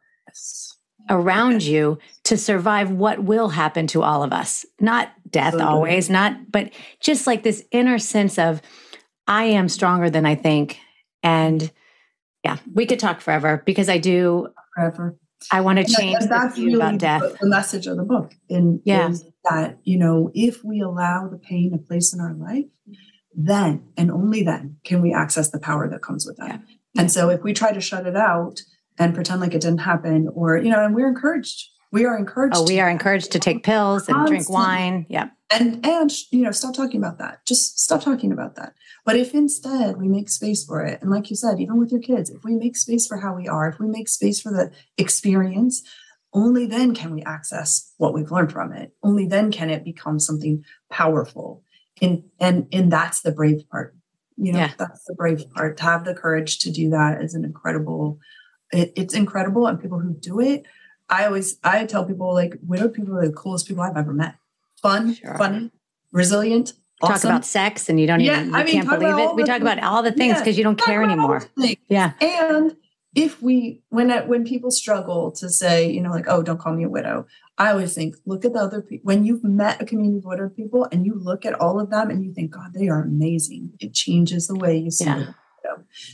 around 1.11 1.63
you 1.63 1.99
to 2.25 2.37
survive 2.37 2.91
what 2.91 3.23
will 3.23 3.49
happen 3.49 3.87
to 3.89 4.03
all 4.03 4.23
of 4.23 4.33
us. 4.33 4.67
Not 4.81 5.11
death 5.31 5.55
always, 5.61 6.11
not, 6.11 6.51
but 6.51 6.71
just 7.01 7.27
like 7.27 7.43
this 7.43 7.65
inner 7.71 7.99
sense 7.99 8.39
of, 8.39 8.61
I 9.27 9.45
am 9.45 9.69
stronger 9.69 10.11
than 10.11 10.27
I 10.27 10.35
think. 10.35 10.79
And 11.23 11.71
yeah, 12.45 12.59
we 12.73 12.87
could 12.87 12.99
talk 12.99 13.21
forever 13.21 13.63
because 13.65 13.89
I 13.89 13.99
do 13.99 14.49
forever. 14.75 15.17
I 15.53 15.61
want 15.61 15.79
to 15.79 15.85
change 15.85 16.25
that's 16.29 16.59
really 16.59 16.75
about 16.75 16.99
death. 16.99 17.23
The, 17.41 17.47
message 17.47 17.87
of 17.87 17.97
the 17.97 18.03
book. 18.03 18.33
in 18.49 18.81
yeah. 18.85 19.13
That, 19.49 19.79
you 19.85 19.99
know, 19.99 20.31
if 20.35 20.65
we 20.65 20.81
allow 20.81 21.29
the 21.29 21.39
pain 21.39 21.73
a 21.75 21.79
place 21.79 22.13
in 22.13 22.21
our 22.21 22.35
life, 22.35 22.67
then 23.35 23.85
and 23.97 24.11
only 24.11 24.43
then 24.43 24.77
can 24.85 25.01
we 25.03 25.13
access 25.13 25.51
the 25.51 25.61
power 25.61 25.89
that 25.89 26.03
comes 26.03 26.27
with 26.27 26.37
that. 26.39 26.61
Yeah. 26.95 27.01
And 27.01 27.13
so 27.13 27.29
if 27.31 27.43
we 27.43 27.53
try 27.53 27.73
to 27.73 27.81
shut 27.81 28.07
it 28.07 28.17
out 28.17 28.61
and 28.99 29.15
pretend 29.15 29.41
like 29.41 29.55
it 29.55 29.61
didn't 29.61 29.79
happen, 29.79 30.29
or, 30.35 30.57
you 30.57 30.71
know, 30.71 30.85
and 30.85 30.95
we're 30.95 31.09
encouraged 31.09 31.69
we 31.91 32.05
are 32.05 32.17
encouraged. 32.17 32.57
Oh, 32.57 32.65
we 32.65 32.81
are 32.81 32.91
encouraged 32.91 33.33
to 33.33 33.39
take 33.39 33.63
pills 33.63 34.09
and 34.09 34.27
drink 34.27 34.51
wine. 34.51 35.07
Yeah. 35.09 35.31
And 35.51 35.85
and 35.87 36.13
you 36.31 36.43
know, 36.43 36.51
stop 36.51 36.75
talking 36.75 37.01
about 37.01 37.19
that. 37.19 37.47
Just 37.47 37.79
stop 37.79 38.03
talking 38.03 38.33
about 38.33 38.57
that. 38.57 38.75
But 39.05 39.17
if 39.17 39.33
instead 39.33 39.97
we 39.97 40.07
make 40.07 40.29
space 40.29 40.65
for 40.65 40.85
it, 40.85 41.01
and 41.01 41.11
like 41.11 41.31
you 41.31 41.37
said, 41.37 41.59
even 41.59 41.79
with 41.79 41.91
your 41.91 42.01
kids, 42.01 42.29
if 42.29 42.45
we 42.45 42.55
make 42.55 42.77
space 42.77 43.07
for 43.07 43.17
how 43.19 43.35
we 43.35 43.49
are, 43.49 43.69
if 43.69 43.79
we 43.79 43.89
make 43.89 44.09
space 44.09 44.41
for 44.41 44.53
the 44.53 44.71
experience, 44.99 45.83
only 46.33 46.67
then 46.67 46.95
can 46.95 47.15
we 47.15 47.23
access 47.23 47.93
what 47.97 48.15
we've 48.15 48.31
learned 48.31 48.53
from 48.53 48.73
it. 48.73 48.93
Only 49.03 49.27
then 49.27 49.51
can 49.51 49.71
it 49.71 49.85
become 49.85 50.19
something 50.19 50.65
powerful. 50.91 51.63
And 52.01 52.25
and 52.39 52.67
and 52.73 52.93
that's 52.93 53.23
the 53.23 53.33
brave 53.33 53.69
part. 53.71 53.97
You 54.37 54.53
know, 54.53 54.59
yeah. 54.61 54.73
that's 54.79 55.05
the 55.05 55.15
brave 55.15 55.51
part. 55.51 55.79
To 55.79 55.83
have 55.83 56.05
the 56.05 56.15
courage 56.15 56.59
to 56.61 56.71
do 56.71 56.91
that 56.91 57.23
is 57.23 57.35
an 57.35 57.45
incredible. 57.45 58.19
It, 58.71 58.93
it's 58.97 59.15
incredible, 59.15 59.67
and 59.67 59.81
people 59.81 59.99
who 59.99 60.13
do 60.13 60.41
it 60.41 60.67
I 61.09 61.27
always 61.27 61.59
I 61.65 61.85
tell 61.87 62.05
people 62.05 62.33
like 62.35 62.59
widowed 62.67 62.95
people 62.95 63.17
are 63.17 63.27
the 63.27 63.33
coolest 63.33 63.67
people 63.67 63.83
I've 63.83 63.97
ever 63.97 64.13
met. 64.13 64.35
Fun, 64.83 65.15
sure. 65.15 65.37
funny, 65.37 65.71
resilient. 66.13 66.75
Awesome. 67.01 67.15
Talk 67.15 67.25
about 67.25 67.45
sex 67.45 67.89
and 67.89 68.01
you 68.01 68.07
don't 68.07 68.21
yeah, 68.21 68.41
even 68.41 68.51
you 68.51 68.57
I 68.57 68.65
mean, 68.65 68.75
can't 68.75 69.01
believe 69.01 69.19
it. 69.19 69.35
We 69.37 69.45
talk 69.45 69.61
about 69.61 69.83
all 69.83 70.03
the 70.03 70.13
things 70.13 70.39
because 70.39 70.57
yeah, 70.57 70.59
you 70.59 70.65
don't 70.65 70.81
care 70.81 71.03
anymore. 71.03 71.43
Yeah. 71.89 72.13
And 72.21 72.77
if 73.19 73.43
we 73.43 73.83
when 73.89 74.11
when 74.29 74.45
people 74.45 74.71
struggle 74.71 75.33
to 75.33 75.49
say, 75.49 75.91
you 75.91 76.01
know, 76.01 76.11
like, 76.11 76.27
oh, 76.29 76.43
don't 76.43 76.61
call 76.61 76.75
me 76.75 76.85
a 76.85 76.89
widow, 76.89 77.27
I 77.59 77.71
always 77.71 77.95
think, 77.95 78.15
look 78.27 78.45
at 78.45 78.53
the 78.53 78.61
other 78.61 78.81
people. 78.81 79.07
When 79.07 79.25
you've 79.25 79.43
met 79.43 79.83
a 79.83 79.85
community 79.85 80.19
of 80.19 80.25
widowed 80.25 80.55
people 80.55 80.87
and 80.93 81.05
you 81.05 81.15
look 81.15 81.45
at 81.45 81.61
all 81.61 81.81
of 81.81 81.91
them 81.91 82.11
and 82.11 82.25
you 82.25 82.33
think, 82.33 82.53
God, 82.53 82.73
they 82.75 82.89
are 82.89 83.03
amazing. 83.03 83.73
It 83.81 83.93
changes 83.93 84.47
the 84.47 84.55
way 84.55 84.79
you 84.79 84.91
see 84.91 85.07
yeah. 85.07 85.19
them. 85.19 85.35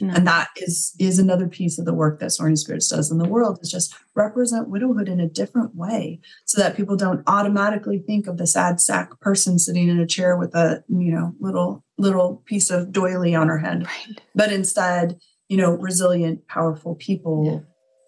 No. 0.00 0.14
And 0.14 0.26
that 0.26 0.48
is 0.56 0.96
is 0.98 1.18
another 1.18 1.46
piece 1.46 1.78
of 1.78 1.84
the 1.84 1.94
work 1.94 2.18
that 2.20 2.30
Soaring 2.30 2.56
Spirits 2.56 2.88
does 2.88 3.10
in 3.10 3.18
the 3.18 3.28
world 3.28 3.58
is 3.62 3.70
just 3.70 3.94
represent 4.14 4.68
widowhood 4.68 5.08
in 5.08 5.20
a 5.20 5.28
different 5.28 5.76
way 5.76 6.20
so 6.44 6.60
that 6.60 6.76
people 6.76 6.96
don't 6.96 7.22
automatically 7.26 7.98
think 7.98 8.26
of 8.26 8.38
the 8.38 8.46
sad 8.46 8.80
sack 8.80 9.20
person 9.20 9.58
sitting 9.58 9.88
in 9.88 10.00
a 10.00 10.06
chair 10.06 10.36
with 10.36 10.54
a, 10.54 10.82
you 10.88 11.12
know, 11.12 11.34
little 11.38 11.84
little 11.98 12.42
piece 12.46 12.70
of 12.70 12.90
doily 12.90 13.34
on 13.34 13.48
her 13.48 13.58
head. 13.58 13.86
Right. 13.86 14.20
But 14.34 14.52
instead, 14.52 15.20
you 15.48 15.56
know, 15.56 15.72
resilient, 15.72 16.46
powerful 16.48 16.94
people 16.94 17.44
yeah. 17.46 17.58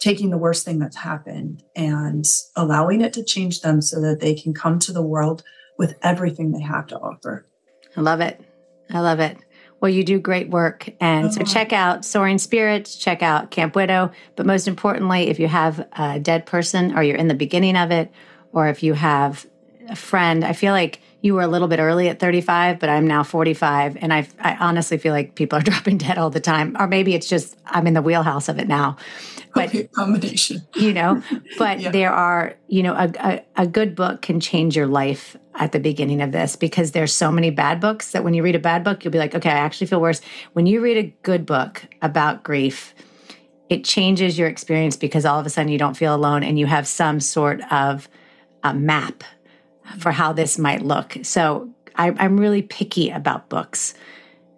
taking 0.00 0.30
the 0.30 0.38
worst 0.38 0.64
thing 0.64 0.78
that's 0.78 0.96
happened 0.96 1.62
and 1.74 2.24
allowing 2.54 3.00
it 3.00 3.12
to 3.14 3.24
change 3.24 3.60
them 3.60 3.80
so 3.80 4.00
that 4.00 4.20
they 4.20 4.34
can 4.34 4.54
come 4.54 4.78
to 4.80 4.92
the 4.92 5.02
world 5.02 5.42
with 5.78 5.96
everything 6.02 6.52
they 6.52 6.62
have 6.62 6.86
to 6.86 6.98
offer. 6.98 7.46
I 7.96 8.00
love 8.00 8.20
it. 8.20 8.40
I 8.90 9.00
love 9.00 9.20
it. 9.20 9.38
Well, 9.80 9.90
you 9.90 10.04
do 10.04 10.18
great 10.18 10.48
work. 10.48 10.88
And 11.00 11.32
so 11.32 11.42
check 11.42 11.72
out 11.72 12.04
Soaring 12.04 12.38
Spirits, 12.38 12.96
check 12.96 13.22
out 13.22 13.50
Camp 13.50 13.76
Widow. 13.76 14.10
But 14.34 14.46
most 14.46 14.68
importantly, 14.68 15.28
if 15.28 15.38
you 15.38 15.48
have 15.48 15.86
a 15.92 16.18
dead 16.18 16.46
person 16.46 16.96
or 16.96 17.02
you're 17.02 17.16
in 17.16 17.28
the 17.28 17.34
beginning 17.34 17.76
of 17.76 17.90
it, 17.90 18.10
or 18.52 18.68
if 18.68 18.82
you 18.82 18.94
have 18.94 19.46
a 19.88 19.96
friend, 19.96 20.44
I 20.44 20.52
feel 20.52 20.72
like 20.72 21.00
you 21.22 21.34
were 21.34 21.42
a 21.42 21.48
little 21.48 21.68
bit 21.68 21.80
early 21.80 22.08
at 22.08 22.20
35, 22.20 22.78
but 22.78 22.88
I'm 22.88 23.06
now 23.06 23.22
45. 23.22 23.96
And 24.00 24.12
I, 24.12 24.28
I 24.40 24.56
honestly 24.56 24.98
feel 24.98 25.12
like 25.12 25.34
people 25.34 25.58
are 25.58 25.62
dropping 25.70 25.98
dead 25.98 26.18
all 26.18 26.30
the 26.30 26.40
time. 26.40 26.76
Or 26.78 26.86
maybe 26.86 27.14
it's 27.14 27.28
just 27.28 27.56
I'm 27.66 27.86
in 27.86 27.94
the 27.94 28.02
wheelhouse 28.02 28.48
of 28.48 28.58
it 28.58 28.68
now. 28.68 28.96
But, 29.54 29.68
okay, 29.68 29.84
combination. 29.84 30.62
You 30.76 30.92
know, 30.92 31.22
but 31.58 31.80
yeah. 31.80 31.90
there 31.90 32.12
are, 32.12 32.54
you 32.68 32.82
know, 32.82 32.92
a, 32.92 33.10
a, 33.18 33.62
a 33.62 33.66
good 33.66 33.94
book 33.94 34.20
can 34.20 34.40
change 34.40 34.76
your 34.76 34.86
life 34.86 35.36
at 35.54 35.72
the 35.72 35.80
beginning 35.80 36.20
of 36.20 36.32
this 36.32 36.54
because 36.54 36.92
there's 36.92 37.14
so 37.14 37.32
many 37.32 37.50
bad 37.50 37.80
books 37.80 38.12
that 38.12 38.22
when 38.22 38.34
you 38.34 38.42
read 38.42 38.54
a 38.54 38.60
bad 38.60 38.84
book, 38.84 39.02
you'll 39.04 39.12
be 39.12 39.18
like, 39.18 39.34
okay, 39.34 39.50
I 39.50 39.54
actually 39.54 39.86
feel 39.86 40.00
worse. 40.00 40.20
When 40.52 40.66
you 40.66 40.82
read 40.82 40.98
a 40.98 41.14
good 41.22 41.46
book 41.46 41.82
about 42.02 42.42
grief, 42.42 42.94
it 43.68 43.84
changes 43.84 44.38
your 44.38 44.48
experience 44.48 44.96
because 44.96 45.24
all 45.24 45.40
of 45.40 45.46
a 45.46 45.50
sudden 45.50 45.72
you 45.72 45.78
don't 45.78 45.96
feel 45.96 46.14
alone 46.14 46.42
and 46.42 46.58
you 46.58 46.66
have 46.66 46.86
some 46.86 47.18
sort 47.20 47.60
of 47.72 48.08
a 48.62 48.74
map 48.74 49.24
for 49.98 50.12
how 50.12 50.32
this 50.32 50.58
might 50.58 50.82
look. 50.82 51.16
So 51.22 51.70
I, 51.96 52.10
I'm 52.18 52.38
really 52.38 52.62
picky 52.62 53.10
about 53.10 53.48
books 53.48 53.94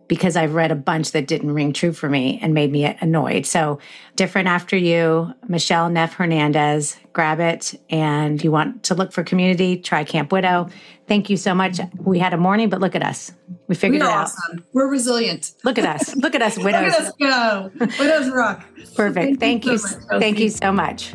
because 0.08 0.36
I've 0.36 0.54
read 0.54 0.72
a 0.72 0.74
bunch 0.74 1.12
that 1.12 1.26
didn't 1.26 1.52
ring 1.52 1.72
true 1.72 1.92
for 1.92 2.08
me 2.08 2.38
and 2.42 2.54
made 2.54 2.72
me 2.72 2.84
annoyed. 2.84 3.46
So, 3.46 3.78
Different 4.16 4.48
After 4.48 4.76
You, 4.76 5.34
Michele 5.46 5.90
Neff 5.90 6.14
Hernandez, 6.14 6.96
grab 7.12 7.40
it. 7.40 7.78
And 7.90 8.38
if 8.38 8.44
you 8.44 8.50
want 8.50 8.82
to 8.84 8.94
look 8.94 9.12
for 9.12 9.22
community, 9.22 9.76
try 9.76 10.04
Camp 10.04 10.32
Widow. 10.32 10.70
Thank 11.06 11.30
you 11.30 11.36
so 11.36 11.54
much. 11.54 11.78
We 11.98 12.18
had 12.18 12.34
a 12.34 12.38
morning, 12.38 12.68
but 12.70 12.80
look 12.80 12.94
at 12.94 13.02
us. 13.02 13.32
We 13.68 13.74
figured 13.74 14.00
We're 14.00 14.08
it 14.08 14.12
awesome. 14.12 14.58
out. 14.58 14.64
We're 14.72 14.88
resilient. 14.88 15.52
Look 15.62 15.78
at 15.78 15.84
us. 15.84 16.16
Look 16.16 16.34
at 16.34 16.42
us, 16.42 16.56
widows. 16.56 16.94
look 17.20 17.22
at 17.22 17.32
us 17.32 17.70
go. 17.78 17.86
Widows 17.98 18.30
rock. 18.30 18.64
Perfect. 18.96 19.38
Thank, 19.38 19.62
Thank 19.62 19.66
you. 19.66 19.78
So 19.78 19.98
much, 19.98 20.20
Thank 20.20 20.38
you 20.38 20.48
so 20.48 20.72
much. 20.72 21.14